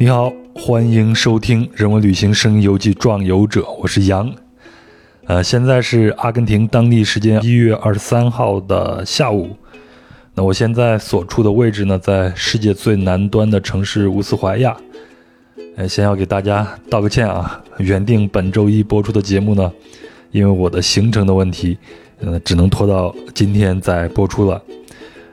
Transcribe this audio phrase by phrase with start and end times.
[0.00, 4.32] 你好，欢迎收听《人文旅行声音游记·壮游者》，我是杨。
[5.26, 9.56] 呃，现在是阿根廷当地时间一月二十三号的下午。
[10.34, 14.76] 那我现在所处的位置呢，在世界最南端的城市乌斯怀亚。
[15.74, 19.72] 呃，先要给大家道个歉啊，原定本周一播出的节目呢，
[20.30, 21.76] 因为我的行程的问题，
[22.20, 24.62] 呃，只能拖到今天再播出了。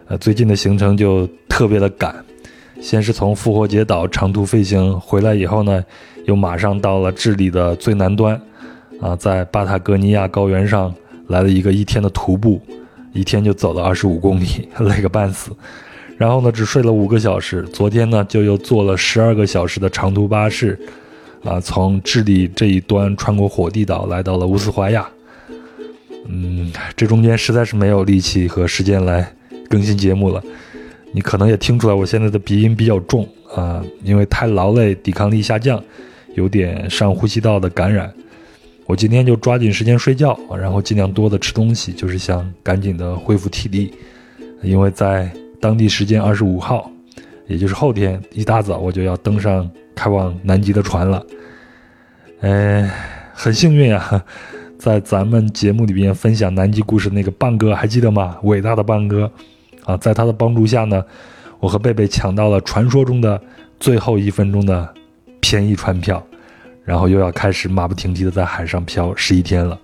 [0.07, 2.24] 呃，最近的行程就特别的赶。
[2.81, 5.83] 先是从复活节岛长途飞行回来以后呢，
[6.25, 8.39] 又马上到了智利的最南端，
[9.01, 10.93] 啊，在巴塔哥尼亚高原上
[11.27, 12.61] 来了一个一天的徒步，
[13.13, 15.51] 一天就走了二十五公里， 累个半死。
[16.17, 17.63] 然后呢，只睡了五个小时。
[17.63, 20.79] 昨天呢，就又坐了十二个小时的长途巴士，
[21.43, 25.07] 啊，从智利这一端穿过火地岛来到了乌斯怀亚。
[26.27, 29.29] 嗯，这中间实在是没有力气和时间来
[29.69, 30.41] 更新节目了。
[31.15, 35.81] 你可能也听出来，我现在的鼻音比较重啊，因为太劳累，抵抗力下降，
[36.33, 38.13] 有点上呼吸道的感染。
[38.85, 43.93] 我今天就抓紧时间睡觉，然后尽量多的吃东西，就是想赶紧的恢复体力。
[44.61, 46.91] 因为在当地时间二十五号，
[47.47, 51.25] 也就是后天一大早，我就要登上开往南极的船了。
[52.41, 52.91] 哎，
[53.33, 54.21] 很幸运啊，
[54.77, 58.37] 在咱们节目里边分享南极故事那个棒哥还记得吗？
[58.43, 59.31] 伟大的棒哥。
[59.85, 61.03] 啊，在他的帮助下呢，
[61.59, 63.39] 我和贝贝抢到了传说中的
[63.79, 64.93] 最后一分钟的
[65.39, 66.21] 便宜船票，
[66.83, 69.79] 然后又要开始马不停蹄的在海上漂十一天了。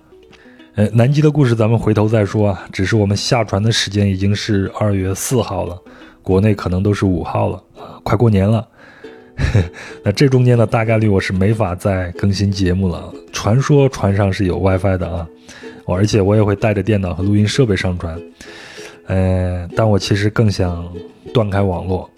[0.74, 5.78] 呃，南极的故事咱们回头再说啊，只是我们下船的时间已经是二月四号了，
[6.22, 7.62] 国内可能都是五号了，
[8.02, 8.66] 快过年了。
[10.04, 13.12] 那这中间呢，大概率我是没法再更新节目了。
[13.32, 15.26] 传说船上是有 WiFi 的啊，
[15.86, 18.20] 而且我也会带着电脑和录音设备上船。
[19.06, 20.90] 呃，但我其实更想
[21.34, 22.08] 断开网络，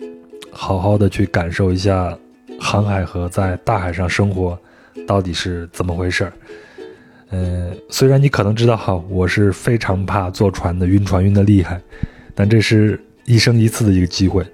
[0.51, 2.17] 好好的去感受一下
[2.61, 4.58] 航海和在大海上生活
[5.07, 6.33] 到底是怎么回事儿。
[7.31, 11.81] 呃，虽然你可能知道哈，我是非常怕坐船的，晕船晕的厉害，
[12.35, 14.45] 但这是一生一次的一个机会，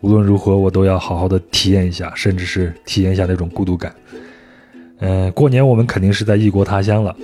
[0.00, 3.94] 无论如何我都要好好的体验一下，甚至是体验一下那种孤独感。
[4.98, 7.14] 呃，过年我们肯定是在异国他乡了，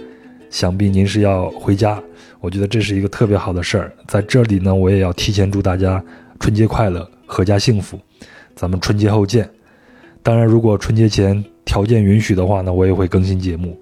[0.53, 2.01] 想必您是要回家。
[2.41, 6.05] 我觉得这是一个特别好的事儿，在这里呢，我也要提前祝大家
[6.39, 7.99] 春节快乐，阖家幸福。
[8.55, 9.49] 咱们春节后见。
[10.23, 13.81] 当然，如果春节前条件允许的话呢，我也会更新节目。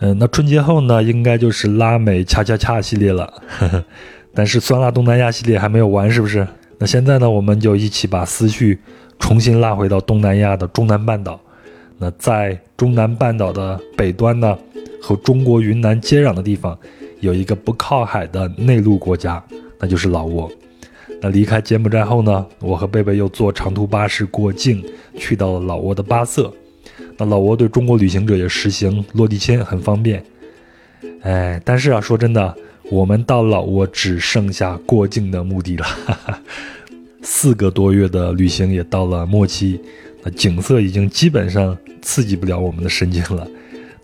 [0.00, 3.32] 嗯，那春节后呢，应该就是拉美恰恰恰系列了。
[4.34, 6.46] 但是酸辣东南亚系列还没有完，是不是？
[6.76, 8.78] 那现在呢，我们就一起把思绪
[9.18, 11.40] 重新拉回到东南亚的中南半岛。
[11.98, 14.58] 那在中南半岛的北端呢，
[15.02, 16.78] 和中国云南接壤的地方。
[17.20, 19.42] 有一个不靠海的内陆国家，
[19.78, 20.50] 那就是老挝。
[21.20, 24.84] 那离开柬埔寨后呢，我和贝贝又坐长途巴士过境，
[25.16, 26.52] 去到了老挝的巴色。
[27.16, 30.24] 那老挝对中国旅行者也实行落地签，很方便。
[31.20, 32.56] 哎，但是啊，说真的，
[32.90, 35.86] 我们到老挝只剩下过境的目的了。
[37.22, 39.80] 四个多月的旅行也到了末期，
[40.24, 43.46] 那景色已经基本上刺激不了我们的神经了。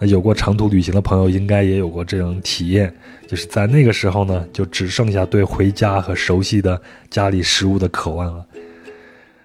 [0.01, 2.95] 那有过长途旅行的朋友，应该也有过这种体验，
[3.27, 8.47] 就是在那个时候呢，就只剩下对回家和熟悉的家里食物的渴望了。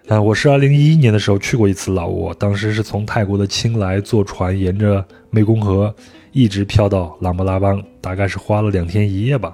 [0.09, 5.91] 啊，我是二零一一年的时候去过一次老挝，当时是从泰国的清莱坐船，沿着湄公河
[6.33, 9.51] 一直漂到琅勃拉邦，大概是花了两天一夜吧。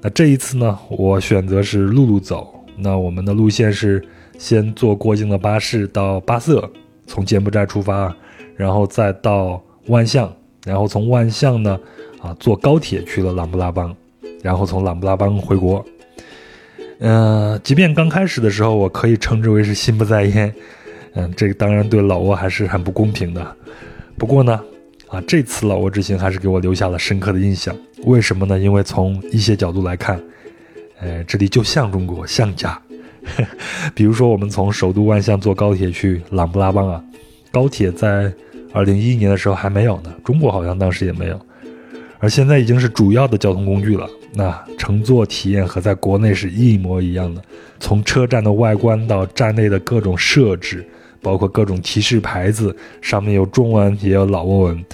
[0.00, 2.54] 那这一次呢，我选择是陆路走。
[2.76, 4.00] 那我们的路线是
[4.38, 6.70] 先坐过境的巴士到巴色，
[7.08, 8.14] 从柬埔寨出发，
[8.54, 9.60] 然后再到。
[9.86, 10.32] 万象，
[10.64, 11.78] 然后从万象呢，
[12.20, 13.94] 啊，坐高铁去了琅勃拉邦，
[14.42, 15.84] 然后从琅勃拉邦回国。
[17.00, 20.54] 嗯，即便刚开始的时候，我可以称之为是心不在焉，
[21.14, 23.56] 嗯，这个当然对老挝还是很不公平的。
[24.16, 24.60] 不过呢，
[25.08, 27.76] 啊，这次老挝之行还是给我留下了深刻的印象。
[28.04, 28.56] 为什么呢？
[28.56, 30.22] 因为从一些角度来看，
[31.00, 32.80] 呃，这里就像中国，像家。
[33.94, 37.04] 比如说，我们从首都万象坐高铁去琅勃拉邦啊，
[37.50, 38.32] 高铁在。
[38.72, 41.38] 二零一一年的时候还没有呢，中国好像当时也没有，
[42.18, 44.08] 而现在已经是主要的交通工具了。
[44.34, 47.42] 那乘坐体验和在国内是一模一样的，
[47.78, 50.82] 从车站的外观到站内的各种设置，
[51.20, 54.84] 包括各种提示牌子，上面有中文也有老挝文。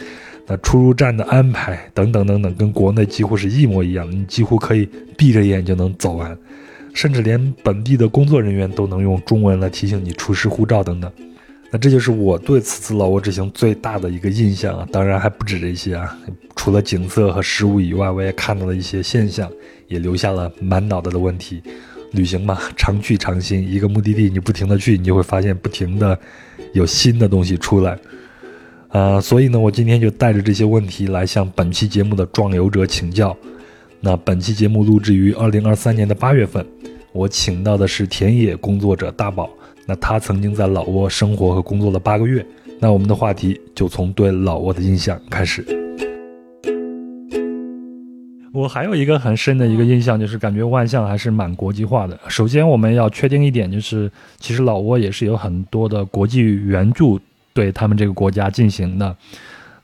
[0.50, 6.36] 那出入站的安排等等等等，跟国内几乎是一模一样，你几乎可以闭着眼就能走完，
[6.94, 11.12] 甚至连本地的工作人员都能用中文来提醒你出示护照等等。
[11.70, 16.16] 那这就是我对此次老挝之行最大的一个印象啊，当然还不止这些啊，
[16.56, 19.50] 除了景色和食物以外，我也看到了一些现象，
[19.86, 21.62] 也留下了满脑袋的问题。
[22.12, 26.18] 旅行嘛，常去常新，一个目的地你不停的去，你就会发现不停的
[26.72, 27.98] 有新的东西出来。
[28.88, 33.36] 呃，所以呢，我今天就带着这些问题来向本期节目的壮游者请教。
[34.00, 36.66] 那本期节目录制于二零二三年的八月份，
[37.12, 39.50] 我请到的是田野工作者大宝。
[39.90, 42.44] 那他曾经在老挝生活和工作了八个月。
[42.78, 45.64] 那我们的话题就从对老挝的印象开始。
[48.52, 52.20] 我还有一个很深的一个印象，就是感觉万象还是蛮国际化的。
[52.28, 57.18] 首先，我们要确定一点，就是其实老挝也是有很多的国际援助
[57.54, 59.16] 对他们这个国家进行的。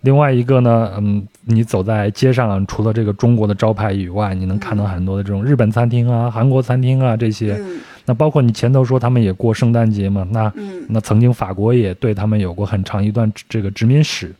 [0.03, 7.59] 另外一个呢，嗯，你走在街上，除了这个中国的招牌以外，你能看到很多的这种日本餐厅啊、韩国餐厅啊这些。
[8.05, 10.27] 那包括你前头说他们也过圣诞节嘛？
[10.31, 10.53] 那
[10.89, 14.35] 那曾经法国也对他们有过很长一段这个殖民史，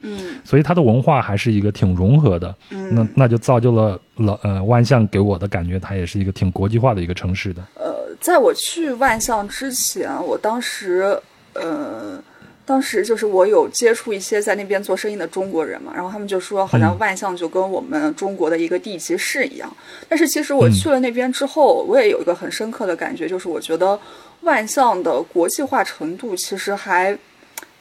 [0.45, 2.55] 所以它的文化还是一个挺融合的。
[2.69, 7.63] 那那就造就了老呃万象给我的感觉，它也是一个挺国际化的一个城市的。
[7.75, 11.19] 呃，在我去万象之前，我当时
[11.55, 12.23] 呃。
[12.67, 19.71] 当时就是我有接触一些在那边做生意的中国人嘛，然后他们就说好像万象就跟我们中国的一个地级市一样。
[20.09, 24.01] 但是其实我去了那边之后，我也有一个很深刻的感觉，就是我觉得
[24.41, 27.15] 万象的国际化程度其实还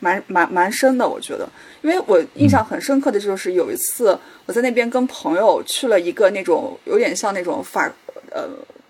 [0.01, 1.07] 蛮蛮蛮深的。
[1.07, 1.47] 我觉得，
[1.81, 7.89] 因为我印象很深刻的就是有一次我在那边跟朋友去了一个那种有点像那种法
[8.31, 8.49] 呃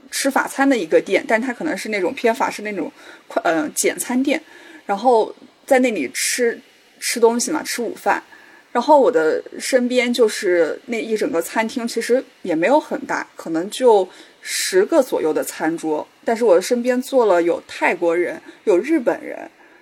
[0.10, 2.92] 吃法餐的一个店，但它可能是那种偏法式那种
[3.28, 4.42] 快呃简餐店，
[4.88, 5.32] 然后。
[5.66, 6.60] 在那里吃
[7.00, 8.22] 吃东西嘛，吃午饭，
[8.72, 14.08] 然后我的身边就是那一整个餐厅，其实也没有很大，可能就
[14.42, 16.08] 十个左右的餐桌。
[16.26, 19.38] 但是我的身边坐了有泰国人，有日本人，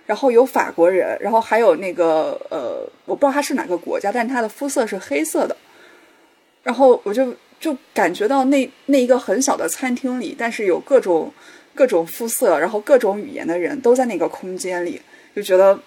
[0.06, 5.56] 然后有法国人，然后还有那个呃，我不知道他是哪个国家，但他的肤色是黑色的。
[6.64, 11.32] 然后我就就感觉到那那一个很小的餐厅里，但是有各种
[11.74, 15.02] 各种肤色，然后各种语言的人都在那个空间里。
[15.36, 15.78] 就觉得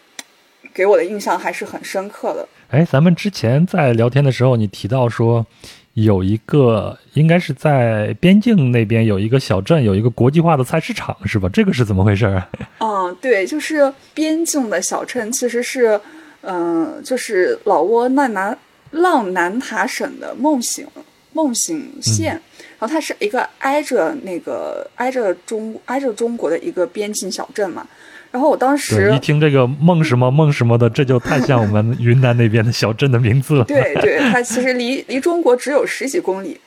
[0.73, 2.49] 给我的印象还是很深刻的。
[2.71, 5.47] 哎，咱们之前在聊天的时候，你提到说
[5.93, 11.49] 有一个应该是在边境那边有一个小镇，有一个国际化的菜市场，是吧？
[11.53, 12.49] 这个是怎么回事啊？
[12.81, 16.01] 嗯， 对，就是边境的小镇，其实是
[16.41, 18.59] 嗯，就是老挝那南
[18.91, 20.87] 浪南塔省的梦醒
[21.33, 22.33] 梦醒县，
[22.79, 27.87] 然后它是一个挨着那个挨着中挨着中国的一个边境小镇嘛。
[28.35, 33.63] 然后我当时一听这个梦什么梦什么的，这就太像我们云南那边的小镇的名字了。
[33.71, 36.61] 对对，它其实离离中国只有十几公里，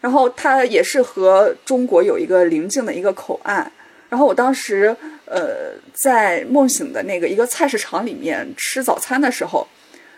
[0.00, 3.68] 然后它也是和中国有一个邻近的一个口岸。
[4.08, 9.66] 然后我当时呃在梦醒的那个一个菜市场里面吃早餐的时候，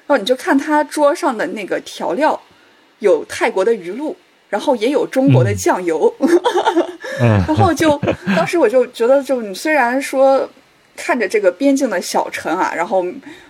[0.07, 2.39] 然后你就看他桌上的那个调料，
[2.99, 4.15] 有泰国的鱼露，
[4.51, 6.15] 然后也有中国的酱油，
[7.19, 7.99] 然后就
[8.37, 10.47] 当时我就觉得，就你虽然说。
[10.97, 13.05] 看着这个边境的小城啊，然后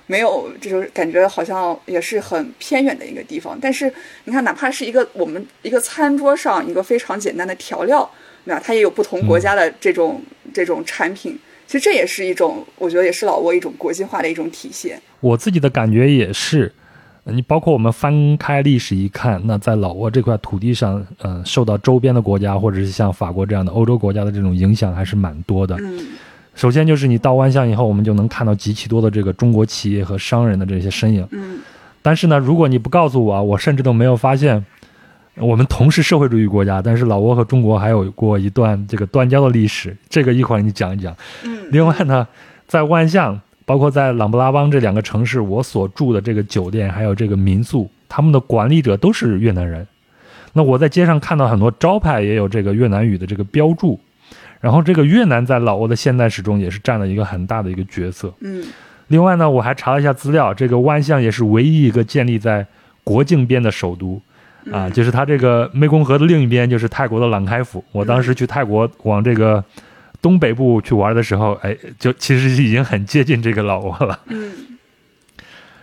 [0.06, 3.58] 没有这种感觉，好像也是很偏远的一个地方。
[3.60, 3.92] 但是
[4.24, 8.08] 你看，哪怕是一个我们一个餐桌上一个非常简单的调料，
[8.44, 8.62] 对吧？
[8.64, 10.22] 它也有不同国家的这种
[10.54, 11.38] 这种产品。
[11.66, 15.00] 其实这也是一种，我觉得也是老挝一种国际化的一种体现。
[15.20, 16.72] 我自己的感觉也是，
[17.24, 25.76] 你包括我们翻开历史一看，那在老挝这块土地上，嗯，受到周边的国家或者是像法国这样的欧洲国家的这种影响还是蛮多的。
[25.80, 26.06] 嗯。
[26.60, 31.26] 首先就是你到万象以后，我们就能看到极其多的这个中国企业和商人的这些身影。
[31.30, 31.58] 嗯，
[32.02, 34.62] 但是呢，如果你不告诉我，我甚至都没有发现，
[35.36, 39.96] 我们同是社会主义国家，但是老挝和中国还有过一段这个断交的历史。
[40.10, 41.16] 这个一会儿你讲一讲。
[41.44, 42.28] 嗯，另外呢，
[42.66, 49.86] 在万象，包括在琅勃拉邦这两个城市，我所住的这个酒店还有这个民宿，他们的管理者都是越南人。
[50.52, 53.98] 那我在街上看到很多招牌也有这个越南语的这个标注。
[54.60, 58.32] 然后这个越南在老挝的现代史中也是占了一个很大的一个角色。
[58.40, 58.62] 嗯，
[59.08, 62.66] 另外呢，我还查了一下资料，这个万象也是唯一一个建立在
[63.02, 64.20] 国境边的首都，
[64.70, 67.82] 啊，就是它这个湄公河的另一边就是泰国的朗开府。
[67.92, 69.64] 我当时去泰国往这个
[70.20, 74.20] 东北部去玩的时候，哎，就其实已经很接近这个老挝了。
[74.26, 74.52] 嗯。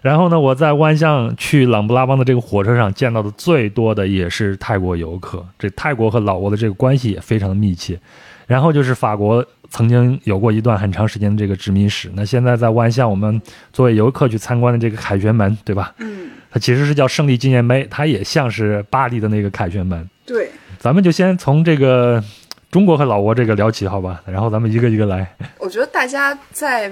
[0.03, 7.99] 然后呢，我在万象去琅勃拉邦的这个火车上见到的最多的也是泰国游客，这泰国和老挝的这个关系也非常的密切。
[8.47, 12.09] 然后就是法国曾经有过一段很长时间的这个殖民史。
[12.15, 13.39] 那现在在万象，我们
[13.71, 15.93] 作为游客去参观的这个凯旋门，对吧？
[15.99, 20.09] 嗯，它其实是叫胜利纪念碑，它也像是巴黎的那个凯旋门。
[20.25, 20.49] 对，
[20.79, 22.23] 咱们就先从这个
[22.71, 24.23] 中国和老挝这个聊起，好吧？
[24.25, 25.35] 然后咱们一个一个来。
[25.59, 26.91] 我觉得大家在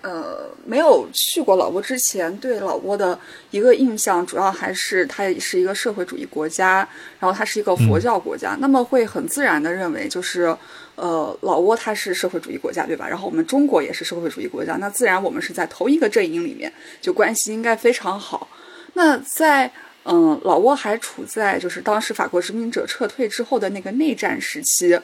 [0.00, 3.18] 呃，没有去过老挝之前，对老挝的
[3.50, 6.88] 一个印象，主要还是它是一个社会主义国家，
[7.18, 10.56] 然后它是一个佛教国家，那么会很自然的认为，就是
[11.00, 13.08] 呃，老挝它是社会主义国家，对吧？
[13.08, 18.48] 然后我们中国也是社会主义国家，那自然我们是在同一个阵营里面，就关系应该非常好。
[18.94, 19.70] 那在
[20.04, 24.98] 嗯，老挝还处在就是当时法国殖民者撤退之后的那个内战时期，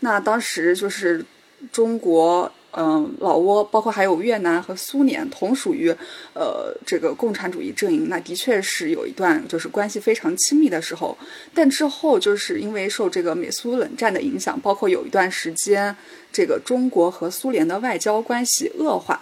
[0.00, 1.24] 那当时就是
[1.72, 2.50] 中国。
[2.72, 5.90] 嗯，老挝包括还有越南和苏联，同属于
[6.34, 8.08] 呃这个共产主义阵营。
[8.08, 11.18] 那的确是有一段就是关系非常亲密的时候，
[11.52, 15.96] 但之后就是因为受这个美苏冷战的影响，包括有一段时间
[16.30, 19.20] 这个中国和苏联的外交关系恶化。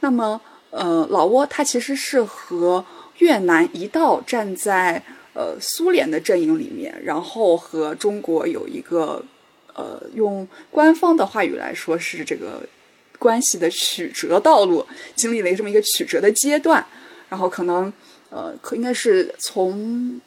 [0.00, 2.82] 那么呃，老挝它其实是和
[3.18, 5.02] 越南一道站在
[5.34, 9.22] 呃苏联的阵营里面，然后和中国有一个
[9.74, 12.66] 呃用官方的话语来说是这个。
[13.18, 16.84] 关系的曲折道路，经历了这么一个曲折的阶段，
[17.28, 17.92] 然后可能，
[18.30, 20.20] 呃，可应该是从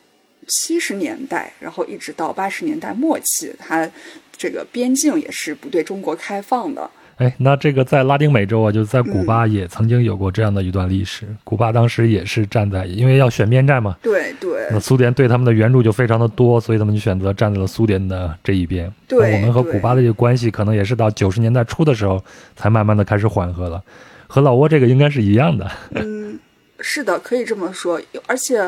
[0.47, 3.89] 七十年代，然后一直到八十年代末期，它
[4.35, 6.89] 这个边境也是不对中国开放的。
[7.19, 11.27] 哎，那这个在拉丁美洲啊，就在古巴也曾经有过这样的一段历史。
[11.43, 13.97] 古巴当时也是站在，因为要选边站嘛。
[14.01, 14.67] 对对。
[14.71, 18.89] 那苏联对他们的援助就非常的多，所以他们就选择站在了苏联的这一边。
[19.05, 19.35] 对。
[19.35, 22.23] 我们和古巴的这个关系，可能也是到九十年代初的时候，
[22.55, 23.83] 才慢慢的开始缓和了。
[24.27, 25.69] 和老挝这个应该是一样的。
[25.91, 26.39] 嗯，
[26.79, 28.01] 是的，可以这么说。
[28.27, 28.59] 而且，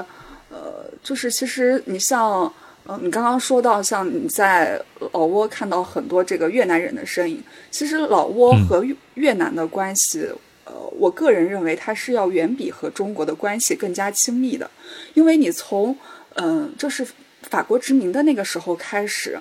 [0.49, 2.51] 呃，就是其实你像。
[2.87, 4.81] 嗯，你刚刚说到像你在
[5.13, 8.83] 老挝看到很多这个越南人的身影，其实老挝和
[9.13, 10.27] 越南的关系，
[10.65, 14.69] 呃，我个人认为它是要远比和中国的关系更加亲密的，
[15.13, 15.95] 因为你从
[16.33, 17.07] 嗯，就是
[17.43, 19.39] 法国殖民的那个时候开始，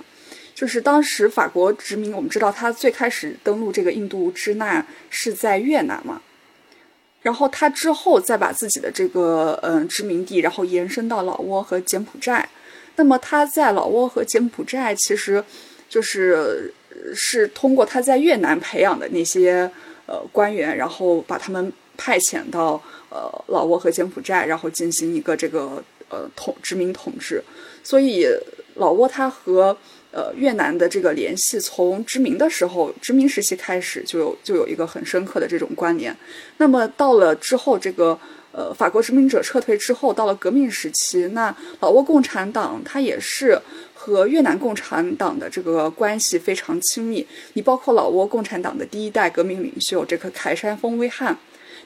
[0.55, 6.21] 就是当时法国殖民，我们知道他最开始登陆这个印度支那是在越南嘛，
[7.23, 12.47] 然后他之后再把自己的这个嗯殖民地，然后延伸到老挝和柬埔寨。
[13.01, 15.43] 那么他在老挝和柬埔寨，其实
[15.89, 16.71] 就是
[17.15, 19.71] 是通过他在越南培养的那些
[20.05, 22.79] 呃官员，然后把他们派遣到
[23.09, 27.43] 呃老挝和柬埔寨，然后进行一个这个呃统殖民统治。
[27.83, 28.27] 所以
[28.75, 29.75] 老挝它和
[30.11, 36.15] 呃越南的这个联系，从殖民的时候殖民时期开始就有就有一个很深刻的这种关联。
[36.59, 38.21] 那么到了之后这个。
[38.53, 43.57] 呃，法国殖民者撤退之后，到了革命时期，那老挝共产党它也是
[43.95, 47.25] 和越南共产党的这个关系非常亲密。
[47.53, 51.39] 你包括老挝共产党的第一代革命领袖这个凯山峰威汉，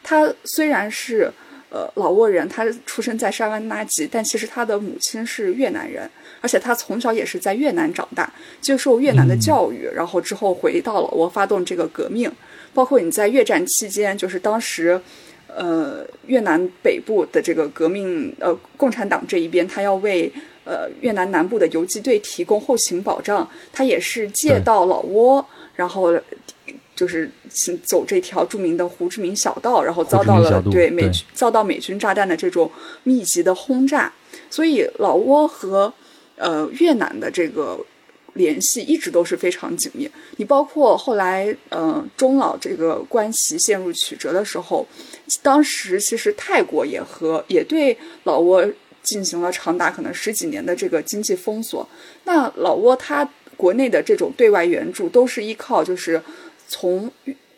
[0.02, 1.30] 他虽然是
[1.68, 12.32] 呃老挝人，他出生在沙湾纳吉，但其实他的母亲是越南人，而且他从小也是在越南长大，接受越南的教育，然后之后回到老挝发动这个革命。
[12.72, 14.98] 包括你在越战期间，就是当时。
[15.56, 20.32] 呃，越南北部的这个革命，呃，共产党这一边，他要为
[20.64, 25.44] 呃越南南部的游击队提供后勤保障，他也是借道老挝，
[25.76, 26.12] 然后
[26.96, 27.30] 就是
[27.84, 32.70] 走这条著名的胡志明小道，然后遭到了对美遭到美军炸弹的这种
[33.04, 34.12] 密集的轰炸，
[34.50, 35.94] 所以老挝和
[36.36, 37.78] 呃越南的这个。
[38.34, 40.08] 联系一直都是非常紧密。
[40.36, 44.86] 你包括后来，呃，中老这个关系陷入曲折的时候，
[45.42, 48.72] 当时其实泰国也和也对老挝
[49.02, 51.88] 进行了长达可能十几年的这个经济封锁。
[52.24, 56.22] 那老挝它国内的这种对外援助都是依靠就是
[56.68, 57.10] 从。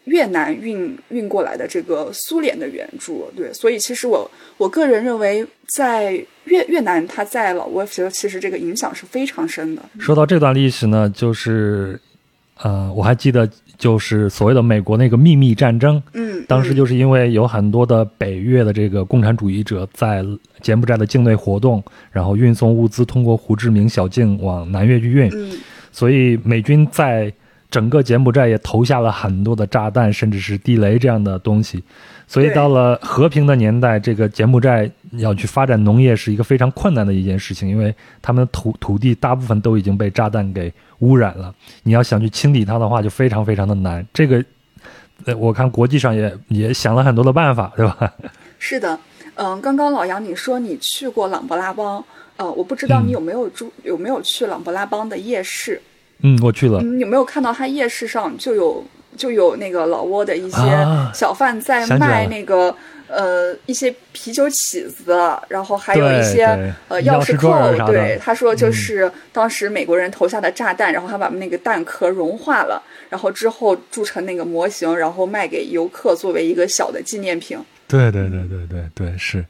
[0.06, 5.44] 越南运运过来的这个苏联的援助，对，所以其实我我个人认为，
[5.74, 6.12] 在
[6.44, 9.82] 越越南，它在老挝其实其实这个影响是非常深的。
[9.98, 12.00] 说到这段历史呢，就是，
[12.62, 20.24] 呃，我还记得就是所谓的美国那个秘密战争，嗯，当时就是因为有很多的北越的这个共产主义者在
[20.62, 21.82] 柬埔寨的境内活动，
[22.12, 25.58] 然后运送物资通过胡志明小径往南越去运，嗯，
[25.90, 27.32] 所以美军在。
[27.76, 31.84] 整个柬埔寨也投下了很多的炸弹，甚至是地雷这样的东西，
[32.26, 44.02] 所以到了和平的年代，这个柬埔寨要去发展农业是一个非常困难的一件事情，因为他们的土土地大部分都已经被炸弹给污染了，你要想去清理它的话，就非常非常的难。
[44.10, 44.42] 这个，
[45.26, 48.10] 呃，我看国际上也也想了很多的办法，对吧？
[48.58, 48.98] 是的，
[49.34, 52.02] 嗯，刚刚老杨你说你去过朗勃拉邦，
[52.38, 55.78] 呃，我不知道你有没有住有没有去朗勃拉邦的夜市。
[56.22, 56.80] 嗯，我去了。
[56.82, 58.84] 你有没有看到它夜市上就有
[59.16, 60.58] 就有那个老挝的一些
[61.14, 62.74] 小贩在卖那个
[63.08, 65.16] 呃一些啤酒起子，
[65.48, 66.44] 然后还有一些
[66.88, 67.86] 呃钥匙扣。
[67.86, 77.58] 对，他说就是当时美国人投下的炸弹，然后他把那个弹壳融化了，然后之后铸成那个模型，然后卖给游客作为一个小的纪念品。
[77.86, 79.44] 对对对对对对，是。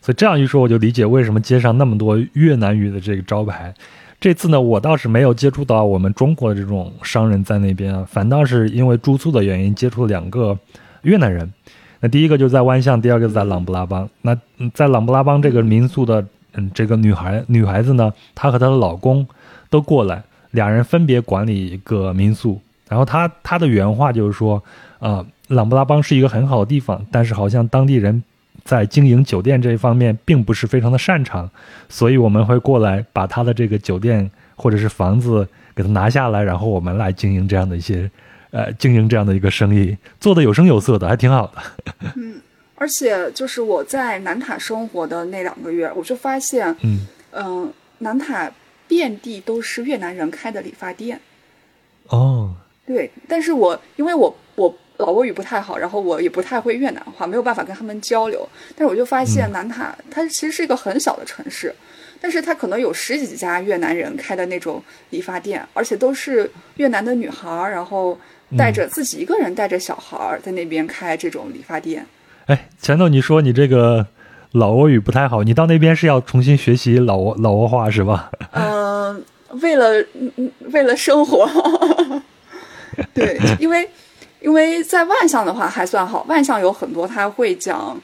[0.00, 3.74] 所以这样一说，我就理解为什么街上那么多越南语的这个招牌。
[4.20, 10.58] 这次呢，我倒是没有接触到我们中国的这种商人在那边啊，反倒是因为住宿的原因接触了两个
[11.02, 11.52] 越南人。
[12.00, 14.08] 那第一个就在万象，第二个在琅勃拉邦。
[14.22, 14.36] 那
[14.74, 19.24] 在琅勃拉邦这个民宿的，嗯，这个女孩女孩子呢，她和她的老公
[19.70, 22.60] 都过来，两人分别管理一个民宿。
[22.88, 24.60] 然后她她的原话就是说，
[24.98, 28.24] 啊，琅勃拉邦是一个很好的地方，但是好像当地人。
[28.68, 31.50] 在经营酒店这一方面，并不是非常的擅长，
[31.88, 38.10] 所以我们会过来把他的这个酒店或者是房子给他拿下来，然后我们来经营这样的一些，
[38.50, 41.62] 呃，经营这样的一个生意，做的有声有色的，还挺好的。
[42.14, 42.42] 嗯，
[42.74, 48.52] 而且就是我在南塔生活的那两个月，我就发现，嗯嗯，南塔
[48.86, 51.18] 遍地都是越南人开的理发店。
[52.08, 52.52] 哦，
[52.86, 54.76] 对，但是我因为我我。
[54.98, 58.48] 老挝语不太好，然后我也不太会越南话，没有办法跟他们交流。
[58.76, 61.72] 但是我就发现南塔它其实是一个很小的城市，
[62.20, 68.18] 但是它可能有十几家越南人开的那种理发店，而且都是越南的女孩儿，然后
[68.56, 72.04] 带着自己一个人带着小孩儿在那边开这种理发店。
[72.46, 74.04] 哎，前头你说你这个
[74.52, 78.32] 老挝语不太好，你到那边是要重新学习老挝老挝话是吧？
[78.50, 79.24] 嗯，
[79.62, 80.04] 为了
[80.72, 81.48] 为了生活，
[83.14, 83.88] 对，因为。
[84.40, 88.00] 因为在万象的话还算好，万象有很多他会讲，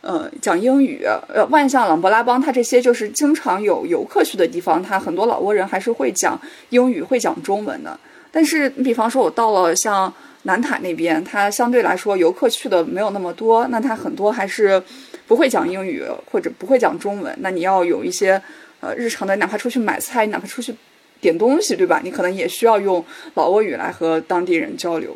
[0.00, 1.04] 呃，讲英语。
[1.28, 7.98] 呃，万象、琅勃拉邦，他这些就是经常有游客去的地方，他很多老挝人还是会讲英语、会讲中文的。
[8.30, 10.12] 但是，你比方说，我到了像
[10.44, 14.82] 南塔那边，它相对来说游客去的没有那么多，那它很多还是
[15.26, 17.36] 不会讲英语或者不会讲中文。
[17.40, 18.40] 那你要有一些
[18.80, 20.74] 呃日常的，哪怕出去买菜，哪怕出去
[21.20, 22.00] 点东西，对吧？
[22.02, 25.14] 你可能也需要用老挝语来和当地人交流。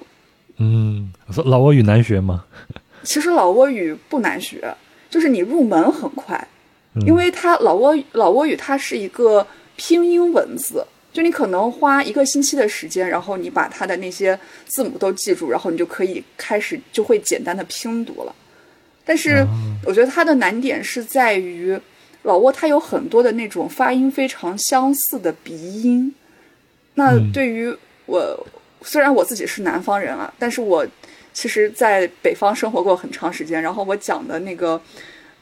[0.58, 1.12] 嗯，
[1.44, 2.44] 老挝语难学吗？
[3.02, 4.74] 其实老挝语不难学，
[5.10, 6.48] 就是你入门很快，
[7.06, 9.46] 因为它老挝老挝语它是一个
[9.76, 18.34] 拼音文字，就你可能花一个星期的时间，然后你把它的那些字母都记住，然后你就可以开始就会简单的拼读了。
[19.04, 19.46] 但是
[19.84, 21.78] 我觉得它的难点是在于
[22.22, 26.14] 老挝它有很多的那种发音非常相似的鼻音，
[26.94, 28.46] 那对于我。
[28.82, 30.86] 虽然我自己是南方人啊，但是我
[31.32, 33.60] 其实，在北方生活过很长时间。
[33.60, 34.80] 然后我讲的那个，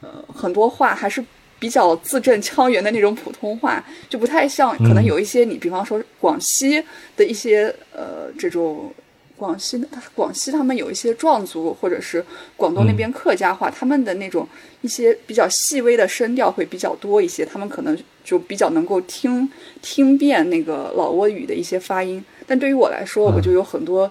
[0.01, 1.25] 呃，很多话还是
[1.59, 6.83] 比较字正腔圆的那种普通话，就不太像可能有一些你，比方说广西
[7.16, 8.92] 的一些呃这种
[9.37, 12.25] 广西的广西他们有一些壮族，或者是
[12.57, 14.49] 广东那边客家话，他们的那种
[14.81, 19.49] 一些比较细微的声调会比较多一些，他们可能就比较能够听
[19.81, 22.25] 听遍那个老挝语的一些发音。
[22.46, 24.11] 但对于我来说，我就有很多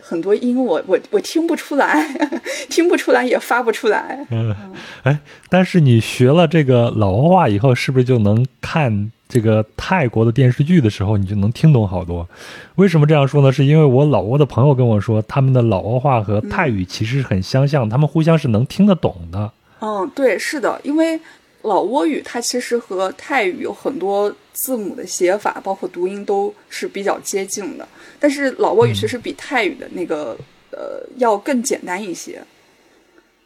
[0.00, 2.06] 很多音，我我我听不出来，
[2.68, 4.26] 听不出来也发不出来。
[4.30, 4.54] 嗯，
[5.02, 12.28] 哎，但是你学了这个老挝话以后，是不是就能看这个泰国的电视剧的时候，你就能听懂好多？
[12.76, 13.50] 为什么这样说呢？
[13.50, 19.50] 是因为我老挝的朋友跟我说，他们的老挝话和泰语其实很相像，他们互相是能听得懂的。
[19.80, 21.20] 嗯，对，是的，因为。
[21.66, 27.86] 老挝语它其实和泰语有很多字母的写法，包括读音都是比较接近的。
[28.20, 30.38] 但是老挝语其实比泰语的那个
[30.70, 32.40] 呃要更简单一些，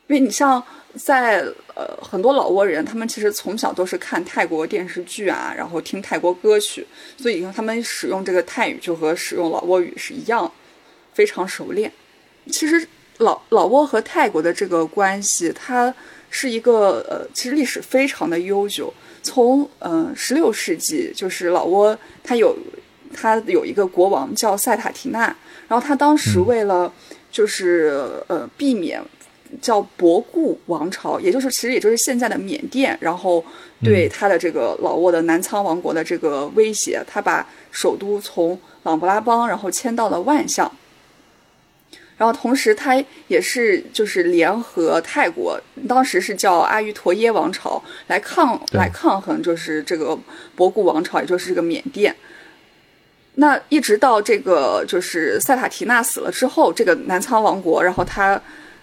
[0.07, 0.63] 因为你像
[0.97, 1.41] 在
[1.75, 10.53] 呃很多老挝人，他们其实从小都是看泰国电视剧啊，然后听泰国歌曲，所以他们使用这个泰语就和使用老挝语是一样，
[11.15, 11.91] 非常熟练。
[12.53, 15.95] 其实老老挝和泰国的这个关系，它。
[16.31, 18.93] 是一个呃，其实历史非常的悠久。
[19.23, 22.57] 从呃十六世纪，就是老挝，它有
[23.15, 25.25] 它有一个国王叫塞塔提纳，
[25.69, 26.91] 然后他当时为了
[27.31, 28.99] 就是呃避免
[29.61, 33.45] 叫博固王朝，也就是其实也就是现在的缅甸，然后
[33.83, 40.71] 对他的这个老挝的南仓王国的这个威胁，他把首都从琅勃拉邦然后迁到了万象。
[42.21, 50.15] 然后同时，他也是就是联合泰国，当时是叫阿瑜陀耶王朝来抗来抗衡，就是这个
[50.55, 52.15] 博古王朝，也就是这个缅甸。
[53.37, 58.39] 那一直到这个就是塞塔提纳死了之后，这个南仓王国，然后他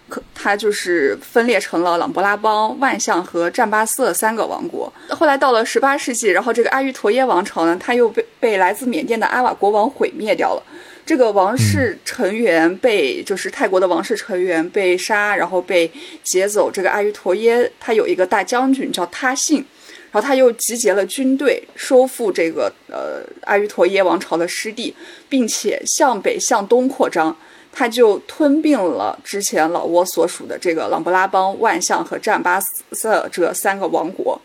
[0.08, 4.92] 可它就是分裂成了朗勃拉邦、万象和占巴斯三个王国。
[5.10, 10.62] 后来到了十八世纪，然后这个阿瑜陀耶王朝呢，它又被被来自缅甸的阿瓦国王毁灭掉了。
[11.08, 15.90] 这个王室成员被就是泰国的王室成员被杀，然后被
[16.22, 16.70] 劫走。
[16.70, 19.64] 这个阿瑜陀耶他有一个大将军叫他信，
[20.10, 24.94] 然后他又集结了军队，收复这个呃阿瑜陀耶王朝的失地，
[25.30, 27.34] 并且向北向东扩张。
[27.72, 32.60] 他就吞并了之前老挝所属的这个琅勃拉邦、万象和占巴
[32.92, 34.38] 色这三个王国。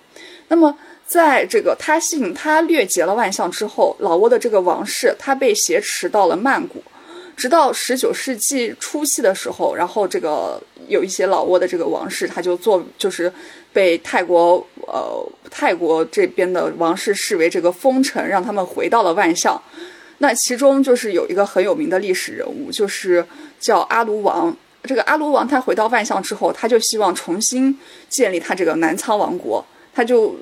[0.47, 0.73] 那么。
[1.05, 6.81] 在这个他信他掠劫了万象之后，老挝的这个王室他被挟持到了曼谷，
[7.37, 13.31] 直到十九世纪初期的时候，然后这个有一些老挝的这个王室他就做就是
[13.71, 19.61] 被泰国呃泰国这边的王室视为这个封臣，让他们回到了万象。
[20.17, 23.23] 那其中就是有一个很有名的历史人物，就是
[23.59, 24.55] 叫阿卢王。
[24.83, 27.77] 这个阿卢王他回到万象之后，他就希望重新
[28.09, 29.63] 建立他这个南仓王国，
[29.93, 30.35] 他就。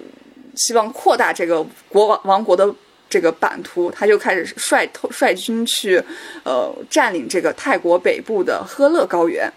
[0.56, 2.74] 希望扩大这个国王王国的
[3.10, 6.02] 这个版图，他就开始率率军去，
[6.44, 9.52] 呃，占领这个泰国北部的赫勒高原。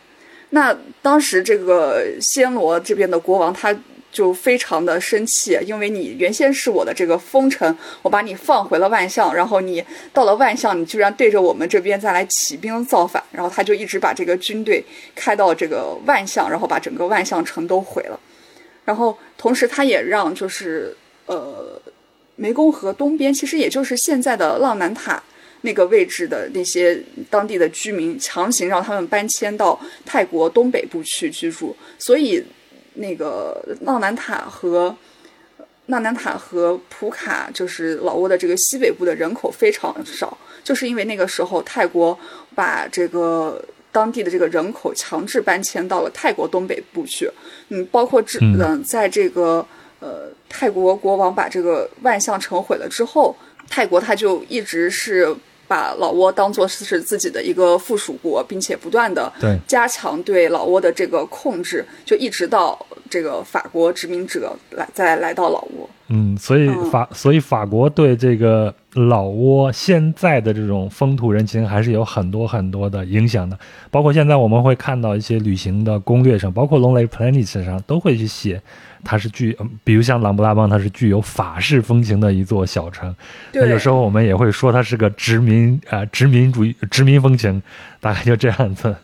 [0.51, 3.77] 那当时这个暹罗这边的国王他
[4.13, 14.85] 就非常的生气，因为你原先是我的这个封臣，我把你放回了万象，然后你到了万象，你居然对着我们这边再来起兵造反，然后他就一直把这个军队
[15.17, 18.21] 开到这个万象，然后把整个万象城都毁了。
[18.85, 20.95] 然后，同时他也让就是
[21.27, 21.81] 呃，
[22.39, 25.23] 湄公河东边，其实也就是现在的浪南塔
[25.63, 31.75] 那个位置的那些当地的居民，强行让他们搬迁到泰国东北部去居住。
[31.99, 32.45] 所以，
[32.95, 34.95] 那个浪南塔和
[35.87, 42.19] 浪南塔和普卡，就是老挝的这个西北部的人口非常少，就是因为那个时候泰国
[42.55, 43.65] 把这个。
[43.95, 47.31] 当地的这个人口强制搬迁到了泰国东北部去，
[47.69, 49.65] 嗯，包括这嗯，在这个
[50.01, 53.37] 呃泰国国王把这个万象城毁了之后，
[53.71, 55.33] 泰国他就一直是
[55.69, 59.33] 把老挝当做是自己的一个附属国，并且不断的
[59.69, 65.89] 加强对老挝的这个控制，就一直到这个法国殖民者来再来到老挝。
[66.09, 68.75] 嗯，所以法所以法国对这个。
[68.95, 73.59] 老挝现在的这种风土人情还是有很多很多的影响的，
[73.91, 78.63] 包括现在我们会看到一些旅行的攻略上，包括 Lonely Planet 上都会去写，
[79.03, 83.13] 它是具，比如像琅勃拉邦，它是具有法式风情的一座小城。
[83.53, 87.61] 那有时候我们也会说它是个殖民啊，殖民主义、殖民风情，
[88.01, 88.95] 大概就这样子。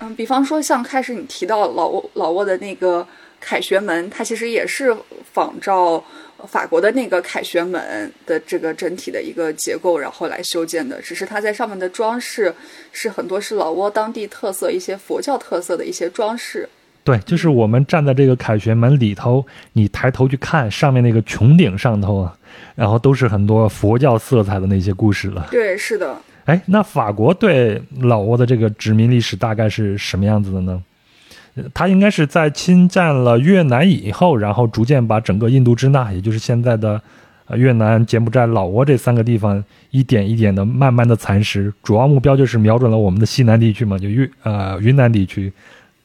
[0.00, 3.06] 嗯，比方说像开始你提到老挝老挝的那个
[3.40, 4.94] 凯旋门，它其实也是
[5.32, 6.04] 仿照。
[6.46, 12.54] 法国的那个凯旋门的这个整体的一个结构，然后来修建的，只是它在上面的装饰
[12.92, 16.68] 是很多是老挝当地特色一些佛教特色的一些装饰。
[17.02, 22.36] 对，就是我们站在这个凯旋门里头，你抬头去看上面那个穹顶上头啊，
[22.74, 25.48] 然后都是很多佛教色彩的那些故事了。
[25.50, 26.16] 对，是的。
[26.44, 30.82] 哎，那法国对老挝的这个殖民历史大概是什么样子的呢？
[31.72, 37.00] 他应该是在侵占了越南以后，然后逐渐把整个印度支那，也就是现在的
[37.54, 41.72] 越南、柬埔寨、老挝这三个地方，一点一点的慢慢的蚕食。
[41.82, 45.52] 主要目标就是瞄准了我们的西南地区嘛，就越呃云南地区。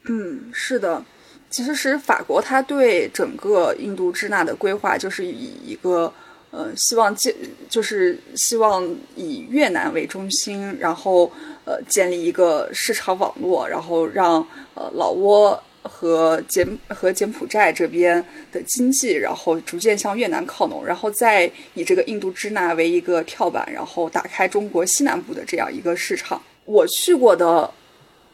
[0.06, 1.02] 嗯，是的，
[1.50, 6.12] 其实是法国他对整个印度支那的规划，就是以一个
[6.54, 7.34] 呃希望建，
[7.68, 11.32] 就是希望以越南为中心，然后。
[11.66, 26.38] 呃，建立一个市场网络，然后让呃老挝和柬和柬埔寨这边的经济，然后逐渐向越南靠拢，然后再以这个印度支那为一个跳板，然后打开中国西南部的这样一个市场。
[26.66, 27.72] 我去过的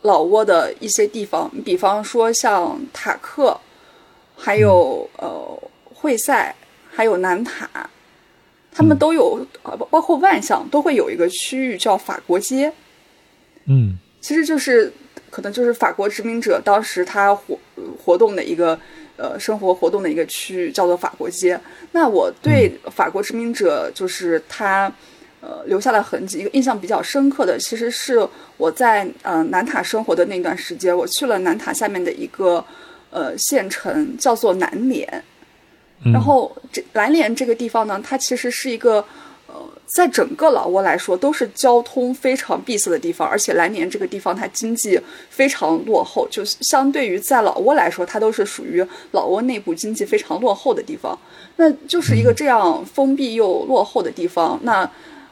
[0.02, 3.56] 老挝的一些地方，比方说像塔克，
[4.36, 6.52] 还有呃惠塞，
[6.90, 7.88] 还有南塔，
[8.80, 12.72] 他们都有呃包括万象都会有一个区域叫法国街。
[13.66, 14.90] 嗯，其实就是
[15.28, 17.58] 可能就是法国殖民者当时他活
[18.02, 18.78] 活动的一个
[19.18, 21.60] 呃生活活动的一个区域叫做法国街。
[21.92, 24.90] 那我对法国殖民者就是他
[25.42, 32.64] 呃留下了痕迹，一个印象比较深刻的，其实是我在呃南塔生活的那段时间，我去了南塔下面的一个
[33.10, 35.22] 呃县城叫做南联，
[36.04, 39.04] 然后这蓝联这个地方呢，它其实是一个。
[39.46, 51.18] 呃在整个老挝来说，都是交通非常闭塞的地方，而且蓝年这个地方它经济非常落后，就相对于在老挝来说，它都是属于老挝内部经济非常落后的地方。
[51.56, 54.56] 那就是一个这样封闭又落后的地方。
[54.62, 54.88] 那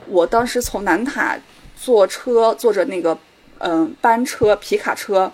[0.09, 1.38] 我当时从南塔
[1.81, 3.16] 坐车，坐着那个
[3.59, 5.31] 嗯班车皮卡车，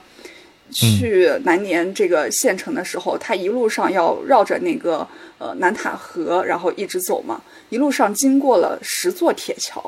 [0.74, 5.06] 去南年这个县城的时候，他一路上要绕着那个
[5.38, 9.80] 呃南塔河，然后一直走嘛，一路上经过了十座铁桥，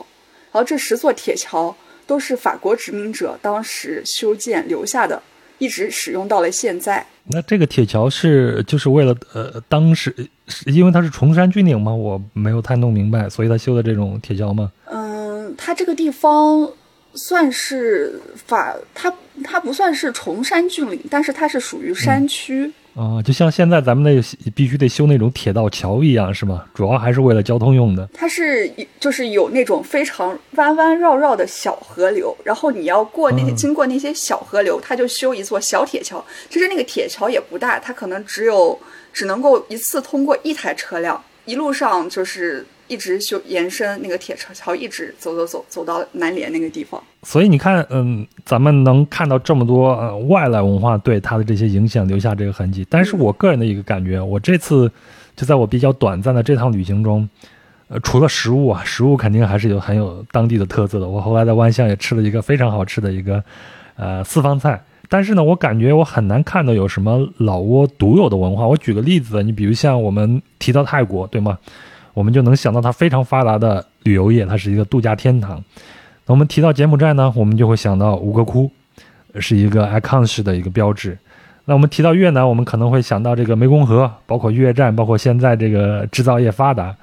[0.53, 1.75] 然后这十座铁桥
[2.07, 5.20] 都是法国殖民者当时修建留下的，
[5.59, 7.05] 一直使用到了现在。
[7.25, 10.14] 那这个铁桥是就是为了呃，当时
[10.46, 11.92] 是因为它是崇山峻岭嘛？
[11.92, 14.70] 我没有太弄明白，所以他修的这种铁桥吗？
[14.85, 16.70] 嗯，它这个地方。
[17.18, 19.11] 算是法，它
[19.44, 26.64] 它不算是崇山峻岭，但是它是属于山区啊，就像现在咱们那必须得修那种铁道桥一样，是吗？
[26.72, 28.09] 主要还是为了交通用的。
[28.14, 36.25] 它是就是有那种非常弯弯绕绕的小河流，然后你要过那些经过那些小河流，它就修一座小铁桥。
[36.49, 38.79] 其实那个铁桥也不大，它可能只有
[39.12, 42.64] 只能够一次通过一台车辆，一路上就是。
[42.88, 47.03] 一直修延伸那个铁桥，一直走走走走到南联那个地方。
[47.22, 52.87] 所以你看，嗯，咱们能看到这么多呃外来文化对它的这些影响留下这个痕迹。
[52.88, 54.90] 但是我个人的一个感觉，我这次
[55.35, 57.29] 就在我比较短暂的这趟旅行中，
[57.88, 61.09] 呃，除了食物啊，食物肯定还是有很有当地的特色的。
[61.09, 63.42] 我后来在万象也吃了一个非常好吃的一个
[63.96, 68.66] 呃四方菜，但是呢，我感觉我很难看到有什么老挝独有的文化。
[68.68, 71.59] 我举个例子，你比如像我们提到泰国，对吗？
[72.16, 75.62] 我们就能想到它非常发达的旅游业，它是一个度假天堂。
[76.24, 78.70] 那我们提到柬埔寨呢，我们就会想到吴哥窟，
[79.35, 81.18] 是一个 icon 式的一个标志。
[81.66, 86.96] 那我们提到越南，我们可能会想到这个湄公河，包括越战，包括现在这个制造业发达。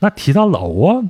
[0.00, 1.08] 那提到老挝。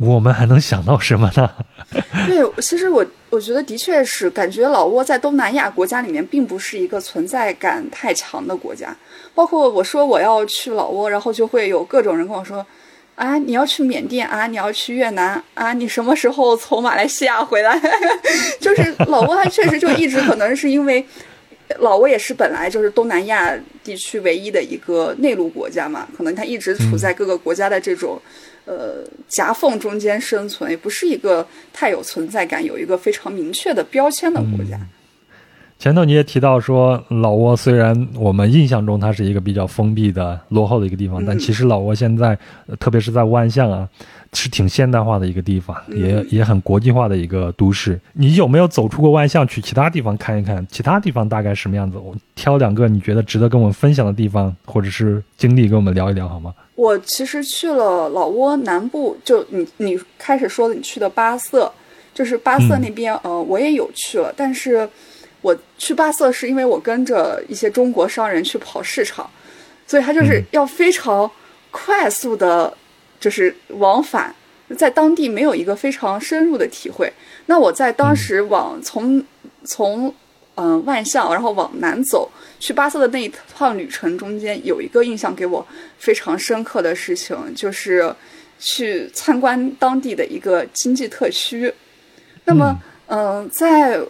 [0.00, 1.50] 我们还能想到什么呢？
[2.26, 8.94] 对，其实我我觉得的确是，感觉老挝在东南亚国家里面并不是一个存在感太强的国家。
[9.36, 12.66] 包括我说我要去老挝，然后就会有各种人跟我说
[13.14, 17.80] ：“啊，你要去缅甸啊，你要去越南啊，你什么时候从马来西亚回来？”
[18.58, 21.04] 就是老挝，它确实就一直可能是因为
[21.78, 28.20] 老挝也是本来就是东南亚地区唯一的一个内陆国家嘛，可能它一直处在各个国家的这种。
[28.64, 34.78] 呃，夹缝中间生存，也不是一个太有存在感、有一个非常明确的标签的国家。
[35.76, 42.38] 前头你也提到说，老挝虽然我们印象中它是一个比较封闭的、落后的一个地方，但其实老挝现在，
[42.78, 43.86] 特别是在万象啊，
[44.32, 48.00] 是挺现代化的一个地方，也也很国际化的一个都市。
[48.12, 50.64] 你有没有走出过万象，去其他地方看一看？
[50.70, 51.98] 其他地方大概什么样子？
[51.98, 56.54] 我挑两个你觉得值得跟我们分享的地方，或者是经历，跟我们聊一聊好吗？
[56.76, 61.72] 我其实去了老挝南部，就你你开始说的，你去的巴色，
[62.12, 64.88] 就是巴色那边，呃，我也有去了，但是
[65.40, 69.30] 我去巴色是因为我跟着一些中国商人去跑市场，
[69.86, 71.30] 所以他就是要非常
[71.70, 72.76] 快速的，
[73.20, 74.34] 就是往返，
[74.76, 77.12] 在当地没有一个非常深入的体会。
[77.46, 79.22] 那我在当时往从
[79.64, 80.12] 从
[80.56, 82.28] 嗯万象，然后往南走。
[82.64, 85.66] 去巴塞的那一趟旅程中间，有一个印象给我
[85.98, 88.10] 非常深刻的事情，就是
[88.58, 91.70] 去参观当地的一个经济特区。
[92.46, 92.74] 那么，
[93.08, 94.00] 嗯，在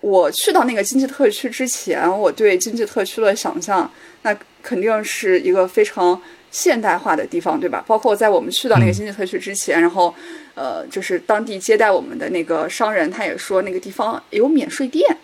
[0.00, 3.88] 我去到那个经济特区之前，我对经济特区的想象，
[4.22, 6.20] 那肯定是一个非常
[6.50, 7.84] 现代化的地方，对吧？
[7.86, 10.12] 包括在我们去到那个经济特区之前，然后，
[10.56, 15.16] 呃，就是当地接待我们的那个商人，他也说那个地方有免税店。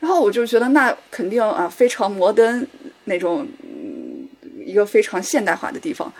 [0.00, 2.64] 然后我就觉得那肯定啊非常摩登
[3.04, 3.46] 那种，
[4.64, 6.12] 一个非常现代化的地方。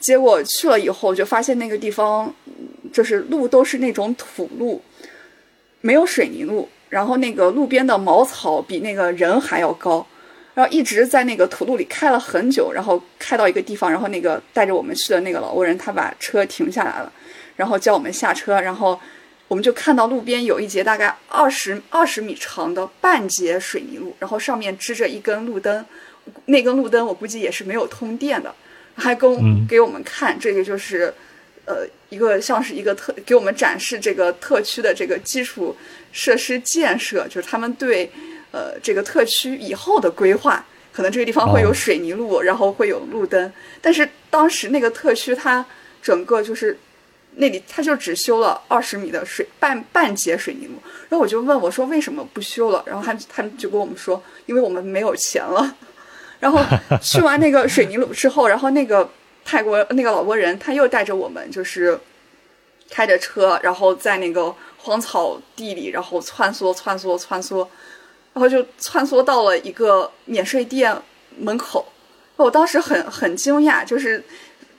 [0.00, 2.34] 结果去了以后就发现那个地方，
[2.92, 4.80] 就是路都是那种土路，
[5.82, 6.68] 没有水泥路。
[6.88, 10.06] 然后那个路边的茅草比那个人还要高。
[10.54, 17.12] 然后一直在那个土路里开了很久，然后开到一个地方，然后那个带着我们去的那个老挝人他把车停下来了，
[17.56, 18.98] 然后叫我们下车，然后。
[19.48, 25.84] 我们就看到路边有一节大概二十二十米长的半截水泥路，然后上面支着一根路灯，
[26.46, 28.52] 那根路灯我估计也是没有通电的，
[28.96, 31.14] 还跟给我们看这个就是，
[31.64, 35.76] 呃，一个像是一个特给我们展示这个特区的这个基础
[36.10, 38.10] 设施建设，就是他们对
[38.50, 45.64] 呃这个特区以后的规划，可能这个地方会有水泥路，然后会有路灯，但是当时那个特区它
[46.02, 46.76] 整个就是。
[47.38, 50.72] 那里他就只修了二十米的水半半截水泥路，
[51.10, 52.82] 然后我就问我说为什么不修了？
[52.86, 55.76] 然后他他就跟我们说，因为我们没有钱了。
[56.40, 56.58] 然后
[57.02, 59.06] 去完那个水泥路之后，然后那个
[59.44, 62.00] 泰国那个老挝人他又带着我们，就是
[62.88, 67.58] 开着车，然后在那个荒草地里，然后穿梭穿梭穿梭，
[68.32, 70.96] 然后就穿梭到了一个免税店
[71.36, 71.86] 门口。
[72.36, 74.24] 我当时很很惊讶，就是。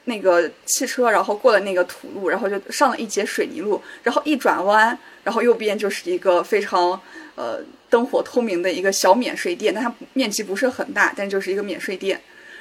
[0.07, 6.99] 那个汽车，然后过了那个土路，然后就上了一节水泥路，然后一转弯，然后右边就是一个非常
[7.35, 12.19] 呃灯火通明的一个小免税店，但它面积不是很大，但就是一个免税店。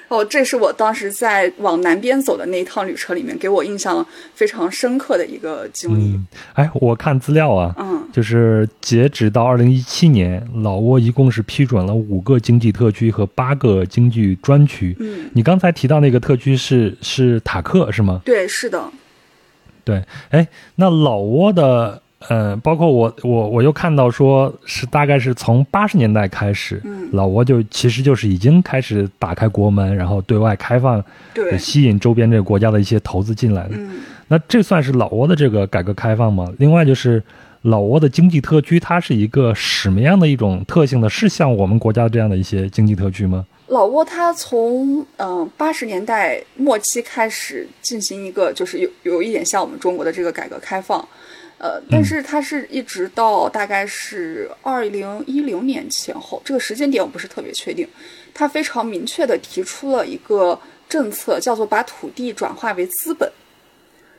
[0.09, 6.15] 哦，这是我当时在往南边走的那一趟旅车里面给我印象非常深刻的一个经历。
[6.15, 14.97] 嗯，哎，我看资料啊，嗯就是截止到二零一七年，老挝一共是批准了五个经济特区和八个经济专区。
[15.01, 18.21] 嗯，你刚才提到那个特区是是塔克是吗？
[18.25, 18.83] 对，是的，
[19.85, 31.03] 对，哎，那老挝的，呃，包括我我我又看到说是大概是从八十年代开始，嗯老挝就其实就是已经开始打开国门，然后对外开放，
[31.35, 33.77] 对，吸引周边这个国家的一些投资进来的。
[33.77, 34.01] 嗯。
[34.29, 36.51] 那这算是老挝的这个改革开放吗？
[36.59, 37.23] 另外就是
[37.63, 41.09] 老挝的经济特区，它是一个什么样的一种特性呢？
[41.09, 43.45] 是像我们国家这样的一些经济特区吗？
[43.69, 51.07] 老挝它从嗯八十年代末期开始进行一个，就是有有一点像我们中国的这个改革开放，
[51.59, 57.89] 呃，但是它是一直到大概是二零一零年前后，这个时间点我不是特别确定。
[58.35, 63.33] 它非常明确的提出了一个政策，叫做把土地转化为资本。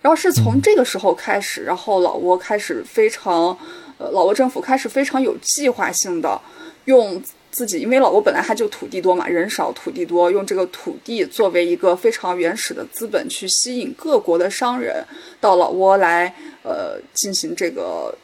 [0.01, 3.55] 然后是从这个时候开始，然后老挝开始非常，
[3.97, 6.39] 呃，老挝政府开始非常有计划性的
[6.85, 15.03] 用自己，因为老挝本来它就土地多嘛，人少土地多，用这个土地作为一个非常原始的资本，去吸引各国的商人
[15.39, 16.33] 到老挝来，
[16.63, 18.15] 呃，进行这个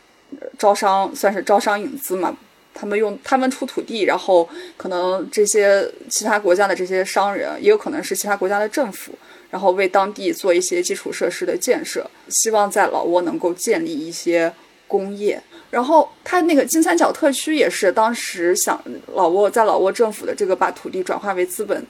[0.57, 2.38] 招商，算是招商引资嘛。
[2.75, 9.13] 他们用他们出土地，然后可能这些其他国家的这些商人，也有可能是其他国家的政府，
[9.51, 14.51] 然后为当地做一些基础设施的建设，希望在老挝能够建立一些
[14.88, 15.39] 工业。
[15.73, 18.79] 然后它那个金三角特区也是当时想
[19.15, 21.83] 老挝在老挝政府的这个把土地转化为资本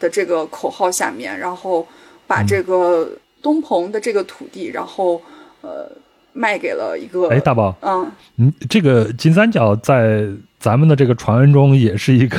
[0.00, 1.86] 的这个口号下面，然后
[2.26, 3.08] 把这个
[3.40, 5.22] 东鹏的这个土地，然后
[5.60, 5.88] 呃
[6.32, 8.10] 卖给了一个哎，大宝，嗯。
[8.38, 10.26] 嗯，这个金三角在
[10.60, 12.36] 咱们的这个传闻中也是一个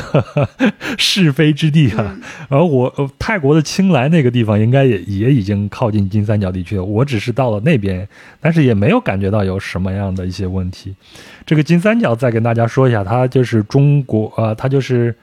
[0.98, 2.16] 是非之地啊。
[2.16, 6.84] 嗯而我、呃泰国的清莱那个地方应该也也已经靠近金三角地区了。
[6.84, 8.08] 我只是到了那边，
[8.42, 10.96] 但是也没有感觉到有什么样的一些问题。
[11.46, 15.16] 这个金三角再跟大家说一下，它就是中国呃，它就是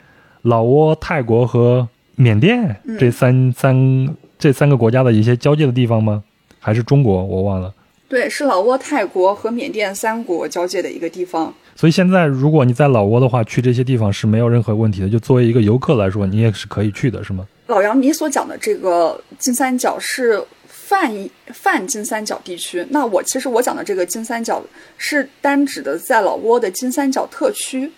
[0.42, 6.22] 老挝、泰国和缅甸嗯这三、三这三个国家的一些交界的地方吗？
[6.60, 7.24] 还是中国？
[7.24, 7.74] 我忘了。
[8.08, 11.52] 对，是老挝、泰国和缅甸三国交界的一个地方。
[11.76, 15.08] 所以现在，如果你在老挝的话，去这些地方是没有任何问题的。
[15.10, 17.46] 就作为一个游客来说，你也是可以去的，是吗？
[17.66, 21.12] 老杨，你所讲的这个金三角是泛
[21.48, 24.62] 泛金三角地区，那我其实我讲的这个金三角
[24.96, 27.92] 是单指的在老挝的金三角特区。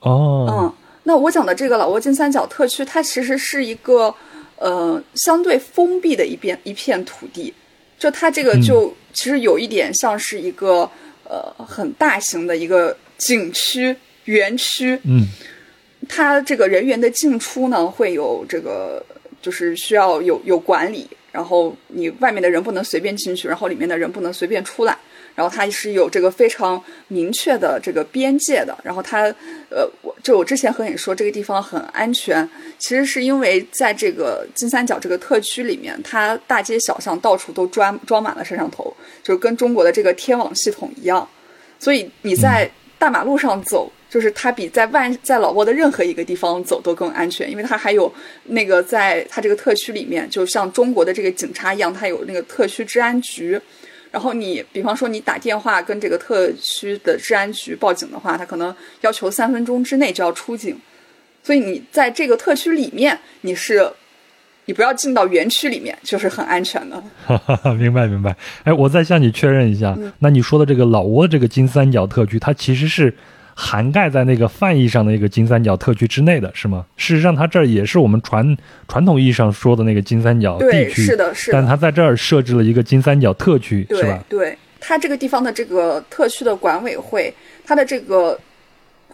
[0.00, 0.72] 哦，嗯，
[1.02, 4.14] 那我讲的这个老挝金三角特区，它其实是一个
[4.58, 7.52] 呃相对封闭的一片一片土地，
[7.98, 10.88] 就它这个嗯就其实有一点像是一个
[11.28, 15.26] 呃很大型的一个景区园区，嗯
[16.08, 19.04] 它这个人员的进出呢，会有这个
[19.42, 24.96] 就是需要有有管理，然后你外面的人不能随便进去，然后里面的人不能随便出来，
[25.36, 28.76] 然后它是有这个非常明确的这个边界的。
[28.82, 29.32] 然后它
[29.70, 41.28] 呃，我就我之前和你说这个地方很安全，其实是因为在这个金三角这个特区里面，它大街小巷到处都装装满了摄像头，就跟中国的这个天网系统一样，
[41.78, 42.68] 所以你在
[42.98, 43.92] 大马路上走。
[44.08, 48.10] 就是它比在万在老挝的任何一个地方走都更安全，因为它还有
[48.44, 53.60] 那个在它这个特区里面，就像中国的这个警察一样，它有那个特区治安局。
[54.16, 60.74] 然后你比方说你打电话跟这个特区的治安局报警的话，他可能要求三分钟之内就要出警。
[61.42, 63.86] 所以你在这个特区里面，你是
[64.64, 66.96] 你不要进到园区里面，就是很安全的。
[67.76, 68.34] 明白明白。
[68.64, 73.14] 哎，我再向你确认一下，嗯那你说的这个老挝这个金三角特区，它其实是
[73.58, 76.84] 涵盖在那个泛义上的一个金三角特区之内的，是吗？
[76.98, 78.54] 事实上，它这儿也是我们传
[78.86, 81.58] 传统意义上说的那个金三角地对，区，是的，是的。
[81.58, 84.24] 但它在这儿设置了一个金三角特区，是对吧？
[84.28, 87.32] 对，它这个地方的这个特区的管委会，
[87.64, 88.38] 它的这个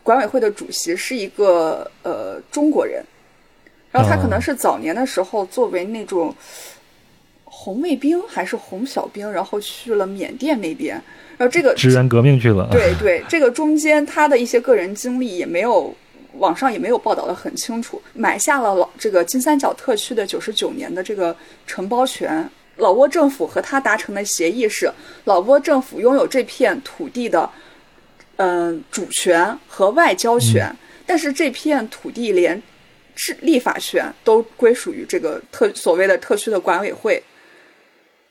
[0.02, 3.00] 管委会的主席是一个呃中国人，
[3.92, 6.34] 然后他可能哦是早年的时候作为那种
[7.44, 11.00] 红卫兵还是红小兵，然后去了缅甸那边，
[11.42, 12.68] 然后这个支援革命去了。
[12.70, 15.92] 对对，这个中间他的一些个人经历也没有，
[16.34, 22.48] 网上也没有报道的很清楚，买下了老这个金三角特区的九十九年的这个承包权。
[22.76, 24.88] 老挝政府和他达成的协议是，
[25.24, 27.50] 老挝政府拥有这片土地的，
[28.36, 30.72] 嗯、主权和外交权，
[31.04, 32.62] 但是这片土地连
[33.16, 37.20] 治立法权都归属于这个特所谓的特区的管委会。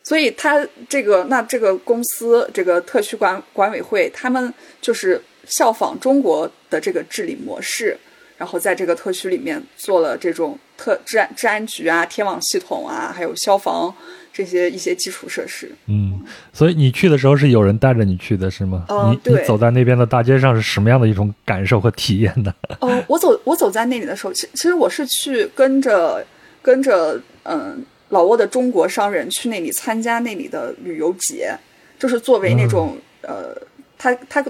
[0.03, 7.97] 所以，他这个那这个公司这个特区管管委会，他们就是效仿中国的这个治理模式，
[8.37, 13.93] 然后在这个特区里面做了这种特治安治安局啊、天网系统啊，还有消防
[14.33, 15.71] 这些一些基础设施。
[15.85, 16.19] 嗯，
[16.51, 18.85] 所以你去的时候是有人带着你去的是吗？
[18.89, 22.51] 嗯你你走在那边的大街上是什么样的一种感受和体验呢？
[22.79, 26.25] 哦， 我走我走在那里的时候，其其实我是去跟着
[26.63, 31.53] 跟着嗯老挝的中国商人去那里参加那里的旅游节，
[31.99, 33.53] 就是作为那种、呃，
[33.97, 34.45] 他他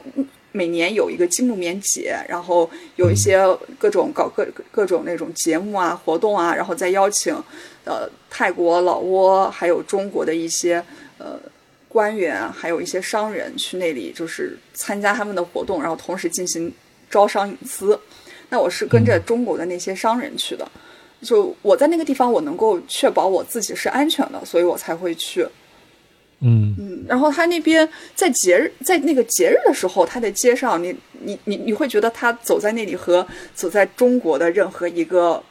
[0.52, 3.40] 每年有一个金木棉节，然后有一些
[3.80, 7.34] 各种搞各各种那种节目啊活动啊，然后再邀请
[7.86, 10.84] 呃泰国、老挝还有中国的一些
[11.18, 11.40] 呃。
[11.94, 16.74] 官员还有一些商人去那里，就是参加他们的活动，然后同时进行
[17.10, 18.00] 招商引资。
[18.48, 20.66] 那我是跟着中国的那些商人去的，
[21.22, 25.46] 就我在那个地方，我能够确保我自己是安全的，所以我才会去。
[26.44, 35.44] 嗯嗯，然后他那边在节日，在那个节日的时候，他的街上，你你你你会觉得他走在那里和走在中国的任何一个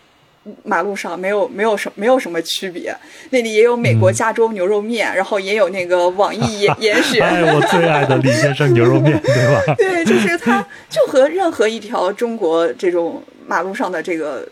[0.65, 2.93] 马路上没有没有什没有什么区别。
[3.31, 7.25] 那里也有美国加州牛肉面，然后也有那个网易严严选。
[7.25, 9.75] 哎，我最爱的李先生牛肉面，对吧？
[9.77, 14.49] 对，就是它就和任何一条中国这种马路上的这个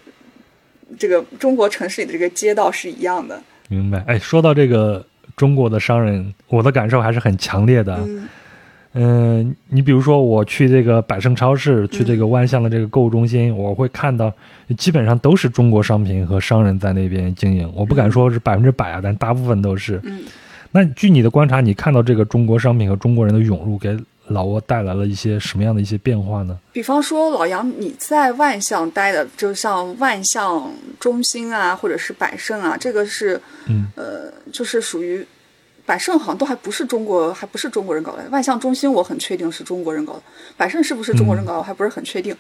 [0.97, 3.41] 这个中国城市里的这个街道是一样的。
[3.68, 4.03] 明白。
[4.07, 5.05] 哎，说到这个
[5.36, 7.97] 中国的商人，我的感受还是很强烈的。
[8.07, 8.28] 嗯
[8.95, 14.32] 嗯，你比如说我去这个百盛超市，去这个嗯万象的这个购物中心，我会看到
[14.78, 17.70] 基本上都是中国商品和商人在那边经营。
[17.76, 20.01] 我不敢说是百分之百啊，但大部分都是。
[20.05, 20.20] 嗯
[20.70, 23.97] 那据你的观察，你看到这个中国商品和中国人的涌入，给
[24.31, 26.59] 老挝带来了一些什么样的一些变化呢？
[26.72, 30.70] 比方说，老杨，你在万象待的，就像万象
[31.01, 35.26] 中心啊，或者是百盛啊，这个是，嗯呃，就是属于
[35.85, 38.24] 百盛，好像都还不是中国，还不是中国人搞的。
[38.31, 40.22] 万象中心我很确定是中国人搞的，
[40.57, 42.37] 百盛是不是中国人搞的，我还不是很确定。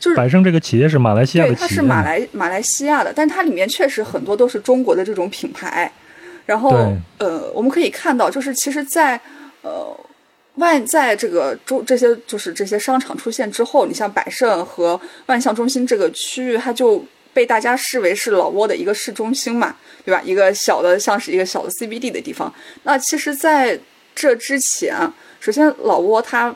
[0.00, 5.90] 就是百盛这个企业是马来西亚，的企业，它是马来马来西亚的，但它里面确实很多都是中国的这种品牌。
[6.46, 6.70] 然后
[7.18, 9.20] 呃，我们可以看到，就是其实在，
[9.60, 9.94] 呃
[10.58, 20.20] 万在这个中这些就是这些商场出现之后，你像百盛和万象中心这个区域，它就被大家视为是老挝的一个市中心嘛，对吧？
[20.24, 22.52] 一个小的像是一个小的 CBD 的地方。
[22.82, 23.78] 那其实在
[24.14, 24.96] 这之前，
[25.38, 26.54] 首先老挝它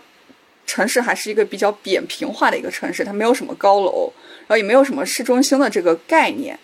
[0.66, 6.58] 城市还是一个比较扁平化的一个城市，它没有什么高楼，然后也没有什么市中心的这个概念，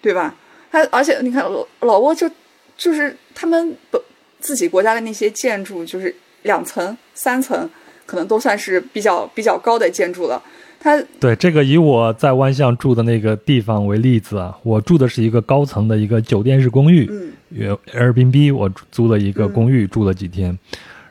[0.00, 0.34] 对吧？
[0.72, 2.28] 它而且你看老老挝就
[2.76, 4.00] 就是他们本
[4.40, 6.12] 自己国家的那些建筑，就是
[6.42, 7.68] 两层、三层，
[8.06, 10.42] 可能都算是比较比较高的建筑了。
[10.80, 20.58] 它对这个以我在万象住的那个地方为例子啊，我住的是一个高层的一个酒店式公寓，嗯有 Airbnb，我租了一个公寓、住了几天，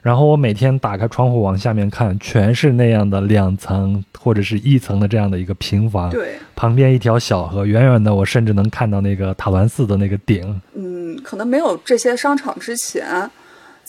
[0.01, 10.61] 然后我每天打开窗户往下面看，全是那样的两层或者是一层的这样的一个平房，对，旁边一条小河，远远的我甚至能看到那个塔兰寺的那个顶。
[10.73, 13.07] 嗯，可能没有这些商场之前，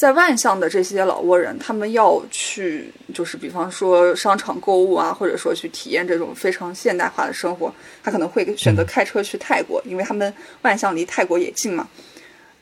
[0.02, 7.72] 在万象的这些老挝人，他们要去就是比方说商场购物啊，或者说去体验这种非常现代化的生活，
[8.02, 11.86] 他可能会选择开车去泰国，因为他们万象离泰国也近嘛。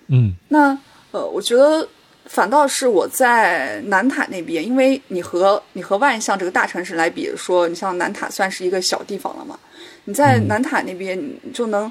[0.08, 0.34] 嗯。
[0.48, 0.78] 那
[1.12, 1.88] 呃，我觉得
[2.26, 9.58] 反倒是我在南塔那边，因为你和你和万象这个大城市来比说，你像南塔算是一个小地方了嘛，
[10.04, 10.46] 你在嗯。
[10.46, 11.90] 南塔那边，你就能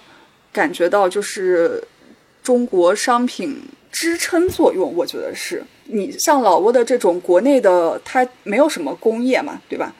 [0.53, 1.83] 感觉到就是
[2.43, 3.59] 中国商品
[3.91, 9.93] 支撑作用，我觉得是你像老挝的这种国内的，它没有什么工业嘛，对吧？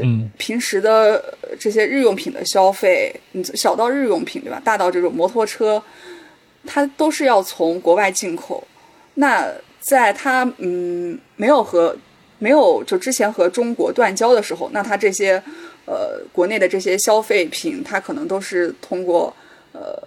[0.00, 5.80] 嗯平时的呃这些日用品的消费，你小到日用品对吧，大到这种摩托车，
[6.66, 8.66] 它都是要从国外进口。
[9.14, 9.48] 那
[9.80, 11.96] 在它嗯没有和
[12.38, 15.40] 没有就之前和中国断交的时候，那它这些
[15.84, 19.32] 呃国内的这些消费品，它可能都是通过
[19.70, 20.02] 呃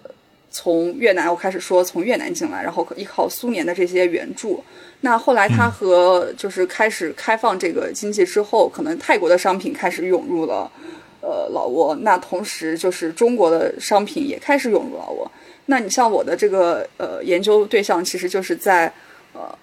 [0.50, 4.62] 从越南，我开始说从越南进来，然后依靠苏联的这些援助。
[5.02, 10.70] 那后来它和就是开始开放这个经济之后，可能泰国的商品开始涌入了
[11.22, 15.30] 呃老挝，那同时就是中国的商品也开始涌入老挝。
[15.66, 18.92] 那你像我的这个呃研究对象，其实就是在
[19.32, 19.56] 呃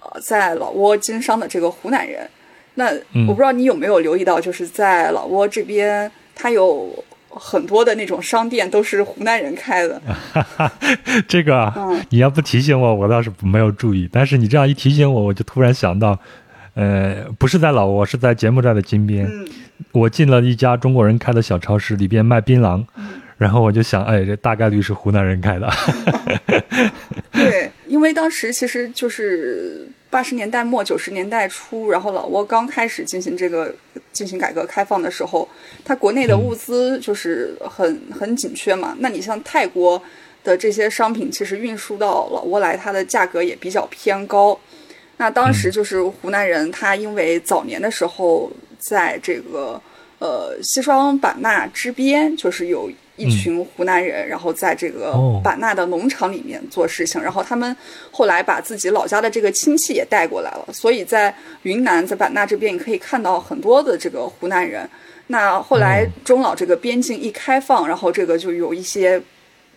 [0.00, 2.28] 呃在老挝经商的这个湖南人。
[2.74, 2.92] 那
[3.26, 6.92] 我不知道你有没有留意到，就是在老挝这边，它有
[7.36, 10.00] 很多的那种商店都是湖南人开的。
[11.28, 11.72] 这个
[12.08, 14.08] 你要不提醒我，我倒是没有注意。
[14.10, 16.18] 但是你这样一提醒我，我就突然想到，
[16.74, 19.26] 呃，不是在老挝，是在柬埔寨的金边。
[19.26, 19.46] 嗯
[19.92, 22.82] 我进了一家中国人开的小超市，里边卖槟榔，
[23.36, 25.70] 然后我就想，哎，这大概率是湖南人开的。
[27.30, 33.74] 对，因为当时其实就是八十年代末九十年代初，然后老挝刚开始进行这个
[34.12, 35.48] 进行改革开放的时候，
[35.84, 38.96] 它国内的物资就是很很紧缺嘛。
[39.00, 40.00] 那你像泰国
[40.44, 44.58] 的这些商品，其实运输到老挝来，它的价格也比较偏高。
[45.18, 49.80] 那当时就是湖南人，他因为早年的时候在这个
[50.18, 57.76] 呃西双版纳之边，就是有一群湖南人，然后在这个版纳的农场里面做事情，然后他们
[58.10, 64.88] 后来把自己老家的这个亲戚也带过来了，所以在云南在版纳这边，你可以看到很多的这个湖南人。
[65.28, 69.20] 那后来中老这个边境一开放，然后这个就有一些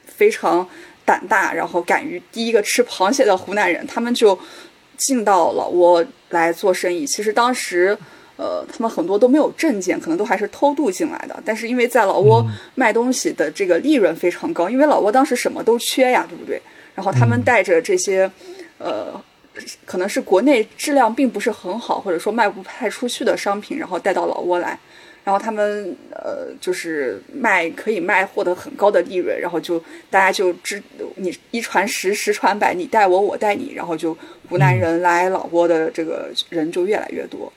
[0.05, 0.67] 非常
[1.05, 4.39] 胆大，然后敢于第一个吃螃蟹的湖南人，他们就。
[4.99, 7.97] 进到老挝来做生意，其实当时，
[8.39, 11.37] 呃，他们很多都没有证件，可能都还是偷渡进来的。
[11.43, 12.41] 但是因为在老挝
[12.73, 16.61] 卖东西的这个利润非常高，因为老挝当时什么都缺呀，对不对？
[16.95, 18.31] 然后他们带着这些，
[18.77, 19.21] 呃，
[19.85, 24.79] 可能是国内质量并不是很好，或者说卖不太出去的商品，然后带到老挝来。
[25.25, 29.77] 然后他们呃，就是卖可以卖获得很高的利润，然后就
[30.09, 30.81] 大家就知
[31.17, 34.17] 你一传十，十传百，你带我，我带你，然后就
[34.47, 37.51] 湖南人来老挝的这个人就越来越多。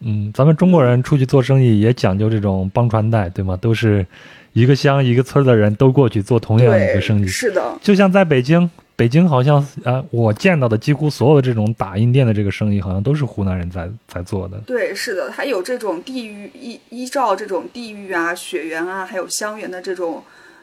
[0.00, 3.56] 嗯，咱们中国人出去做生意也讲究这种帮传带，对吗？
[3.56, 4.06] 都是
[4.52, 8.70] 一个乡一个村的人都过去做同样一个生意，是的，就像在北京。
[8.98, 14.58] 北京好像啊，我见到的几乎所有的这种打印店的这个生意，好像都是湖南人在在做的。
[14.66, 20.20] 对，是的，还有这种地域依依照这种地域啊、血缘啊，还有乡缘的这种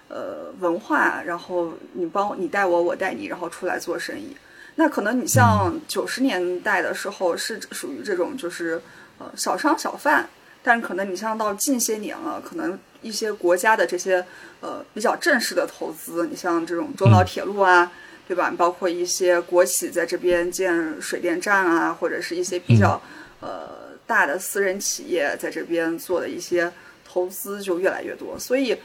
[0.10, 4.36] 呃文化，然后你帮你带我，我带你，然后出来做生意。
[4.76, 8.82] 那可能你像九十年代的时候是属于这种就是
[9.20, 10.28] 呃小商小贩，
[10.64, 14.26] 但是可能你像到近些年了，可能一些国家的这些
[14.62, 17.92] 呃比较正式的投资，你像这种中老铁路啊。
[18.28, 18.52] 对吧？
[18.58, 23.00] 包括一些国企在这边建水电站啊，或者是一些比较
[23.40, 23.70] 呃
[24.08, 26.72] 大的私人企业在这边做的一些
[27.08, 28.36] 投资就越来越多。
[28.40, 28.76] 所以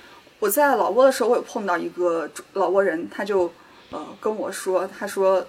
[0.41, 3.51] 我在老挝的时候，我有碰到一个老挝人，他就
[3.89, 5.47] 呃跟我说，他说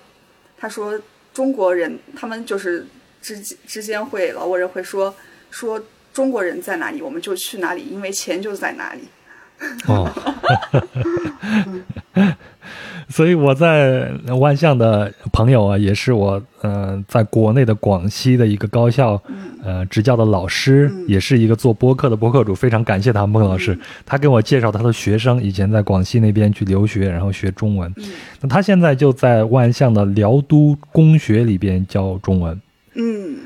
[0.57, 0.97] 他说
[1.33, 2.87] 中国人他们就是
[3.21, 5.13] 之之间会老挝人会说
[5.49, 5.81] 说
[6.13, 9.01] 中国人在哪里，我们就去哪里，因为钱就在哪里。
[9.87, 10.11] 哦。
[13.09, 14.09] 所以我在
[14.39, 19.21] 万象的朋友啊，也是我呃在国内的广西的一个高校
[19.61, 27.93] 呃执教的老师，也是一个做播客的播客主，非常感谢他孟老师，他给我介绍他的学生以前在广西那边去留学，然后学中文，
[28.39, 32.57] 那他现在就在万象的辽都公学里边教中文，
[32.93, 33.37] 嗯，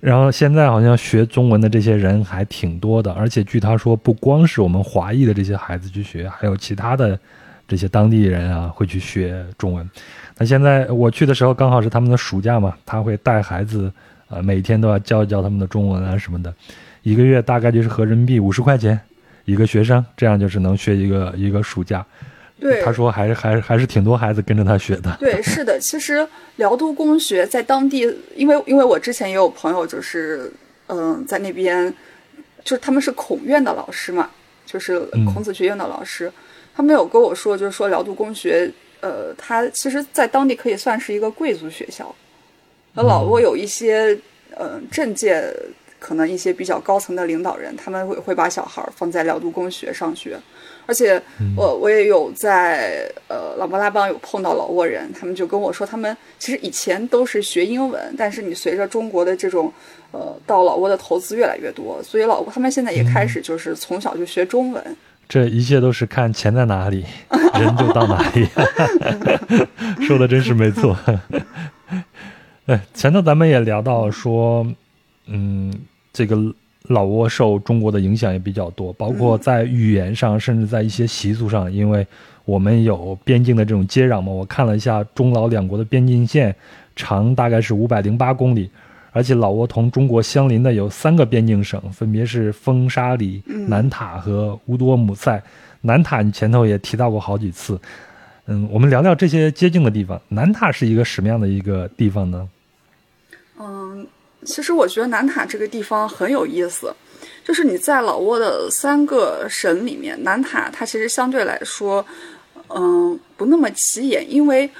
[0.00, 7.18] 然后现在好像学中文的这些人还挺多的，而且据他说，不光是我们华裔的这些孩子去学，还有其他的。
[7.68, 9.88] 这些当地人啊，会去学中文。
[10.36, 13.88] 那现在我去的时候，刚好是他们的暑假嘛，他会带孩子，
[14.26, 16.52] 呃，每天都要教一教他们的中文啊什么的。
[17.04, 18.98] 一个月大概就是合人民币五十块钱
[19.44, 22.04] 一个学生，这样就是能学一个一个暑假。
[22.60, 25.16] 对，他说还是还是还是挺多孩子跟着他学的。
[25.18, 28.00] 对，是的，其实辽都公学在当地，
[28.36, 30.52] 因为因为我之前也有朋友，就是
[30.88, 31.92] 嗯，在那边，
[32.62, 34.28] 就是他们是孔院的老师嘛，
[34.66, 35.00] 就是
[35.32, 36.30] 孔子学院的老师。
[36.74, 42.14] 他们有跟我说，就是说辽都公学，呃，他其实在当地可以算是一个贵族学校。
[42.92, 44.16] 那老挝有一些，
[44.54, 45.50] 呃，政界
[45.98, 50.38] 可能一些比较高层的领导人，他们会会把小孩放在辽都公学上学。
[50.90, 51.22] 而且，
[51.54, 59.72] 我我也有在呃老挝拉邦有碰到老挝人，他们就跟我说，他们其实以前都是学英文，但是你随着中国的这种
[60.10, 64.96] 呃到老挝的投资越来越多，所以老挝他们现在也开始就是从小就学中文。
[65.28, 67.04] 这一切都是看钱在哪里，
[67.54, 68.48] 人就到哪里。
[70.04, 70.98] 说的真是没错。
[72.66, 74.66] 哎，前头咱们也聊到说，
[75.26, 75.72] 嗯，
[76.12, 76.36] 这个
[76.84, 82.06] 老挝受中国的影响也比较多，包括在语言上，甚至在一些习俗上，因为
[82.44, 84.32] 我们有边境的这种接壤嘛。
[84.32, 86.54] 我看了一下中老两国的边境线，
[86.96, 88.70] 长大概是五百零八公里。
[89.12, 95.42] 而且老挝同中国相邻的有三个边境省，分别是风沙里、南塔和乌多姆塞。
[95.80, 97.80] 南塔你前头也提到过好几次，
[98.46, 100.20] 嗯，我们聊聊这些接近的地方。
[100.28, 102.48] 南塔是一个什么样的一个地方呢？
[103.58, 104.06] 嗯，
[104.44, 106.94] 其实我觉得南塔这个地方很有意思，
[107.44, 112.04] 就是你在老挝的三个省里面，南塔它其实相对来说，
[112.68, 114.70] 嗯，不那么起眼，因为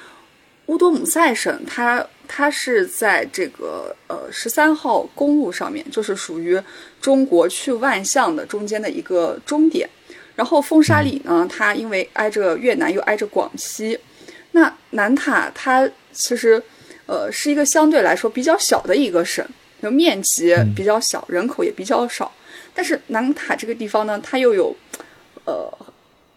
[0.66, 2.06] 乌多姆塞省它。
[2.32, 6.56] 它是在这个呃十三号公路上面，就是属于
[7.00, 9.90] 中国去万象的中间的一个终点。
[10.36, 13.98] 然后风沙里呢，它因为挨着越南又挨着广西，
[14.52, 16.62] 那南塔它其实
[17.10, 19.44] 呃是一个相对来说比较小的一个省，
[19.82, 22.30] 就面积比较小，人口也比较少。
[22.72, 24.72] 但是南塔这个地方呢，它又有
[25.44, 25.68] 呃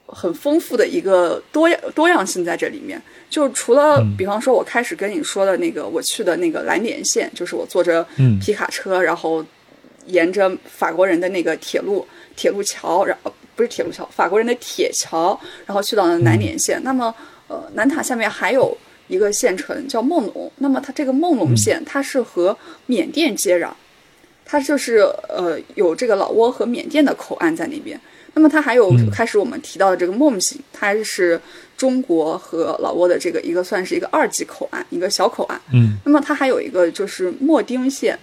[0.08, 3.00] 很丰富的一个多样多样性在这里面。
[3.30, 8.04] 就除了比方说，我开始跟你说的那个我去的那个蓝点线，就是我坐着
[8.42, 9.46] 皮卡车，然后
[10.08, 16.82] 沿着法国人的那个铁路铁路桥，然后不是铁路桥，法国人的铁桥，然后去到了南点线。
[16.84, 17.14] 那么
[17.48, 18.76] 呃，南塔下面还有
[19.08, 23.70] 一个县城叫孟龙，那么它这个孟龙县它是和缅甸接壤，
[24.46, 24.98] 它就是
[25.30, 28.00] 呃有这个老挝和缅甸的口岸在那边。
[28.36, 31.40] 那么它还有开始我们提到的这个孟醒，它是
[31.78, 35.62] 中国和老挝的这个一个算是一个二级口岸，一个小口岸。
[35.72, 35.98] 嗯。
[36.04, 38.18] 那么它还有一个就是莫丁县，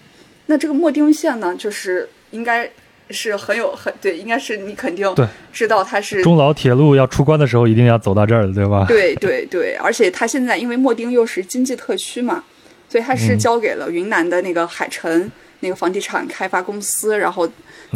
[0.47, 2.69] 那这个莫丁县呢，就是应该
[3.11, 5.13] 是很有很对，应该是你肯定
[5.53, 8.85] 知道它是中老铁路要出关的时候一定要走到这儿的，对吧？
[8.87, 12.45] 对对对，而且它现在因为莫丁又是经济特区嘛，
[12.89, 15.31] 所以它是交给了云南的那个海城
[15.61, 17.49] 那个房地产开发公司，然后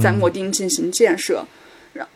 [0.03, 1.45] 在莫丁进行建设。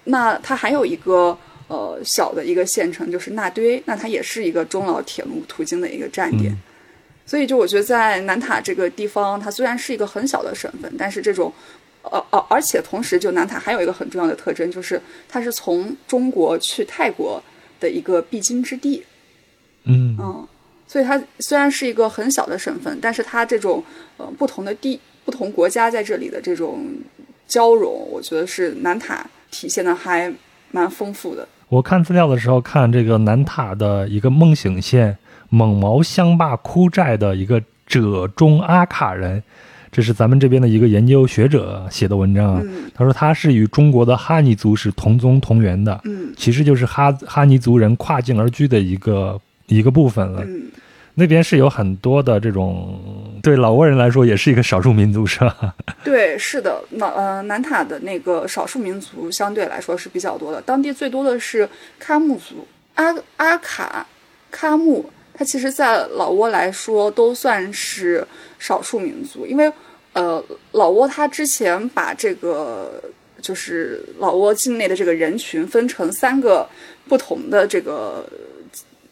[0.04, 1.38] 那它还有一个
[1.68, 6.52] 呃小的一个县城，就是纳堆，那它也是一个中老铁路途经的一个站点。
[7.24, 11.52] 所以就我觉得在南塔这个地方，它虽然是一个很小的省份，但是这种
[12.02, 17.42] 呃呃，而且同时就南塔还有一个很重要的特征，就是它是从中国去泰国
[17.80, 19.04] 的一个必经之地。
[19.84, 20.46] 嗯嗯，
[20.86, 23.82] 所以它虽然是一个很小的省份，但是它这种
[24.16, 26.84] 呃不同的地、不同国家在这里的这种
[27.46, 29.26] 交融，我觉得是南塔。
[29.50, 30.30] 体现的还
[30.72, 31.48] 蛮丰富的。
[31.70, 35.16] 我看资料的时候，看这个南塔的一个梦醒县
[35.48, 39.42] 蒙毛乡坝窟寨的一个者中阿卡人，
[39.90, 42.62] 这是咱们这边的一个研究学者写的文章啊。
[42.94, 50.44] 他说他是与中国的哈尼族是同宗同源的，嗯，其实就是哈哈尼族人跨境而居的一个一个部分了。
[51.14, 52.96] 那边是有很多的这种，
[53.42, 55.74] 对老挝人来说也是一个少数民族，是吧？
[56.04, 61.68] 对，是的，那呃南塔的那个少数民族相对来说是比较多的，当地最多的是
[62.00, 62.64] 喀木族，
[62.94, 64.06] 阿阿卡
[64.52, 68.24] 喀木，它其实在老挝来说都算是
[68.58, 69.72] 少数民族，因为
[70.12, 73.02] 呃老挝它之前把这个
[73.40, 76.68] 就是老挝境内的这个人群分成三个
[77.08, 78.28] 不同的这个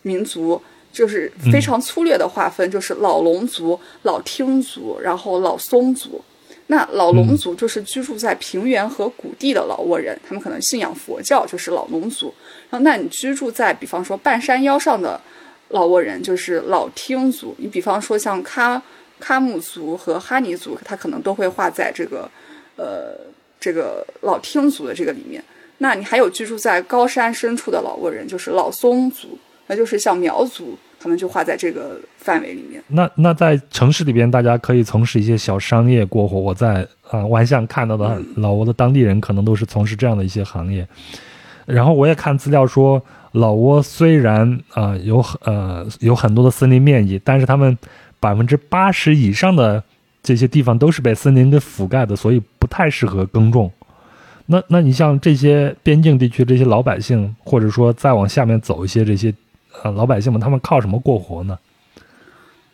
[0.03, 0.61] 民族。
[0.93, 6.25] 就是非常粗略的划分，就是老龙族、老听族，然后老松族。
[6.69, 12.33] 那老龙族就是居住在平原和谷地的老挝人，他们可能信仰佛教，就是老龙族。
[12.71, 15.21] 然后，那你居住在比方说半山腰上的
[15.69, 17.55] 老挝人，就是老听族。
[17.59, 18.81] 你比方说像喀
[19.21, 22.31] 喀木族和哈尼族，他可能都会划在这个
[22.77, 23.19] 呃
[23.59, 25.43] 这个老听族的这个里面。
[25.79, 30.79] 那你还有居住在高山深处的老挝人，就是老松族，那就是像苗族。
[30.99, 32.83] 可能就划在这个范围里面。
[32.89, 36.41] 那那在城市里边，大家可以从事一些小商业过活。
[36.41, 40.89] 我在啊万象看到的老挝的当地人，可能都是从事这样的一些行业。
[41.67, 43.01] 然后我也看资料说，
[43.33, 47.77] 老挝虽然啊有呃有很多的森林面积，但是他们
[48.21, 49.83] 百分之八十以上的
[50.23, 53.71] 这些地方都是被森林给覆盖的，所以不太适合耕种。
[54.47, 59.35] 那那你像这些边境地区这些老百姓，或者说再往下面走一些这些。
[59.83, 61.59] 呃，老百姓们他们靠什么过活呢？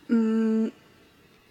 [0.06, 0.70] 嗯，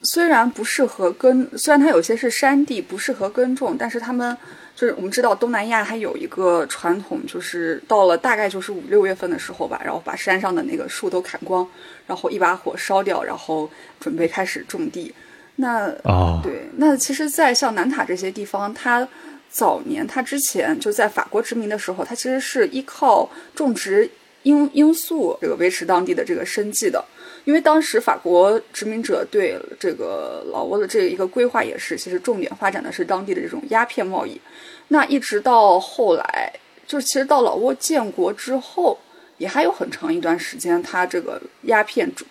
[0.02, 4.38] 虽然不适合耕，虽然它有些是山地不适合耕种，但是他们
[4.78, 11.68] 就是我们知道东南亚还有一个传统，就是到了大概就是五六月份的时候吧，然后把山上的那个树都砍光，
[12.12, 13.70] 然后一把火烧掉，然后
[14.01, 15.14] 准备开始种地。
[15.55, 19.07] 那啊，对，那其实，在像南塔这些地方，它
[19.49, 24.09] 早年它之前就在法国殖民的时候，它其实是依靠种植。
[24.43, 27.05] 罂罂粟这个维持当地的这个生计的，
[27.45, 34.41] 因为当时法国殖民者对这个老挝的这一个规划也是，其实重点发展的是当地的这种鸦片贸易。
[34.88, 36.51] 那一直到后来，
[36.88, 38.97] 就是其实到老挝建国之后，
[39.42, 42.28] 也还有很长一段时间，它这个鸦片种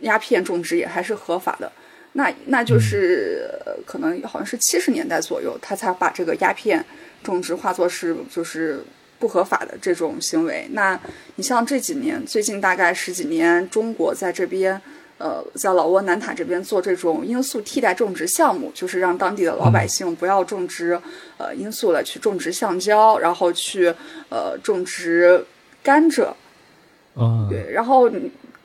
[0.00, 1.70] 鸦片种植也还是合法的。
[2.12, 3.48] 那那就是
[3.86, 6.84] 可能好像是七十年代左右，他才把这个鸦片
[7.22, 8.84] 种植化作是就是。
[9.20, 10.98] 不合法的这种行为，那
[11.36, 14.80] 你像这几年，最近大概十几年，中国在这边，
[15.18, 20.98] 呃，在老挝南塔这边做这种罂粟替代种植项目，就是让当地的老百姓不要种植
[21.36, 23.94] 呃罂粟了，去种植橡胶，然后去
[24.30, 25.44] 呃种植
[25.82, 26.28] 甘蔗。
[27.16, 28.10] 嗯，对，然后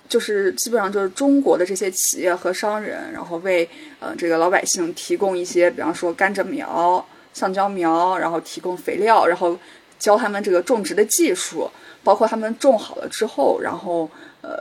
[0.07, 3.67] 就是基本上就是中国的这些企业和商人，然后为
[3.99, 9.57] 呃这个老百姓提供一些，比方说甘蔗苗、橡胶苗，然后提供肥料，然后。
[9.97, 11.71] 教他们这个种植的技术，
[12.03, 14.07] 包括他们种好了之后，然后
[14.41, 14.51] 呃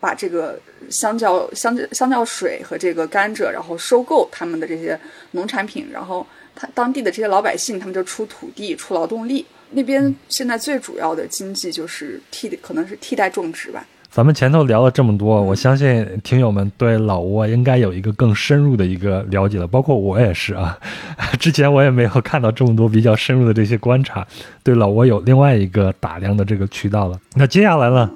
[0.00, 0.58] 把这个
[0.90, 4.98] 香蕉香香蕉水和这个甘蔗，然后收购他们的这些
[5.30, 9.46] 农产品，然后他当地的这些老百姓他们就出土地出劳动力。
[9.70, 13.84] 那边现在最主要的经济就是替可能是替代种植吧。
[14.10, 20.76] 咱们前头聊了这么多，我相信听友们对老挝应该有一个更深入的一个了解了，包括我也是啊。
[21.38, 24.26] 之前我也没有看到这么多比较深入的这些观察，
[24.64, 27.20] 对老挝有另外一个打量的这个渠道了。
[27.36, 28.10] 那接下来呢，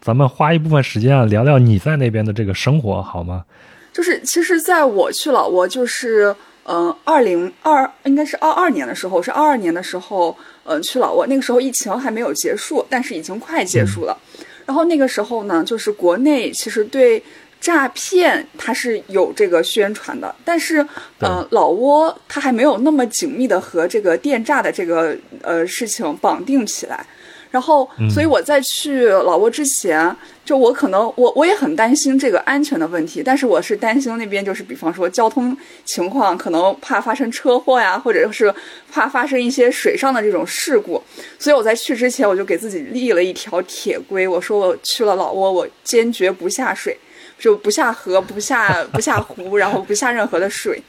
[0.00, 3.44] 咱们花一部分时间啊，聊聊你在那边的这个生活好吗？
[3.92, 6.32] 就是其实在我去老挝，就是
[6.62, 10.36] 嗯，二零二应该是二二年的时候，是二二年的时候，
[10.70, 14.16] 嗯，去老挝那个时候疫情还没有结束，但是已经快结束了。
[14.64, 17.20] 然后那个时候呢，就是国内其实对
[17.60, 20.86] 诈骗它是有这个宣传的，但是
[21.18, 27.04] 呃，老挝它还没有那么紧密的和这个电诈的这个呃事情绑定起来。
[27.50, 30.16] 然后，所以我在去老挝之前，
[30.50, 38.52] 就我可能我我也很担心这个安全的问题，但是我是担心那边就是比方说交通情况，可能怕发生车祸呀，或者是
[38.90, 41.00] 怕发生一些水上的这种事故。
[41.38, 46.98] 所以我在去之前，我就给自己立了一条铁规，我说我去了老挝，我坚决不下水，
[47.38, 50.82] 就不下河，不下不下湖，然后不下任何的水。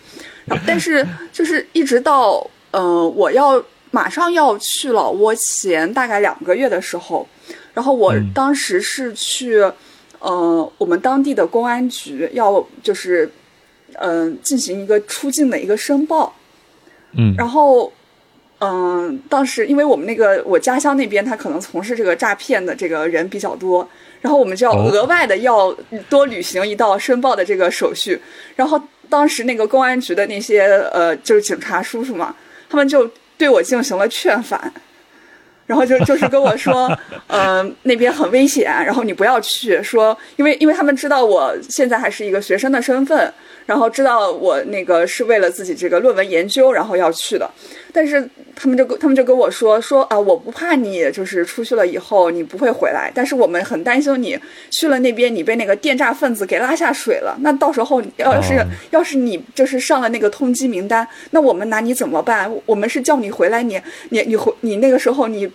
[0.65, 3.63] 但是就是一直到呃我要。
[3.93, 7.27] 马上要去老挝前大概两个月的时候，
[7.73, 9.61] 然后我当时是去，
[10.19, 13.31] 呃，我们当地的公安局要就是，
[13.93, 16.33] 嗯，进行一个出境的一个申报，
[17.17, 17.91] 嗯，然后，
[18.59, 23.87] 嗯，当时因为我们那个我家乡那边他可能从事这个诈骗的这个人比较多，
[24.21, 25.71] 然后我们就要额外的要
[26.09, 28.19] 多履行一道申报的这个手续，
[28.55, 30.63] 然后当时那个公安局的那些
[30.93, 32.35] 呃就是警察叔叔嘛，
[32.69, 33.09] 他们就。
[33.37, 34.71] 对我进行了劝返，
[35.71, 36.91] 然后就就是跟我说，
[37.27, 39.81] 呃，那边很危险，然后你不要去。
[39.81, 43.33] 说，因为因为他们知道我现在还是一个学生的身份，
[43.71, 47.49] 然后知道我那个是为了自己这个论文研究，然后要去的。
[47.93, 54.37] 但是他们就跟他们就跟我说说啊，我不怕你，就是出去了以后你不会回来，但是我们很担心你
[54.69, 57.37] 去了那边，你被那个电诈分子给拉下水了。
[57.39, 62.51] 那到时候要是要是你就是上了那个通缉名单，那我们拿你怎么办？
[62.65, 65.49] 我们是叫你回来，你你你回你那个时候你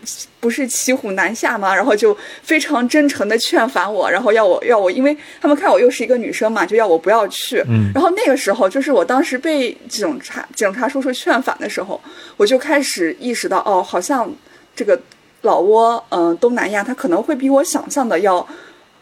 [0.47, 1.75] 不是骑虎难下吗？
[1.75, 7.61] 然后就非常真诚的劝返我，然后要我要我，因为他们看我又是一个女生嘛，就要我不要去。
[7.69, 12.01] 嗯，然后那个时候就是我当时被警察警察叔叔劝返的时候。
[12.37, 14.31] 我就开始意识到，哦，好像
[14.75, 15.01] 这个
[15.41, 18.47] 老挝，嗯，东南亚，它可能会比我想象的要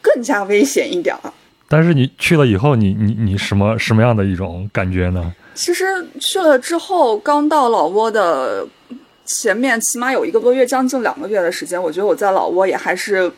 [0.00, 1.32] 更加危险一点儿。
[1.68, 5.34] 但是你去了以后，你你你什么什么样的一种感觉呢？
[5.54, 5.84] 其实
[6.20, 8.66] 去了之后，刚到老挝的
[9.24, 13.30] 前面，起码有一个多月，将近两个月的时间，我觉得我在老挝也还是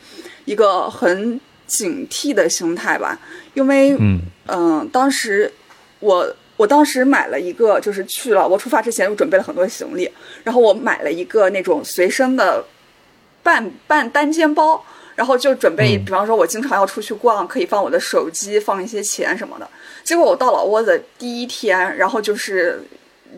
[0.45, 3.19] 一个很警惕的心态吧，
[3.55, 5.53] 因为，嗯嗯，当时
[6.01, 6.35] 我。
[6.59, 8.49] 我当时买了一个，就是去了。
[8.49, 10.11] 我出发之前，我准备了很多行李，
[10.43, 12.65] 然后我买了一个那种随身的
[13.43, 14.83] 半半单肩包，
[15.15, 19.69] 然后就准备，比方说，我经常要出去逛，可以放我的手机，放一些钱什么的。
[20.03, 22.83] 结果我到老挝的第一天，然后就是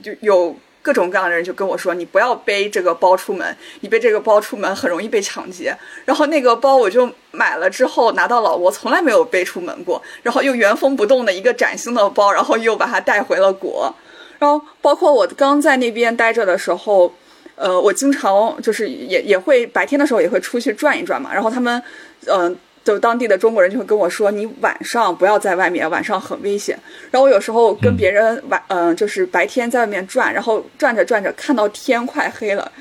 [0.01, 0.57] 就有。
[0.89, 5.77] 各种各样的人就跟我说：“你不要背这个包出门，你背这个包出门很容易被抢劫。”
[6.07, 10.03] 然后那个包我就买了之后拿到老挝，从来没有背出门过。
[10.23, 13.95] 然后又原封不动的一个崭新的包，然后又把它带回了国。
[14.39, 17.13] 然后包括我刚在那边待着的时候，
[17.55, 21.35] 呃，我经常就是也也会白天的时候也会出去转一转嘛。
[21.35, 21.83] 然后他们，
[22.27, 22.57] 嗯。
[22.89, 26.79] 就当地的中国人就会跟我说：“你晚上不要在外面，晚上很危险。”
[27.13, 32.73] 然后我有时候跟别人晚，嗯，就是白天在外面转，然后转着转着看到天快黑了，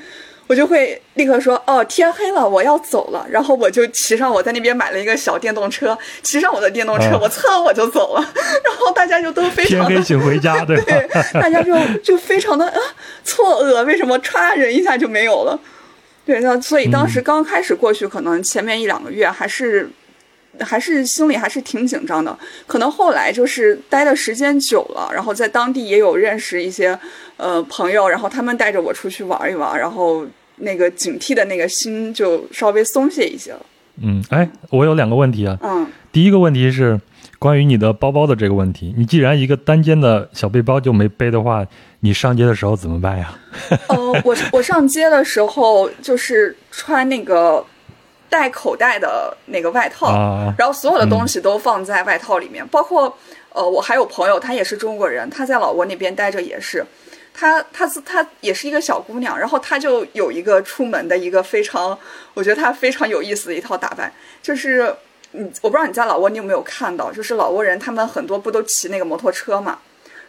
[0.46, 8.20] 我就会立刻说：“哦，天黑了，我要走了。”然后我就骑上我在那边买了一个小电动车，骑上我的电动车，我蹭我就走了。
[8.64, 12.80] 然后大家就都非常天黑请回家， 对对，大家就就非常的啊
[13.24, 15.60] 错愕，为什么歘人一下就没有了？
[16.28, 19.90] 对，那所以当时刚开始过去，可能前面一两个月还是。
[20.60, 26.98] 还是心里还是挺紧张的，可能后来就是待的时间久了，然后在当地也有认识一些
[27.36, 30.26] 呃朋友，然后他们带着我出去玩一玩，然后
[30.56, 33.60] 那个警惕的那个心就稍微松懈一些了。
[34.02, 35.56] 嗯，哎，我有两个问题啊。
[35.62, 37.00] 嗯，第一个问题是
[37.38, 41.64] 关于你的包包的这个问题，你既然一个单肩的小背包就没背的话，
[42.00, 43.38] 你上街的时候怎么办呀？
[43.88, 47.64] 呃，我我上街的时候就是穿那个。
[48.30, 50.12] 带口袋的那个外套，
[50.58, 53.16] 然后所有的东西都放在外套里面，包括
[53.54, 56.84] 呃，我还有朋友，她也是中国人，她在老挝那边待着也是，
[57.32, 61.98] 她她她也是一个小姑娘，然后她就有一个出门的一个非常，
[62.34, 64.94] 我觉得她非常有意思的一套打扮，就是
[65.30, 69.78] 你我不知道你在老挝你有没有看到，就是老挝人他们很多不都骑那个摩托车嘛，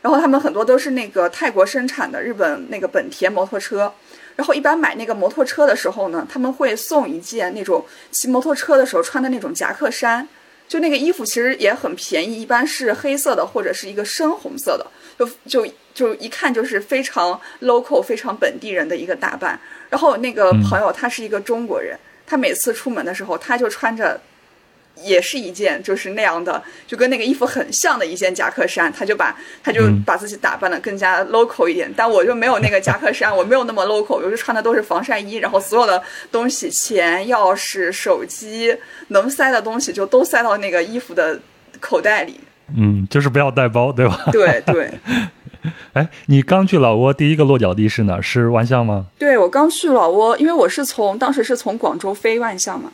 [0.02, 3.94] 然后他们很多都是那个泰国生产的日本那个本田摩托车，
[4.38, 10.28] 然后一般买那个摩托车的时候呢，他们会送一件那种骑摩托车的时候穿的那种夹克衫。
[10.68, 14.86] 就那个衣服其实也很便宜，一般是黑色的或者是一个深红色的，
[15.18, 19.60] 就就就一看就是非常 local、非常本地人的一个打扮。
[19.90, 24.22] 然后那个朋友他是一个中国人，他每次出门的时候他就穿着。
[25.04, 31.92] 也是一件就是那样的，就跟那个衣服很像的一件夹克衫，他就把他就把自己打扮的更加 local 一点。
[31.96, 38.76] 但我就没有那个夹克衫， 我没有那么 local，我就穿的都是防晒衣，然后所有的东西，钱、钥匙、手机，
[39.10, 41.40] 能塞的东西就都塞到那个衣服的
[41.80, 42.40] 口袋里。
[42.78, 44.26] 嗯，就是不要带包，对吧？
[44.32, 44.92] 对对。
[45.92, 48.22] 哎，你刚去老挝第一个落脚地是哪？
[48.22, 49.08] 是万象吗？
[49.18, 52.90] 对，我刚去老挝，因为我是从当时是从广州飞万象嘛，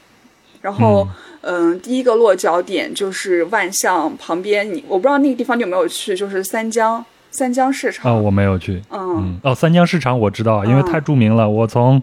[0.65, 1.07] 然后。
[1.47, 8.81] 嗯，第一个落脚点就是万象旁边，你我不知道那个地方你有没有去，就是三江三江市场啊，我没有去。
[8.89, 11.47] 嗯，哦，三江市场我知道，因为太著名了。
[11.47, 12.01] 我从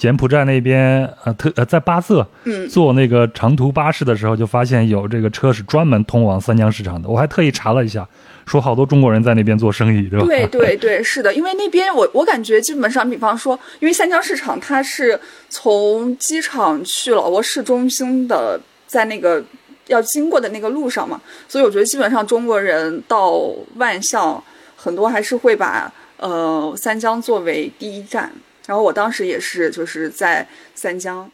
[0.00, 7.06] 柬埔寨那边呃特呃在巴色嗯坐那个长途巴士的时候，就发现有这个车是专门通往三江市场的。
[7.06, 8.08] 我还特意查了一下，
[8.46, 10.24] 说好多中国人在那边做生意，对吧？
[10.24, 15.20] 对对对，是的，因为那边我我感觉基本上，比方说，因为三江市场它是
[15.50, 18.58] 从机场去老挝市中心的。
[18.90, 19.40] 在那个
[19.86, 23.40] 要经过的那个路上嘛，所以我觉得基本上中国人到
[23.76, 24.42] 万象
[24.74, 28.32] 很多还是会把呃三江作为第一站。
[28.70, 30.46] 然后我当时也是就是在
[30.76, 31.28] 三江。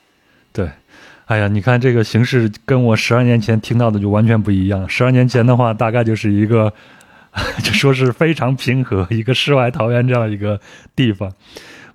[0.55, 0.71] 对，
[1.27, 4.89] 哎呀，你看这个形式跟我十二年前听到的就完全不一样。
[4.89, 6.73] 十二年前的话，大概就是一个
[7.63, 10.59] 就说是非常平和一个世外桃源这样一个
[10.95, 11.31] 地方。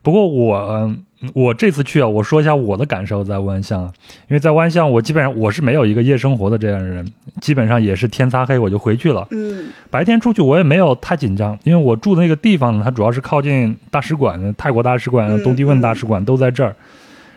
[0.01, 0.95] 不过我。
[1.35, 3.83] 我这次去啊，我说一下我的感受在万象，
[4.27, 7.07] 因为在万象，我基本上我是没有一个夜生活的这样的人，
[7.39, 9.27] 基本上也是天擦黑我就回去了。
[9.29, 16.75] 嗯，白天出去我也没有太紧张，因为我住的那个地方呢，它主要是靠近大使馆，泰国大使馆、东帝汶大使馆都在这儿。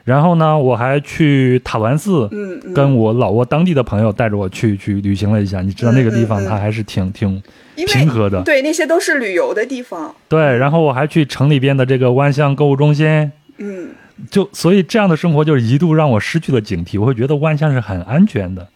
[0.05, 5.63] 然后呢，我还去塔銮寺，嗯，跟我老挝当地的朋友带着我去去旅行了一下。
[5.63, 7.43] 你知道那个地方它还是挺挺
[7.75, 10.15] 平和的，对，那些都是旅游的地方。
[10.29, 13.33] 对，然后我还去城里边的这个万象购物中心。
[13.57, 13.89] 嗯，
[14.31, 18.69] 就所以这样的生活就是一度让我失去了警惕，我会觉得万象是很安全的，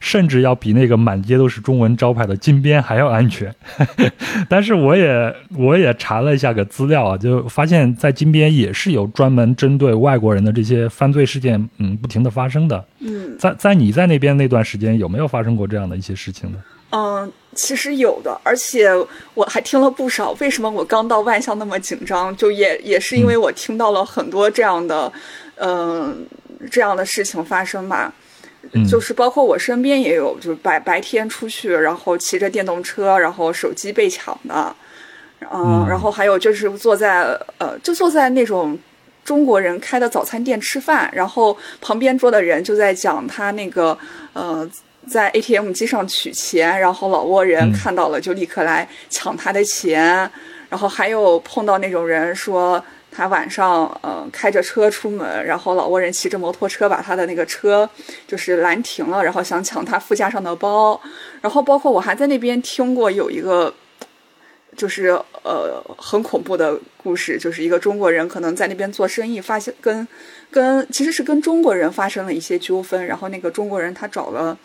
[0.00, 3.54] 甚至要比那个满街都是中文招牌的金边还要安全。
[4.48, 12.84] 但是我也我也查了一下个资料啊，就发现，在金边也是有专门针对外国人的这些犯罪事件，嗯，不停的发生的。
[13.00, 16.58] 嗯，在在你在那边那段时间，有没有发生过这样的一些事情呢？
[16.90, 18.88] 嗯，其实有的，而且
[19.34, 20.30] 我还听了不少。
[20.38, 22.34] 为什么我刚到万象那么紧张？
[22.36, 25.12] 就也也是因为我听到了很多这样的，
[25.56, 26.24] 嗯，
[26.70, 28.12] 这样的事情发生吧。
[28.88, 34.74] 就是包括我身边也有，就是白白天出去，然后骑着电动车，然后手机被抢的。
[35.52, 38.78] 嗯，然后还有就是坐在呃，就坐在那种
[39.24, 43.96] 中国人开的早餐店吃饭，然后旁边桌的人就在讲他那个
[44.32, 44.68] 呃。
[45.08, 50.28] 在 ATM 机上取钱，然后老挝人看到了就立刻来抢他的钱，
[50.68, 52.84] 然后还有碰到那种人说
[53.16, 57.88] 他晚上呃开着车出门，然后老挝人骑着摩托车把他的那个车
[58.26, 61.00] 就是拦停了，然后想抢他副驾上的包，
[61.40, 63.72] 然后包括我还在那边听过有一个
[64.76, 70.06] 就是呃很恐怖的故事，就是一个中国人可能在那边做生意，发现跟
[70.50, 74.58] 跟其实是跟中国人发生了一些纠纷，然后那个中国人他找了。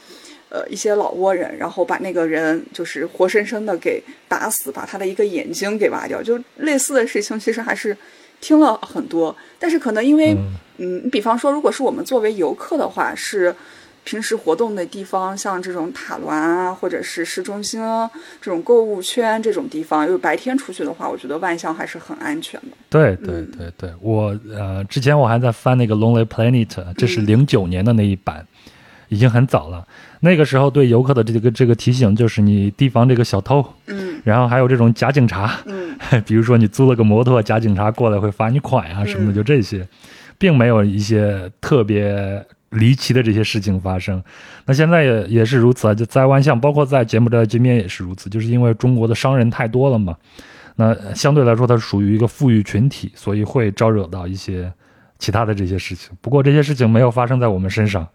[0.54, 7.96] 呃，一些老挝人，然后把那个人就是活生生的给打死，把他的一个眼睛给挖掉，就类似的事情，其实还是
[8.42, 9.34] 听了很多。
[9.58, 10.36] 但是可能因为，
[10.78, 13.56] 嗯，你比方说，如果是我们作为游客的话，是
[14.04, 22.76] 平时活动的地方，像这种塔峦啊，或者是市中心啊，这种购物圈这种地方，因为白天出去的话，我觉得万象还是很安全的。
[22.90, 28.46] 对对对对，我呃，之前我还在翻那个《Lonely Planet》，这是零九年的那一版。
[29.12, 29.86] 已经很早了，
[30.22, 35.94] 那个时候对游客的这个这个提醒就是你提防这个小偷，嗯，然后还有这种假警察，嗯，
[36.26, 39.86] 比如说你租了个摩托，假警察过来会罚你款啊什么的，就这些，
[40.38, 44.24] 并没有一些特别离奇的这些事情发生。
[44.66, 50.16] 那现在也也是如此啊，就在万象，包括在柬埔寨金边也是如此，就是因为中国的商人太多了嘛，
[50.78, 54.72] 那相对来说它属于一个富裕群体，所以会招惹到一些。
[55.22, 58.06] 其他的这些事情，不过这些事情没有发生在我们身上，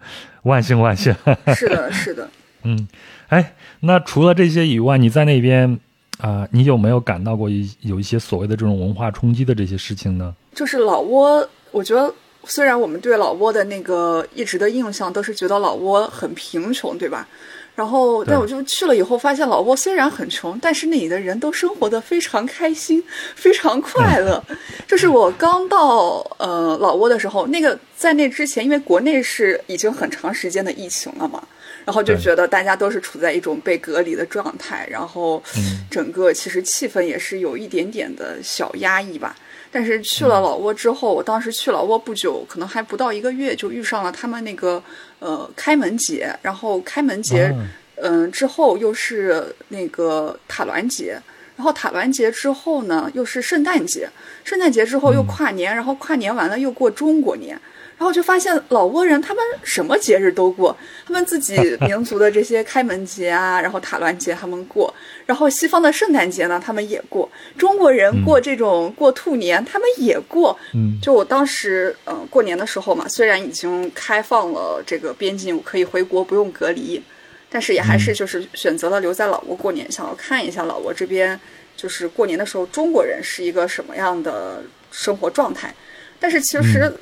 [0.42, 1.14] 万幸万幸。
[1.54, 2.28] 是的，是的。
[2.64, 2.88] 嗯，
[3.28, 5.78] 哎，那除了这些以外，你在那边
[6.18, 10.34] 啊，你有没有感到过一有一些所谓的这种文化冲击的这些事情呢？
[10.52, 12.12] 就是老挝，我觉得
[12.44, 17.28] 虽然我们对老挝的那个一直的印象都是觉得老挝很贫穷，对吧？
[17.76, 23.04] 然后，但我就去了以后，发现老挝虽然很穷，但是那里的人都生活的非常开心，
[23.34, 24.42] 非常快乐。
[24.88, 31.42] 就是我刚到呃老挝的时候，那个在那之前，因为国内是已经很长时间的疫情了嘛，
[31.84, 35.42] 然后就觉得大家都是处在一种被隔离的状态，然后
[35.90, 39.36] 整个其实气氛也是有一点点的小压抑吧。
[39.70, 44.82] 但是去了老挝之后，我当时去老挝不久，可能还不到一个月，就遇上了他们那个
[45.18, 47.54] 呃开门节，然后开门节，
[47.96, 48.30] 嗯。
[48.30, 51.20] 之后又是那个塔銮节，
[51.56, 54.08] 然后塔銮节之后呢又是圣诞节，
[54.44, 57.58] 圣诞节之后又跨年，然后跨年完了又过中国年。
[57.98, 60.76] 然后就发现老挝人他们什么节日都过，
[61.06, 64.92] 他们自己 民族的这些开门节啊，然后塔銮节他们过，
[65.24, 67.26] 然后西方的圣诞节呢他们也过，
[67.56, 70.58] 中国人过这种过兔年他们也过。
[70.74, 77.02] 嗯，就我当时嗯过年的时候嘛，虽然已经开放了这个边境，我可以回国不用隔离，
[77.48, 81.40] 但是也还是就是选择了留在老挝过年，想要看一下老挝这边
[81.74, 85.74] 就是过年的时候中国人是一个什么样的生活状态。
[86.20, 86.92] 但是其实。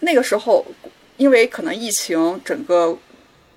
[0.00, 0.64] 那个时候，
[1.16, 2.96] 因为可能疫情整个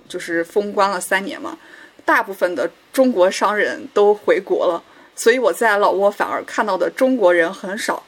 [0.08, 1.56] 就是封关了三年嘛，
[2.04, 4.82] 大部分的中国商人都回国了，
[5.14, 8.02] 所以我在老挝反而看到的中国人很少，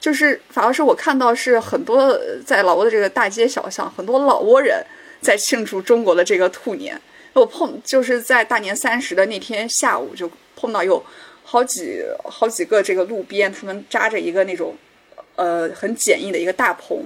[0.00, 4.82] 就是反而是我看到是很多在老挝的这个大街小巷，很多老挝人
[5.20, 7.00] 在庆祝中国的这个兔年。
[7.34, 11.04] 我碰就是在大年三十的那天下午，就碰到有
[11.44, 14.74] 好几好几个这个路边，他们扎着一个那种
[15.34, 17.04] 呃很简易的一个大棚。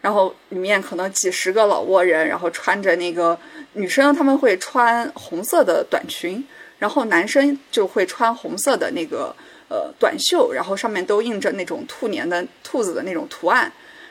[0.00, 3.38] 然后里面可能几十个老挝人，然后穿着那个
[3.72, 6.42] 女生他们会穿红色的短裙，
[6.78, 9.34] 然后男生就会穿红色的那个
[9.68, 13.70] 呃短袖，然后上面都印着那种兔年的兔子的那种图案，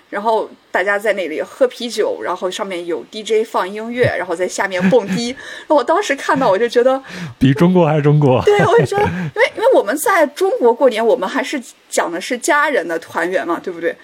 [0.10, 5.34] 然后大家在那里喝啤酒，然后上面有 DJ 放音乐，然后在下面蹦迪。
[5.68, 7.02] 我当时看到我就觉得
[7.40, 8.42] 比中国还是中国。
[8.44, 13.96] 对，我就觉得，因为因为我们在中国过年，我们还是讲的是家人的团圆嘛，对不对？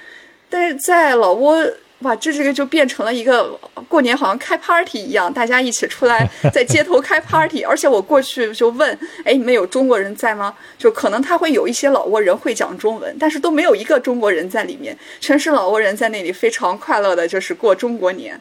[0.53, 7.63] 但是在老挝，哇，这这个就变成了一个过年好像开 party 一样，大家一起出来 在街头开 party。
[7.63, 8.95] 而且我过去就问，
[9.25, 10.53] 哎，你们有中国人在吗？
[10.77, 18.39] 就可能他会有一些老挝人会讲中文，但是都没有一个中国人在里面，全是老挝人在那里非常快乐的，就是过中国年。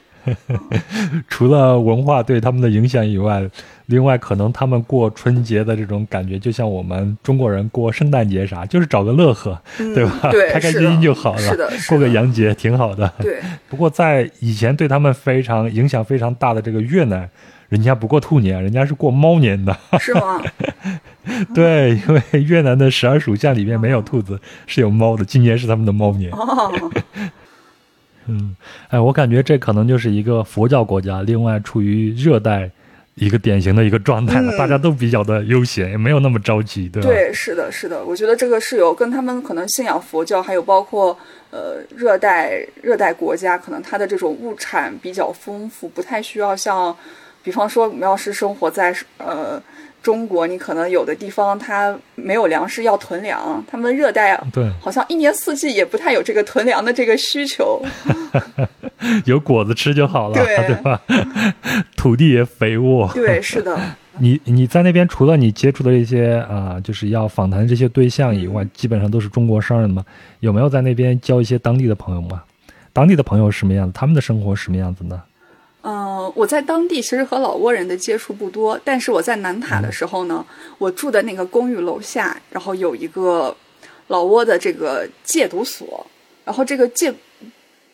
[1.28, 3.48] 除了文化对他们的影响以外。
[3.86, 10.30] 另外，可能他们过春节的这种感觉，就像我们中国人过圣诞节啥，就是找个乐呵，对吧？
[10.52, 11.38] 开开心心就好了。
[11.38, 13.12] 是的，过个洋节挺好的。
[13.18, 13.40] 对。
[13.68, 17.28] 不过在以前对他们非常影响非常大的这个越南，
[17.68, 19.76] 人家不过兔年，人家是过猫年的。
[19.98, 20.40] 是吗？
[21.52, 25.24] 对，因为越南的十二属相里面没有兔子，是有猫的。
[25.24, 26.30] 今年是他们的猫年。
[26.32, 26.72] 哦。
[28.26, 28.54] 嗯，
[28.88, 32.70] 哎，我感觉这可能就是一个佛教国家，另外处于热带。
[33.14, 37.08] 一个典型的一个状态了，大家都比较的悠闲，也没有那么着急，对吧？
[37.08, 38.04] 对，是的，是的。
[38.04, 41.18] 我觉得这个是有跟他们可能信仰佛教，还有包括
[41.50, 46.96] 呃热带热带国家，可能它的这种物产比较丰富，不太需要像，
[47.42, 49.62] 比方说我们要是生活在呃。
[50.02, 57.80] 中国，你可能有的地方它没有粮食要囤粮，他们热带对，好像一年四季也不太有这个囤粮的这个需求，
[59.24, 61.00] 有果子吃就好了，对对吧？
[61.96, 63.78] 土地也肥沃，对，是的。
[64.18, 70.04] 你你在那边除了你接触的这些啊，就是要访谈这些对象以外，基本上都是中国商人吗？
[70.40, 72.42] 有没有在那边交一些当地的朋友吗？
[72.92, 73.92] 当地的朋友什么样子？
[73.94, 75.22] 他们的生活什么样子呢？
[75.84, 80.46] 嗯，我在当地其实和老挝人的接触不多，但是我在南塔的时候呢，
[80.78, 83.52] 我住的那个公寓楼下，然后有一个
[84.06, 86.06] 老挝的这个戒毒所，
[86.44, 87.12] 然后这个戒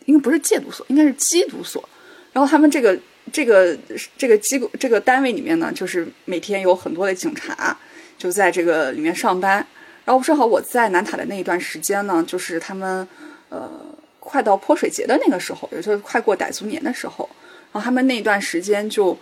[0.04, 1.82] 应该不是戒毒所，应该是缉毒所，
[2.30, 2.94] 然后他们这个
[3.32, 3.74] 这个
[4.18, 7.74] 这个机构这个单位里面呢，就是每天有很多的警察
[8.18, 9.66] 就在这个里面上班，
[10.04, 13.08] 然后正好我在南塔的那一段时间呢，就是他们
[13.48, 13.66] 呃
[14.20, 17.26] 快到泼水节的那个时候，也就是快过傣族年的时候。
[17.72, 19.16] 然后他们那段时间就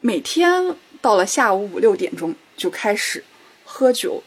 [0.00, 3.22] 每天到了下午五六点钟就开始
[3.64, 4.22] 喝酒，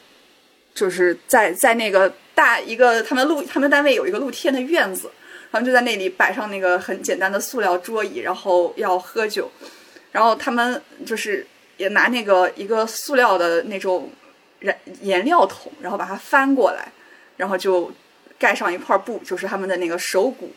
[0.73, 5.11] 就是在在那个大一个他们露他们单位有一个露天的院子，
[5.51, 9.51] 然后就在那里摆上那个很简单的塑料桌椅，然后要喝酒，
[10.11, 11.45] 然后他们就是
[11.77, 14.11] 也拿那个一个塑料的那种
[14.59, 16.91] 燃颜料桶，然后把它翻过来，
[17.35, 17.91] 然后就
[18.37, 20.51] 盖上一块布，就是他们的那个手鼓。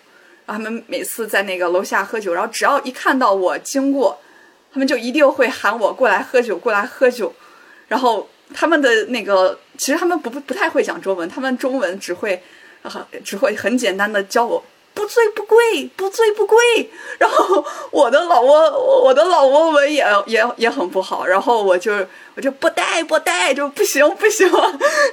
[0.47, 4.21] 他们每次在那个楼下喝酒，然后只要一看到我经过，
[4.73, 7.33] 他们就一定会喊我过来喝酒，过来喝酒。
[7.89, 12.43] 然后他们的那个，其实他们不不太会讲中文，他们中文只会，
[12.83, 14.63] 呃，只会很简单的教我
[14.95, 16.59] 不醉不归，不醉不归。
[17.19, 18.71] 然后我的老挝，
[19.05, 21.93] 我的老挝文也也也很不好，然后我就
[22.35, 24.47] 我就不带不带就不行不行，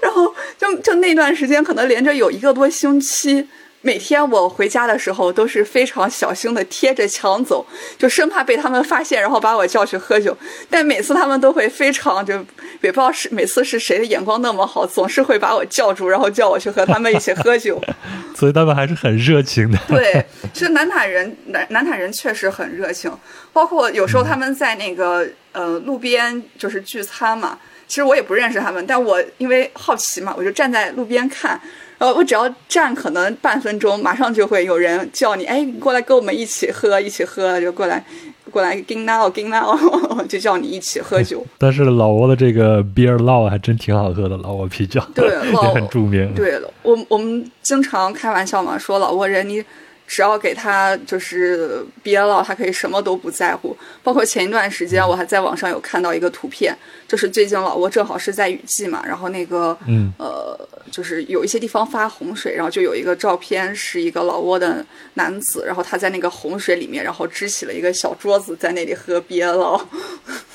[0.01, 3.47] 然后就就那段时间可能连着有一个多星期。
[3.81, 7.65] 每天我回家的时候都是非常小心的贴着墙走，
[7.97, 10.37] 就生怕被他们发现，然后把我叫去喝酒。
[10.69, 12.33] 但每次他们都会非常就
[12.81, 17.81] 也不知道是每次是谁的眼光那么好，总是会把我叫住，然后叫我去和他们一起喝酒。
[18.35, 19.77] 所以他们还是很热情的。
[19.87, 23.11] 对，其实南塔人南南塔人确实很热情，
[23.53, 27.57] 包括有时候他们在那个呃路边就是聚餐嘛，
[27.87, 31.59] 其实我也不认识他们，但我因为好奇嘛，我就站在路边看。
[31.99, 38.03] 呃，我只要站可能半分钟，马上就会有人叫你，哎，过来跟我们一起喝，一起喝，就过来，
[38.49, 39.77] 过来，ging now，ging now，
[40.27, 41.45] 就叫你一起喝酒。
[41.59, 46.33] 但是老挝的这个 beer law 还真挺好喝的，老挝啤酒，对， 也很著名。
[46.33, 49.63] 对，我我们经常开玩笑嘛，说老挝人你。
[50.09, 53.77] 只要给他就是憋了，他可以什么都不在乎。
[54.01, 56.75] 包括前一段时间，我还在网上有看到一个图片，
[57.07, 64.83] 就是最近老挝正好是在雨季嘛，然后那个，嗯，呃，就是有一些地方发洪水，然后就有一个照片，是一个老挝的
[65.13, 69.79] 男子，然后他在那个洪水里面，然后支起了一个小桌子，在那里喝憋了。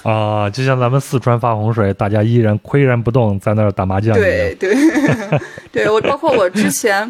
[0.02, 4.16] 啊，就像咱们四川发洪水，大家依然岿然不动，在那儿打麻将。
[4.16, 4.74] 对对
[5.70, 7.00] 对，我包括我之前，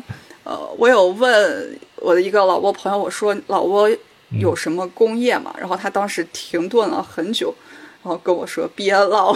[0.42, 1.80] 呃，我有问。
[2.04, 3.98] 我的一个老挝朋友，我说老挝
[4.38, 5.54] 有什么工业嘛？
[5.58, 7.54] 然后他当时停顿了很久，
[8.02, 9.34] 然后跟我说别唠。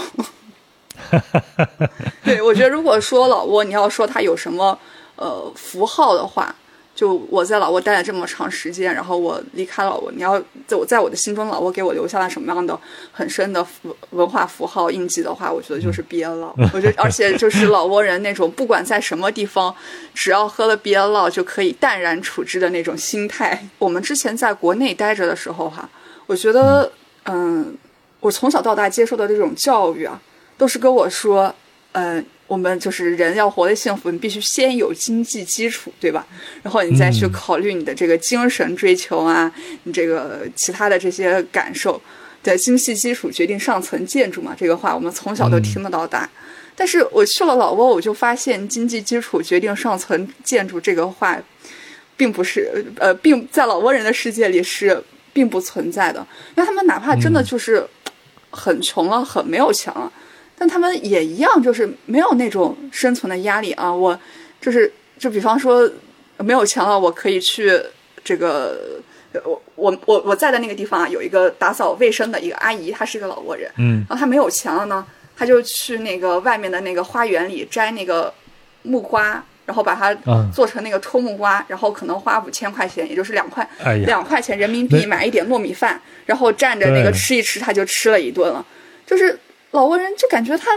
[2.25, 4.79] 对，我觉得如果说老挝，你要说它有什么
[5.17, 6.55] 呃符号的话。
[6.99, 10.37] 就我在老挝待了这么长时间，然后我离开老挝，你要
[10.67, 12.77] 在我在我的心中，老挝给我留下了什么样的
[13.13, 16.53] 很深的符文化符号印记的话，我觉得就是憋 了。
[16.75, 19.73] 我觉得，而且就是老挝人那种不管在什么地方，
[20.13, 23.69] 只要喝了憋了就可以淡然处之的那种心态。
[23.79, 25.89] 我们之前在国内待着的时候，哈，
[26.27, 26.91] 我觉得，
[27.27, 27.77] 嗯，
[28.19, 30.21] 我从小到大接受的这种教育啊，
[30.57, 31.55] 都是跟我说，
[31.93, 32.27] 嗯。
[32.49, 36.27] 我们就是人要活得幸福，你必须先有经济基础，对吧？
[36.63, 39.53] 然后你再去考虑你的这个精神追求啊，
[39.85, 42.01] 你这个其他的这些感受。
[42.43, 46.29] 对，经济基础决定上层建筑嘛，这个话我们从小都听得到大。
[46.75, 51.37] 但是我去了老挝，我就发现经济基础决定上层建筑这个话，
[52.17, 56.27] 并不是呃，并在老挝人的世界里是并不存在的。
[56.57, 57.87] 因为他们哪怕真的就是
[58.51, 60.11] 很穷了，很没有钱了。
[60.59, 63.93] 但他们也一样，就是没有那种生存的压力啊。
[63.93, 64.19] 我
[64.61, 65.89] 就是，就比方说
[66.39, 67.81] 没有钱了，我可以去
[68.25, 69.01] 这个
[69.45, 73.71] 我我我我在的那个地方啊，有一个打扫卫生的一个阿姨，她是一个老挝人。
[73.79, 74.05] 嗯。
[74.09, 75.07] 然后她没有钱了呢，
[75.37, 78.35] 她就去那个外面的那个花园里摘那个
[78.83, 80.13] 木瓜，然后把它
[80.53, 83.65] 做成那个抽木瓜，然后可能花五千块钱，也就是两块
[84.05, 88.67] 两块钱人民币买一点糯米饭，然后蘸着那个吃一吃，他就吃了一顿了，
[89.07, 89.39] 就是。
[89.73, 90.71] 老挝人就感觉他，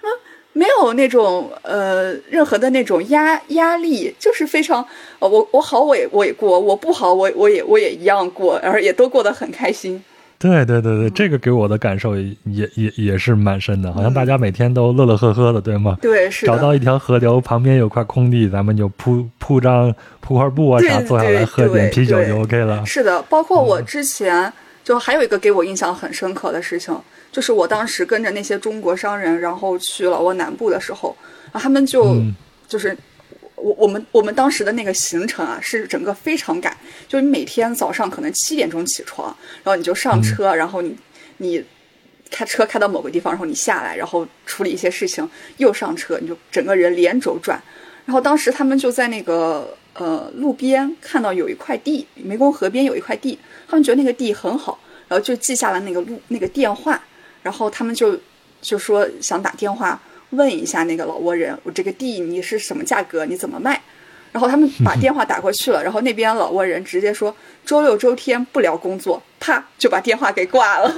[0.00, 0.08] 他
[0.52, 4.84] 没有那种呃任何的那种压压力，就是非常
[5.18, 10.02] 呃我我好我也我也过，我不好我我也我也一样过，然后也都过得很开心。
[10.38, 15.96] 对对对对，这个给我的感受也也也是蛮深的，好像大家每天都乐乐呵呵的，对吗？
[16.02, 22.84] 对，是找到一条河流旁边有块空地，咱们就铺铺张铺块布啊啥，坐下来喝点啤酒就 OK 了。
[22.84, 26.92] 是的，包括我之前就还有一个给我印象很深刻的事情。
[27.32, 31.16] 就是我当时跟着那些中国商人，然后去老挝南部的时候，
[31.50, 32.22] 啊，他们就
[32.68, 32.94] 就是
[33.56, 36.76] 我我们我们当时的那个行程啊，是整个非常赶，
[37.08, 40.94] 就是你每天早上可能七点钟起床，然后你就上车，然后你
[41.38, 41.64] 你
[42.30, 45.26] 开车开到某个地方，然后你下来，然后处理一些事情，
[45.56, 47.60] 又上车，你就整个人连轴转。
[48.04, 54.78] 然后当时他们就在那个呃路边看到有一块地，湄公河边有一块地，他们觉得那个地很好，
[55.08, 57.02] 然后就记下了那个路那个电话。
[57.42, 58.18] 然后他们就
[58.60, 60.00] 就说想打电话
[60.30, 63.26] 问一下那个老挝人，我这个地你是什么价格？
[63.26, 63.80] 你怎么卖？
[64.32, 67.36] 然后他们把电话打过去了，然后那边老挝人直接说
[67.66, 70.90] 周六周天不聊工作，啪就把电话给挂了。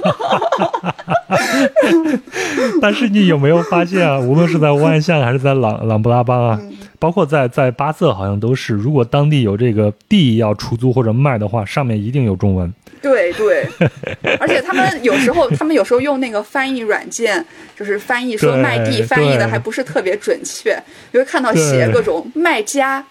[2.81, 4.17] 但是你有没有发现啊？
[4.17, 6.57] 无论是在万象还是在朗朗布拉邦啊，
[6.97, 12.73] 包括在在巴色，好像都是，如果当地有这个地要出租或者卖的话，上面一定有中文。
[13.05, 13.67] 对对，
[14.41, 17.45] 而且他们有时候，他们有时候用那个翻译软件，
[17.77, 20.81] 就是翻译说卖地，翻译的还不是特别准确，
[21.13, 23.05] 就会看到写各种卖家、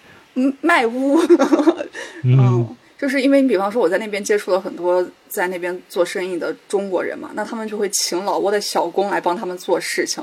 [0.59, 1.17] 卖屋，
[2.27, 10.21] 嗯，就是因为你比方说我在那边接触了很多在那边做生意的中国人嘛，那他们就会请老挝的小工来帮他们做事情，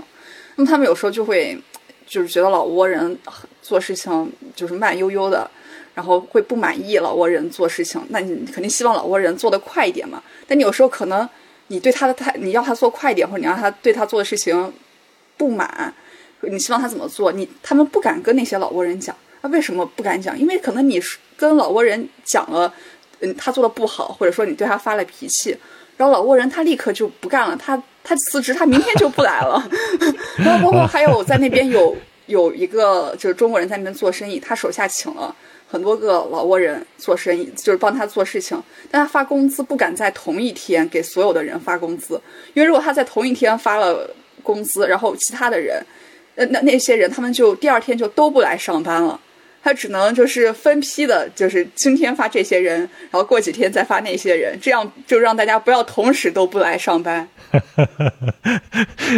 [0.56, 1.58] 那么他们有时候就会
[2.06, 3.16] 就是觉得老挝人
[3.62, 5.50] 做事情就是慢悠悠的，
[5.94, 10.22] 然后会不满意老挝人做事情，那你肯定希望老挝人做得快一点嘛。
[10.46, 11.28] 但你有时候可能
[11.68, 14.72] 你对他的态你要他做快一点，或者你让他对他做的事情
[15.36, 15.92] 不满，
[16.40, 19.14] 你希望他怎么做，你他们不敢跟那些老挝人讲。
[19.42, 20.38] 那为什么不敢讲？
[20.38, 21.00] 因为可能你
[21.36, 22.72] 跟老挝人讲了，
[23.20, 25.56] 嗯，他做的不好，或者说你对他发了脾气，
[25.96, 29.68] 然后老挝人他立刻就不干了，他他辞职，他明天就不来了。
[30.38, 31.96] 然后包括还有在那边有
[32.26, 35.34] 有一个就是中国人在那边做生意，他手下请了
[35.72, 42.20] 很多个老挝人做生意，就是帮他做事情，但他发工资不敢在同一天给所有的人发工资，
[42.52, 44.10] 因为如果他在同一天发了
[44.42, 45.82] 工资，然后其他的人，
[46.34, 49.18] 呃，那那些人他们就第二天就都不来上班了。
[49.62, 57.28] 他只能就是分批的，就是今天发这些人，然后过几天再发那些人，这样就让大家不要同时都不来上班。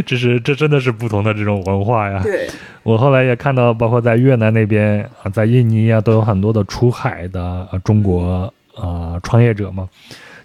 [0.04, 2.20] 这是这真的是不同的这种文化呀。
[2.22, 2.46] 对，
[2.82, 9.88] 我后来也看到，包括在越南那边啊，在印尼啊，都有很多的出海的中国啊创业者嘛。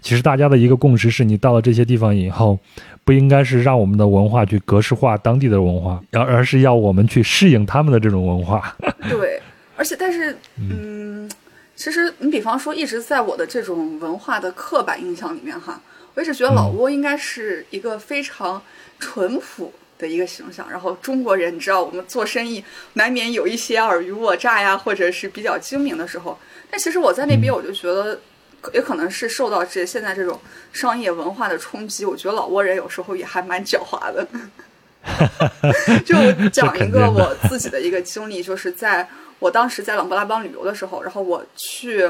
[0.00, 2.58] 其实大家的一个共识是，你到了这些地方以后，
[3.04, 8.74] 不应该是让我们的文化去格式化当地的文化，而而是要我们去适应他们的这种文化。
[9.10, 9.38] 对。
[9.80, 11.26] 而且，但是，嗯，
[11.74, 15.80] 其实你比方说，一直在我的这种文化的刻板印象里面哈，
[16.12, 18.62] 我一直觉得老挝应该是一个非常
[18.98, 20.70] 淳朴的一个形象。
[20.70, 22.62] 然后中国人，你知道，我们做生意
[22.92, 26.38] 难免有一些尔虞我诈呀，或者是比较精明的时候。
[26.70, 28.20] 但其实我在那边，我就觉得，
[28.74, 30.38] 也可能是受到这现在这种
[30.74, 34.28] 商业文化的冲击，我觉得老挝人有时候也还蛮狡猾的。
[36.04, 36.14] 就
[36.50, 39.08] 讲 一个我自己的一个经历，就是在。
[39.40, 42.02] 我当时在琅勃拉邦旅游的时候，然后我去，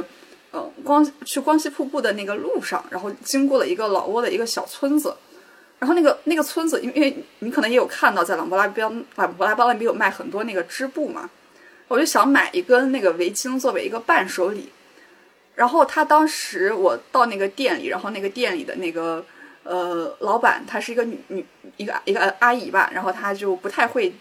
[0.50, 5.14] 呃，光去光熙瀑布的那个路上，然后经过了一个老挝的一个小村子，
[5.78, 11.30] 然后那个那个村子，因为因为你可能也有看到，在琅勃拉邦琅勃拉邦那边有卖很多那个织布嘛，
[11.86, 14.68] 我就想买一根那个围巾作为一个伴手礼，
[15.54, 19.24] 然后他当时我到那个店里，然后那个店里的那个
[19.62, 21.46] 呃老板，她是一个女女
[21.76, 24.12] 一个一个阿姨吧，然后她就不太会。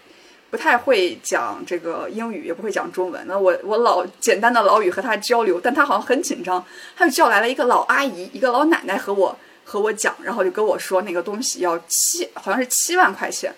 [0.49, 3.23] 不太会讲这个英语，也不会讲中文。
[3.27, 6.63] 那我我老简单的老语和他交流，但他好像很紧张，
[6.97, 13.53] 他就叫来了一个老阿姨，一个老奶奶和我和我讲，然后就跟我说那个东西要七，好像是七万块钱。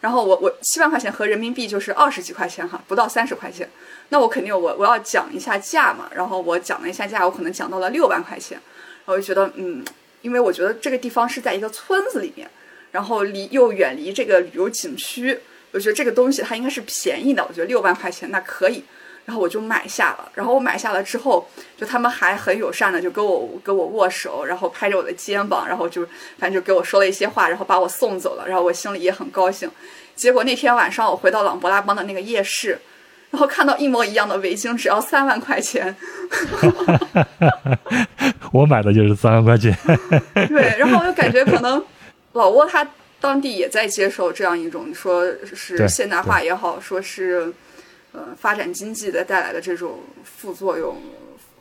[0.00, 3.70] 然后我我七万块钱合人民币就是二十几块钱哈，不到三十块钱。
[4.08, 6.10] 那我肯定我我要讲一下价嘛。
[6.12, 8.60] 然后我讲了一下价，我可能讲到了六万块钱。
[9.04, 9.84] 我就觉得嗯，
[10.22, 12.50] 因为我觉得这个地方是在一个村子里面，
[12.90, 15.38] 然后离又远离这个旅游景区。
[15.72, 18.84] 我觉得这个东西它应该是便宜的，我觉得六万块钱那可以，
[19.24, 20.30] 然后我就买下了。
[20.34, 26.06] 然后我买下了之后，就他们还很友善的就跟我跟我握手，然后拍着我的肩膀，然后就
[26.38, 28.46] 反正就给我说了一些话，然后把我送走了。
[28.46, 29.70] 然后我心里也很高兴。
[30.14, 32.78] 结果那天晚上我回到朗勃拉邦的那个夜市，
[33.30, 35.96] 然后看到一模一样的围巾，只要三万块钱。
[38.52, 39.74] 我买的就是三万块钱。
[40.48, 41.82] 对，然后我就感觉可能
[42.34, 42.86] 老挝它。
[43.22, 45.24] 当地也在接受这样一种说
[45.54, 47.50] 是现代化也好，说是
[48.12, 50.96] 呃发展经济的带来的这种副作用，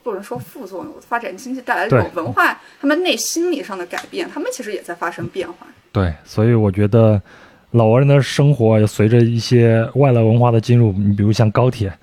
[0.02, 5.68] 不能说副作用，发展经济带来这种文化，他们内心理上的改变，他们其实也在发生变化。
[5.92, 7.22] 对，所以我觉得
[7.70, 11.94] 老挝人的生活也随着一些外来文化的进入，你比如像高铁，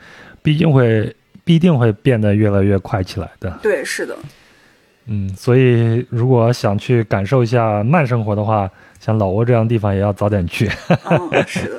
[0.41, 1.13] 毕竟会
[1.43, 3.59] 必定会变得越来越快起来的。
[3.61, 4.17] 对，是的。
[5.09, 8.71] 嗯，所以如果想去感受一下慢生活的话。
[9.01, 10.69] 像老挝这样的地方也要早点去。
[11.47, 11.79] 是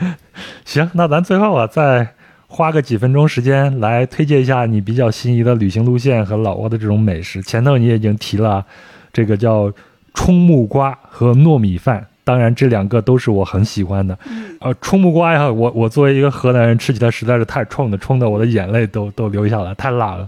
[0.64, 2.08] 行，那咱最后啊，再
[2.48, 7.42] 花个几分钟时间来推荐一下你比较心仪的旅行路线和老挝的这种美食。
[7.42, 8.64] 前头你已经提了，
[9.12, 9.70] 这个叫
[10.14, 14.18] 冲木瓜和糯米饭，当然这两个都是我很喜欢的。
[14.60, 20.26] 呃，冲木瓜呀，我我作为一个河南人，吃起来实在是太冲的，冲的我的眼泪都都流下来，太辣了。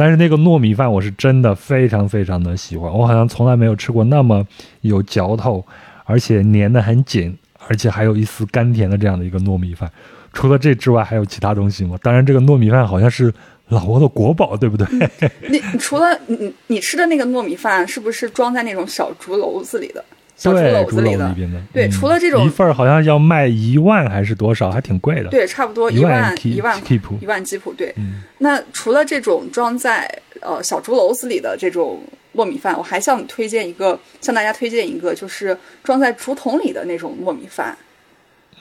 [0.00, 4.42] 但是那个糯米饭我是真的非常非常的喜欢，我好像从来没有吃过那么
[4.80, 5.62] 有嚼头，
[6.06, 7.36] 而且粘得很紧，
[7.68, 9.92] 而且还有一丝甘甜的这样的一个糯米饭。
[10.32, 11.98] 除了这之外，还有其他东西吗？
[12.02, 13.30] 当然，这个糯米饭好像是
[13.68, 14.86] 老挝的国宝，对不对？
[15.50, 20.02] 你除了你你吃的那个糯米饭，是不是装在那种小竹篓子里的？
[20.40, 21.36] 小竹篓子里的，
[21.70, 25.28] 对，除了这种一份好像要卖一万还是多少，还挺贵的。
[25.28, 27.74] 对，差不多一万一万吉普，一万吉普。
[27.74, 27.94] 对，
[28.38, 30.10] 那除了这种装在
[30.40, 32.02] 呃小竹篓子里的这种
[32.36, 35.54] 糯米饭，我还向你推荐一个，向大家推荐一个，就是
[35.84, 37.76] 装在竹筒里的那种糯米饭。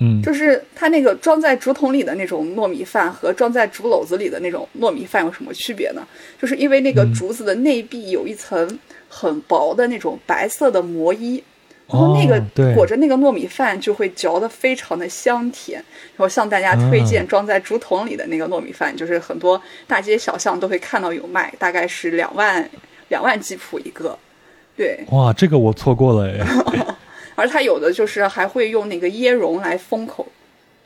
[0.02, 6.06] 嗯，就是它那个装在竹筒里的那种糯米饭和装在竹篓子里的那种糯米饭有什么区别呢？
[6.42, 11.42] 就是因为那个竹子的内壁有一层很薄的那种白色的膜衣，
[11.92, 12.40] 然后那个
[12.76, 15.84] 裹着那个糯米饭就会嚼得非常的香甜。
[16.16, 22.70] 然后向大家推荐装在竹筒里的那个糯米饭，就是很多大街小巷都会看到有卖，大概是两万
[23.08, 24.18] 两万吉普一个。
[24.78, 26.46] 对，哇，这个我错过了哎。
[27.36, 30.28] 而它有的就是还会用那个椰蓉来封口，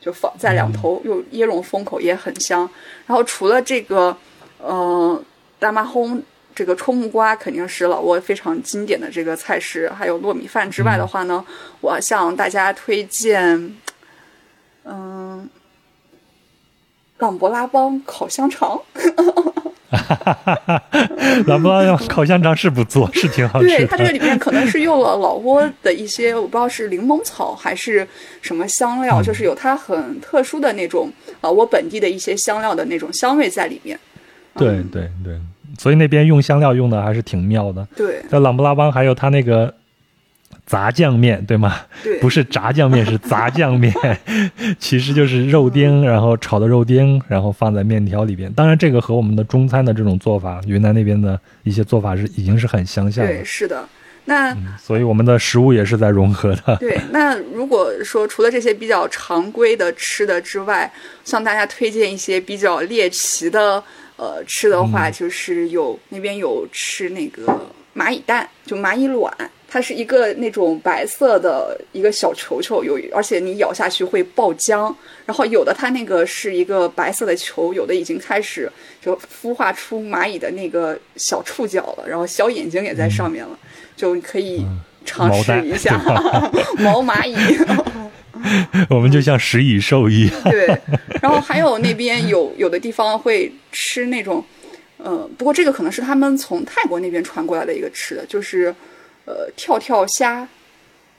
[0.00, 2.60] 就放在两头用椰蓉封口也很香。
[3.06, 4.16] 然后除了这个，
[4.64, 5.20] 嗯，
[5.58, 6.20] 大麻烘
[6.54, 11.44] 这个冲木瓜肯定是老挝非常经典的这个菜式，还有糯米饭之外的话呢，
[11.80, 13.74] 我向大家推荐，
[14.84, 15.48] 嗯、
[17.18, 18.80] 朗勃拉邦烤香肠。
[21.46, 23.86] 朗勃拉邦烤香肠是不错，是挺好的。
[23.86, 28.06] 它这个里面可能是用了老挝的一些，我不知道是柠檬草还是
[28.42, 31.10] 什么香料，嗯就是有它很特殊的那种
[31.40, 33.98] 老挝本地的一些香料的那种香味在里面。
[34.56, 35.38] 对对对，
[35.78, 37.86] 所以那边用香料用的还是挺妙的。
[37.96, 39.74] 对在琅勃拉邦还有它那个
[40.66, 41.76] 杂酱面，对吗？
[42.02, 43.92] 对，不是炸酱面，是杂酱面，
[44.78, 48.50] 其实就是肉丁，然后炒的肉丁，然后放在面条里边。
[48.54, 53.86] 当然，这个和我们的中餐的这种做法，云南那边的一些做法是已经是很相像对，的，是的。
[54.26, 56.76] 那所以我们的食物也是在融合的。
[56.80, 60.90] 对，那如果说除了这些比较常规的吃的之外，
[61.24, 63.84] 向大家推荐一些比较猎奇的
[64.16, 67.60] 呃吃的话，就是有那边有吃那个
[67.94, 69.32] 蚂蚁蛋，就蚂蚁卵，
[69.68, 74.94] 它是一个那种白色的一个小球球，有而且你咬下去会爆浆。
[75.26, 78.70] 然后有的它那个是一个白色的球，有的已经开始
[79.00, 83.58] 就孵化出蚂蚁的那个小触角了，然后小眼睛也在上面了，
[83.96, 84.66] 就可以
[85.04, 85.98] 尝试一下
[86.78, 87.36] 毛蚂蚁。
[88.90, 90.34] 我们就像食蚁兽一样。
[90.50, 90.66] 对，
[91.22, 94.44] 然后还有那边有有的地方会吃那种，
[94.98, 98.74] 呃，不过这个可能是他们从泰国那边传过来的一个吃的，就是
[99.24, 100.46] 呃跳跳虾，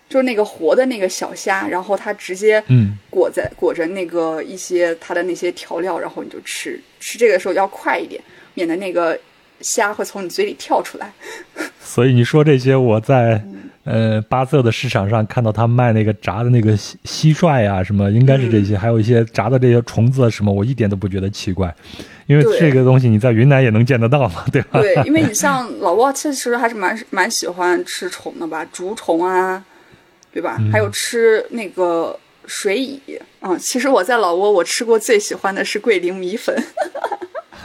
[0.08, 8.22] 就是那个活的那个小虾，然后它直接嗯裹在裹着那个一些它的那些调料，然后你就吃，吃这个时候要快一点，
[8.54, 9.20] 免得那个
[9.62, 11.12] 虾会从你嘴里跳出来。
[11.84, 13.44] 所以你说这些，我在
[13.84, 21.74] 呃巴色的市场上看到他卖那个炸的那个蟋蟋蟀啊，什么应该是这些，还有一些炸的这些虫子啊什么，我一点都不觉得奇怪，
[22.26, 24.82] 因为这个东西你在云南也能见得到嘛，对吧？
[24.82, 29.64] 对，因为你像老挝其实还是蛮蛮喜欢吃虫的吧，竹虫啊，
[30.34, 30.60] 对吧？
[30.72, 33.00] 还有吃那个水蚁
[33.40, 36.56] 啊、其实我在老挝，我吃过最喜欢的是桂林米粉。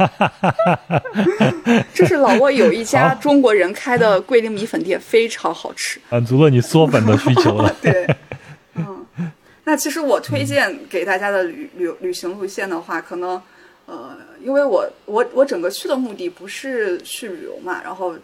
[1.92, 6.00] 就是老挝有一家中国人开的桂林米粉店，非常好吃。
[6.10, 7.74] 满足了你嗦粉的需求了。
[7.82, 8.06] 对，
[8.74, 9.06] 嗯，
[9.64, 13.40] 那其实我推荐给大家的旅旅旅行路线的话，可能
[13.86, 18.16] 呃，因为我我我整个去的目的不是去旅游嘛，然后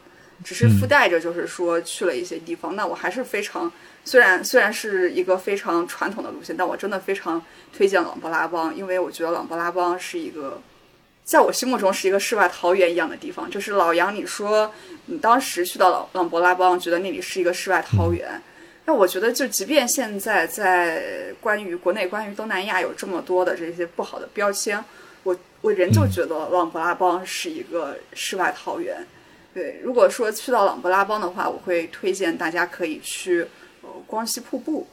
[0.44, 3.70] 只是附带着就是说去了一些地方，那我还是非常
[4.04, 7.42] 虽然虽然是一个非常传统的路线，但我真的非常
[7.76, 10.60] 推荐琅勃拉邦，因为我觉得琅勃拉邦是一个。
[11.26, 14.72] 在我心目中是一个世外桃源一样的地方，就是老杨，你说
[15.06, 18.40] 你当时去到朗朗勃拉邦，觉得那里是一个世外桃源，
[18.84, 24.82] 那我觉得，就即便现在在关于国内、关于东南亚有这么多的这些不好的标签，
[25.24, 29.04] 我我仍旧觉得朗勃拉邦是一个世外桃源。
[29.52, 33.44] 对，如果说去到朗勃拉邦的话，我会推荐大家可以去
[33.82, 34.86] 呃光溪瀑布，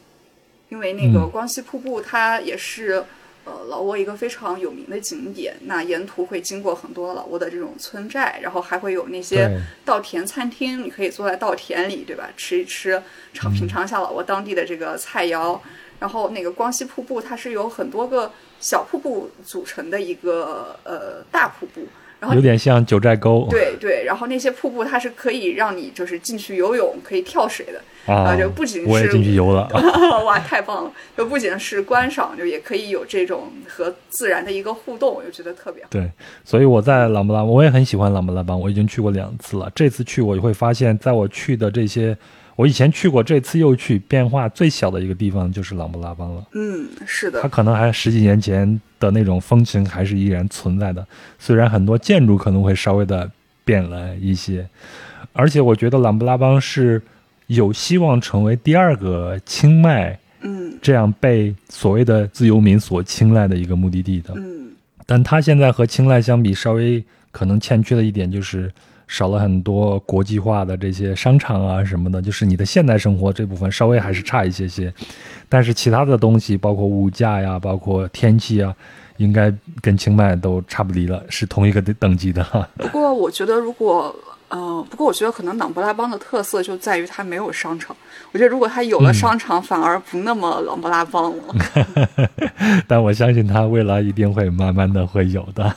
[0.69, 3.05] 因为那个嗯光溪瀑布它也是。
[3.45, 12.29] 呃，老挝一个非常有名的景点，那沿途会经过很多老挝的这种村寨，然后还会有那些稻田餐厅，你可以坐在稻田里，对吧？
[12.37, 13.01] 吃一吃，
[13.33, 15.59] 尝品尝一下老挝当地的这个菜肴。
[15.99, 18.29] 然后那个光溪瀑布，它是由很多个
[18.59, 21.87] 小瀑布组成的一个呃大瀑布，
[22.23, 27.81] 然后有点像九寨沟对对，然后那些瀑布它是可以让你就是进去游泳，可以跳水的。
[28.05, 29.67] 啊啊就不仅是我也进去游了，
[30.25, 30.91] 哇，太棒了！
[31.17, 35.89] 就不仅是观赏，就也可以有这种和自然的一个互动，我就觉得特别好。
[35.91, 36.09] 对，
[36.45, 39.69] 所以我在琅勃拉邦，我也很喜欢琅勃拉邦，我已经去过两次了。
[39.75, 42.17] 这次去我就会发现，在我去的这些，
[42.55, 46.47] 我以前去过，这次又去，变化最小的一个地方就是琅勃拉邦了。
[46.53, 51.05] 嗯，是的它，可能还十几年前的那种风情还是依然存在的，
[51.39, 53.29] 虽然很多建筑可能会稍微的
[53.65, 54.67] 变了一些，
[55.33, 57.01] 而且我觉得琅勃拉邦是
[57.47, 64.33] 有希望成为第二个清迈嗯这样被所谓的自由民所青睐的一个目的地的。
[64.37, 64.71] 嗯
[65.05, 68.71] 但它现在和青睐相比，稍微可能欠缺的一点就是，
[69.07, 74.93] 少了很多国际化的这些商场啊什么的，就是你的现代生活这部分稍微还是差一些些，
[75.47, 78.75] 但是其他的东西，包括物价呀，包括天气啊，
[79.17, 82.67] 应该跟清迈都差不离了，是同一个等级的哈。
[82.77, 84.15] 不过我觉得，如果
[84.49, 87.95] 呃，不过我觉得可能琅勃拉邦的特色就在于它没有商场。
[88.31, 91.55] 我觉得如果它有了商场，反而不那么琅勃拉邦了。
[92.87, 95.75] 但我相信它未来一定会慢慢的会有的。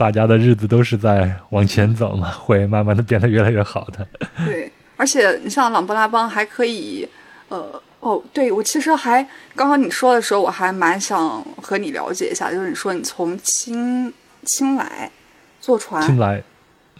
[0.00, 4.06] 大家的日子都是在往前走嘛， 会慢慢的变得越来越好的。
[4.46, 7.06] 对，而且你像琅勃拉邦还可以，
[7.48, 9.22] 呃，哦，对我其实还
[9.54, 14.10] 刚刚你说的时候，我还蛮想和你了解一下，就是你说你从青
[14.46, 15.10] 青来
[15.60, 16.42] 坐船，青莱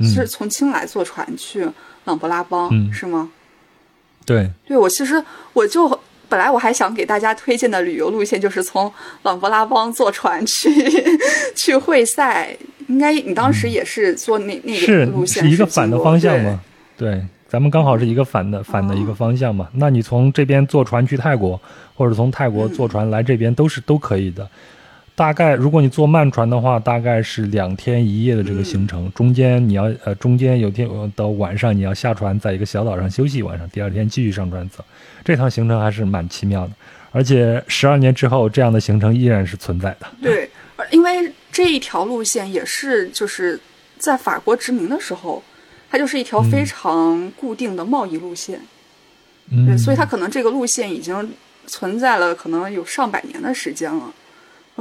[0.01, 1.67] 是从青来坐船去
[2.05, 3.31] 琅勃拉邦是吗？
[4.27, 5.25] 对，对我其实
[5.55, 5.99] 我就
[6.31, 8.91] 本来我还想给大家推荐的旅游路线就是从
[9.25, 10.71] 琅勃拉邦坐船去
[11.55, 12.57] 去会赛。
[12.89, 16.61] 应该你当时也是坐那那个路线，是一个反的方向吗？
[16.97, 19.69] 对，咱们刚好是一个反的反的一个方向嘛。
[19.75, 21.61] 那你从这边坐船去泰国，
[21.95, 24.49] 或者从泰国坐船来这边都是都可以的。
[25.15, 34.85] 大概如果你坐慢船的话，大概是两天一夜的这个行程，中间你要呃中间有天到晚上你要下船，在一个小岛上休息一晚上，第二天继续上船走。
[35.25, 36.73] 这趟行程还是蛮奇妙的，
[37.13, 40.07] 而且十二年之后这样的行程依然是存在的。
[40.23, 40.49] 对，
[40.91, 41.33] 因为。
[41.53, 43.59] 这一条路线也是就是
[43.99, 45.43] 在法国殖民的时候，
[45.91, 48.61] 它就是一条非常固定的贸易路线，
[49.67, 51.33] 对，所以它可能这个路线已经
[51.67, 54.15] 存在了可能有上百年的时间了。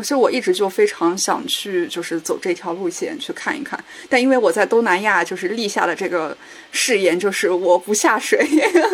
[0.02, 6.36] 其实我一直就非常想去，就是走这条路线去看一看，但因为我在东南亚就是立下的这个
[6.72, 8.46] 誓言，就是我不下水，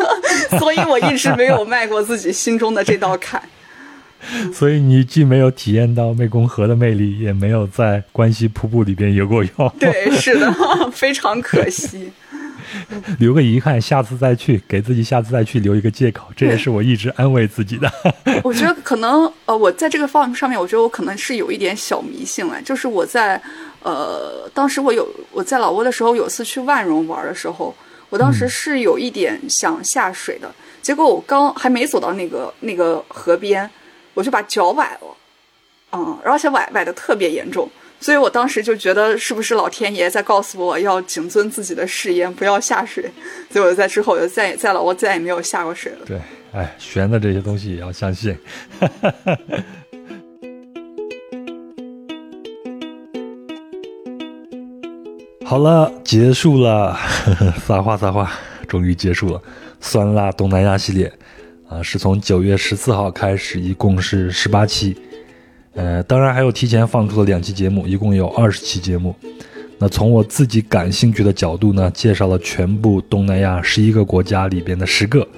[0.58, 3.42] 所以我一直没有迈过自己心中的这道坎。
[4.52, 9.72] 所以你既没有体验到湄公河的魅力，也没有在关西瀑布里边游过泳。
[9.78, 10.52] 对，是的，
[10.90, 12.10] 非常可惜。
[13.18, 16.26] 留个遗憾，下次再去，给自己下次再去留一个借口。
[16.36, 17.90] 这也是我一直安慰自己的。
[18.44, 22.60] 我觉得可能，呃，我在这个方上面，我觉得我可能是有一点小迷信了。
[22.62, 23.40] 就是我在，
[23.82, 27.74] 呃，当时我有我在老挝的时候，有次去万荣玩的时候，
[28.10, 30.50] 我当时是有一点想下水的，
[30.82, 33.68] 结果我刚还没走到那个那个河边。
[34.16, 35.16] 我就把脚崴了，
[35.92, 37.68] 嗯，而且崴崴的特别严重，
[38.06, 43.02] 所以我当时就觉得是不是老天爷在告诉我要谨遵自己的誓言，不要下水。
[43.50, 46.06] 所以我就在之后我就再再老，我再也没有下过水了。
[46.06, 46.20] 对，
[46.52, 48.38] 哎，悬的这些东西也要相信。
[55.44, 56.96] 好了，结束了，
[57.66, 58.30] 撒花撒花，
[58.68, 59.42] 终于结束了，
[59.80, 61.12] 酸辣东南亚系列。
[61.68, 64.96] 啊，是从九月十四号开始，一共是十八期，
[65.76, 69.14] 呃，当然还有提前放出的两期节目，一共有二十期节目。
[69.78, 75.28] 那从我自己感兴趣的角度呢，介绍了全部东南亚十一个国家里边的十个。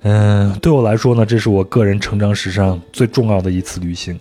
[0.00, 4.18] 嗯，对我来说呢，这是我个人成长史上最重要的一次旅行，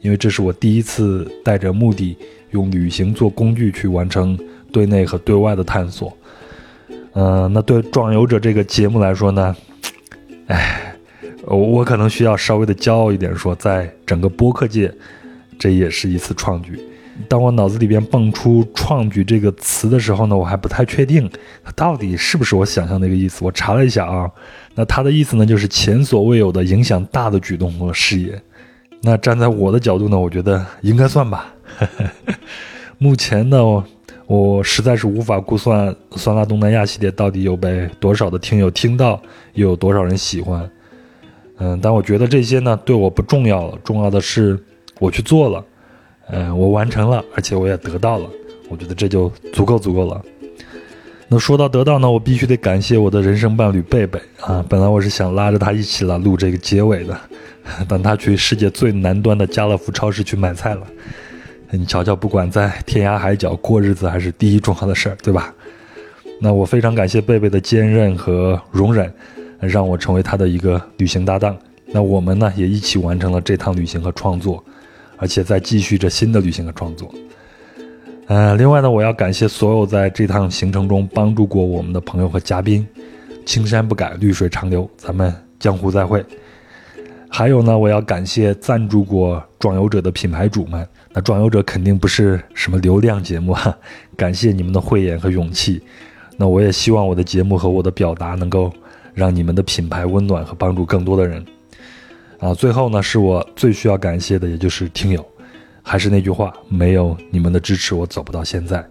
[0.00, 2.16] 因为这是我第一次带着目的，
[2.52, 4.38] 用旅行做工具去完成
[4.70, 6.16] 对内和对外的探索。
[7.14, 9.56] 嗯，那对《壮游者》这个节目来说呢？
[10.46, 10.95] 哎，
[11.46, 14.92] 我我可能需要稍微的骄傲一点，说在整个播客界，
[15.58, 16.78] 这也是一次创举。
[17.28, 21.30] 当我脑子里边蹦出“创举”这个词的时候呢，我还不太确定
[21.64, 23.42] 它到底是不是我想象那个意思。
[23.42, 24.30] 我查了一下啊，
[24.74, 28.38] 那它的意思呢，就是前所未有的影响大的举动和事业。
[29.00, 31.54] 那站在我的角度呢，我觉得应该算吧。
[32.98, 33.82] 目前呢，
[34.26, 39.18] 我实在是无法估算《酸辣东南亚》系列到底有被多少的听友听到。
[39.54, 40.70] 又有多少人喜欢？
[41.58, 44.58] 嗯，但我觉得这些呢对我不重要了，重要的是
[44.98, 45.64] 我去做了，
[46.28, 48.28] 嗯，我完成了，而且我也得到了，
[48.68, 50.22] 我觉得这就足够足够了。
[51.28, 54.64] 那说到得到呢，我必须得感谢我的人生伴侣贝贝啊！
[54.68, 57.18] 本来我是想拉着他一起来录这个结尾的，
[57.88, 60.86] 但他去世界最南端的家乐福超市去买菜了。
[61.72, 65.52] 你瞧瞧，不管在天涯海角过日子，还是第一重要的事儿，对吧？
[66.40, 69.12] 那我非常感谢贝贝的坚韧和容忍。
[69.60, 71.56] 让我成为他的一个旅行搭档，
[71.86, 74.62] 那我们呢也一起完成了这趟旅行和创作，
[75.16, 77.12] 而且在继续着新的旅行和创作。
[78.26, 82.86] 呃，另外呢，我要感谢所有在这趟行程中帮助过我们的朋友和嘉宾，
[83.44, 86.24] 青山不改，绿水长流，咱们江湖再会。
[87.28, 93.76] 还有呢，我要感谢赞助过壮游者的品牌主们，那壮游者肯定不是什么流量节目哈，
[94.16, 95.80] 感谢你们的慧眼和勇气。
[96.36, 98.72] 那我也希望我的节目和我的表达能够。
[99.16, 101.42] 让你们的品牌温暖和帮助更多的人，
[102.38, 105.26] 啊，最后呢，是我最需要感谢的，也就是听友。
[105.82, 108.84] 还是那句话，没有你们的支持，我走不到现在。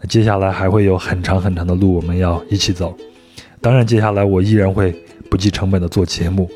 [0.00, 2.96] 那接下来还会有很长很长的路我们要一起走。
[3.60, 4.94] 当然，接下来我依然会
[5.30, 6.48] 不计成本的做节目。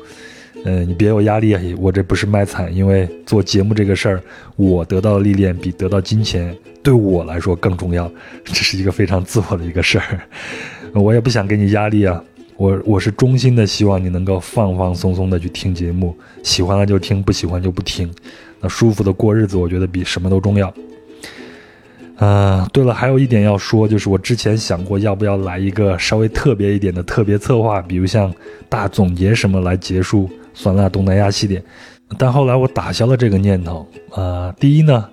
[0.63, 1.61] 嗯，你别有压力啊！
[1.77, 4.21] 我这不是卖惨，因为做节目这个事儿，
[4.55, 8.11] 我得到的历练比得到金钱对我来说更重要。
[8.43, 10.21] 这是一个非常自我的一个事儿，
[10.93, 12.23] 我也不想给你压力啊。
[12.61, 18.07] 我我是衷心的希望你能够放放松松的去听节目，喜欢了就听，不喜欢就不听。
[18.59, 20.71] 那舒服的过日子，我觉得比什么都重要。
[22.17, 28.31] 嗯，对了，还有一点要说，就是我之前想过要不要来一个稍微特别一点的特别策划，比如像
[28.69, 31.63] 大总结什么来结束酸辣东南亚系列，
[32.15, 33.87] 但后来我打消了这个念头。
[34.11, 35.09] 呃，第一呢，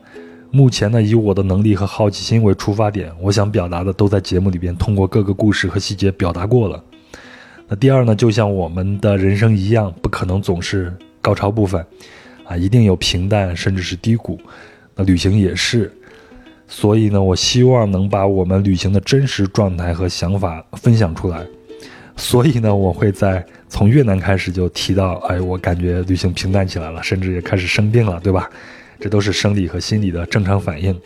[0.50, 6.84] 目前呢以我的能力和好奇心为出发点，我想表达的都在节目里边通过各个故事和细节表达过了。
[7.68, 11.84] 那第二呢，就像我们的人生一样，不可能总是高潮部分，
[12.44, 14.40] 啊，一定有平淡甚至是低谷。
[14.94, 15.92] 那旅行也是。
[16.66, 21.46] 所以呢，我希望能把我们旅行的真实状态和想法分享出来。
[22.16, 28.50] 所以呢，我会在从越南开始就提到，哎，我感觉旅行平淡起来了，甚至也开始生病了，对吧？
[29.00, 30.98] 这都是生理和心理的正常反应。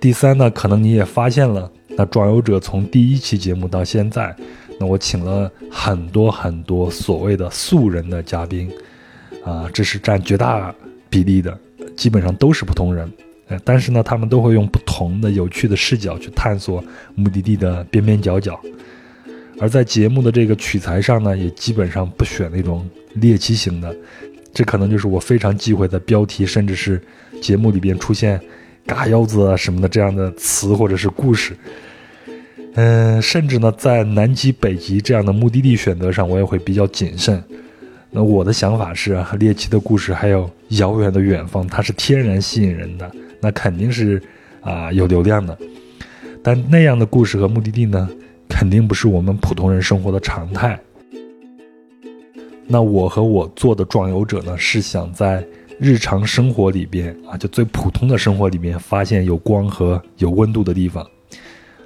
[0.00, 4.34] 第三呢，可能你也发现了，那壮游者从第一期节目到现在，
[4.80, 8.72] 那我请了很多很多所谓的素人的嘉宾，
[9.44, 10.74] 啊，这是占绝大
[11.10, 11.56] 比例的，
[11.94, 13.06] 基本上都是普通人。
[13.62, 16.82] 但是呢，他们都会用不同的有趣的视角去探索
[17.14, 18.58] 目的地的边边角角，
[19.60, 23.94] 而在节目的这个取材上呢，也基本上不选那种猎奇型的，
[24.54, 27.02] 这可能就是我非常忌讳的标题甚至是
[27.42, 28.40] 节目里边出现
[28.86, 31.54] “嘎腰子”啊什么的这样的词或者是故事。
[32.74, 37.42] 嗯，甚至呢，在南极、北极这样的目的地选择上，我也会比较谨慎。
[38.10, 43.10] 那我的想法是，猎奇的故事还有遥远的远方，它是天然吸引人的。
[43.40, 44.22] 那肯定是
[44.60, 45.56] 啊有流量的，
[46.42, 48.08] 但那样的故事和目的地呢，
[48.48, 50.78] 肯定不是我们普通人生活的常态。
[52.66, 55.44] 那我和我做的壮游者呢，是想在
[55.78, 61.04] 日常生活里边啊，就最普通的生活里面，发现有光和有温度的地方。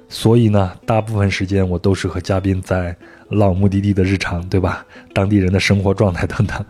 [0.09, 2.95] 所以呢，大部分时间我都是和嘉宾在
[3.29, 4.85] 唠目的地的日常，对吧？
[5.13, 6.65] 当地人的生活状态等等。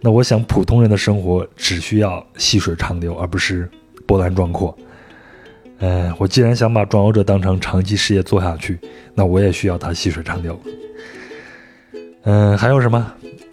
[0.00, 3.68] 那我想，普通人的生活只需要细水长流，而不是。
[4.06, 4.76] 波澜壮阔，
[5.78, 8.76] 嗯，我既然想把壮游者当成长期事业做下去，
[9.14, 10.60] 那我也需要它细水长流。
[12.24, 13.12] 嗯，还有什么？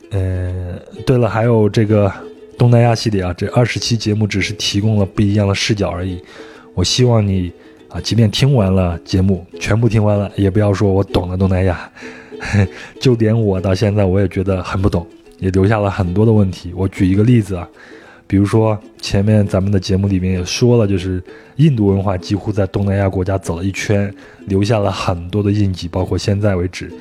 [0.09, 2.11] 嗯，对了，还有这个
[2.57, 6.19] 东南亚系列啊，这二十期节目只是提供了不一样的视角而已。
[6.73, 7.53] 我希望你
[7.89, 11.89] 啊，即便听完了节目，全部听完了，也不要说我懂了东南亚，
[12.99, 15.05] 就连我到现在我也觉得很不懂，
[15.39, 16.73] 也留下了很多的问题。
[16.75, 17.67] 我举一个例子啊。
[18.29, 21.23] 比如说，前面咱们的节目里面也说了，就是
[21.55, 24.13] 印度文化几乎在东南亚国家走了一圈，
[24.47, 26.91] 留下了很多的印记，包括现在为止。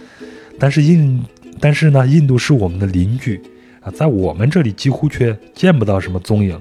[0.56, 1.20] 但是印，
[1.58, 3.42] 但是呢，印度是我们的邻居
[3.80, 6.56] 啊，在我们这里几乎却见不到什么踪影。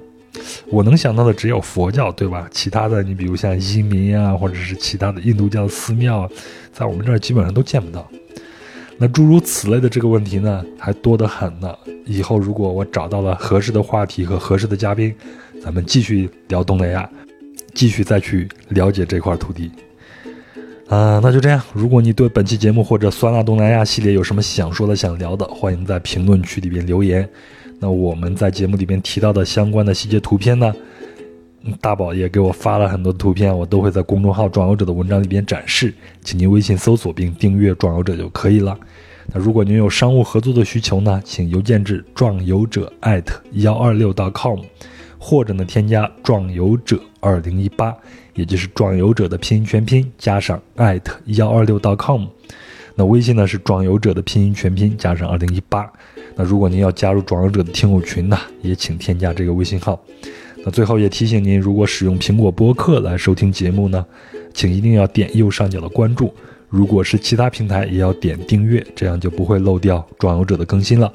[0.68, 2.48] 我能想到的只有佛教，对吧？
[2.52, 6.30] 其他的，你比如像移民啊，或者是其他的印度教寺庙，
[6.74, 8.08] 在我们这儿基本上都见不到。
[8.98, 11.74] 那诸如此类的这个问题呢，还多得很呢。
[12.06, 15.14] 以后如果我找到了合适的话题和合适的嘉宾，
[15.62, 17.10] 咱们继续聊东南亚，
[17.74, 19.70] 继续再去了解这块土地。
[20.88, 21.62] 啊，那就这样。
[21.74, 27.28] 如果你对本期节目或者酸辣东南亚系列有什么想说的、想聊的，欢迎在评论区里边留言。
[27.80, 30.74] 那我们在节目里边提到的相关的细节图片呢？
[31.82, 35.92] 大宝也给我发了很多图片，我都会在公众号“壮游者”的文章里边展示，
[36.24, 38.78] 请您微信搜索并订阅“壮游者”就可以了。
[39.34, 44.60] 那如果您有商务合作的需求呢，请邮件至壮游者艾特幺二六 .com，
[45.18, 47.92] 或者呢添加壮游者二零一八，
[48.36, 52.28] 也就是壮游者的拼音全拼加上艾特幺二六 .com。
[52.94, 55.92] 那微信呢是壮游者的拼音全拼加上二零一八。
[56.36, 60.00] 那如果您要加入壮游者的听友群呢，也请添加这个微信号。
[60.64, 64.06] 那最后也提醒您，如果使用苹果播客来收听节目呢，
[64.54, 66.34] 请一定要点右上角的关注。
[66.68, 71.14] 如果是其他平台，也要点订阅，这样就不会漏掉壮游者的更新了。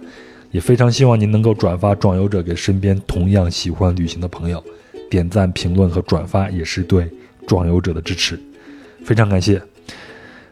[0.53, 4.63] 也非常希望您能够转发壮游者给身边同样喜欢旅行的朋友，
[5.11, 7.09] 点赞、评论和转发也是对
[7.47, 8.41] 壮游者的支持。
[9.05, 9.61] 非常感谢。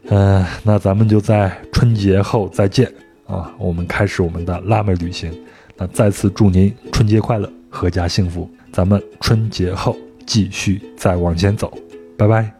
[0.09, 2.93] 嗯，那咱们就在春节后再见
[3.28, 3.55] 啊！
[3.59, 5.32] 我们开始我们的辣妹旅行。
[5.76, 8.50] 那再次祝您春节快乐，阖家幸福。
[8.72, 9.96] 咱们春节后
[10.26, 11.72] 继续再往前走，
[12.16, 12.57] 拜拜。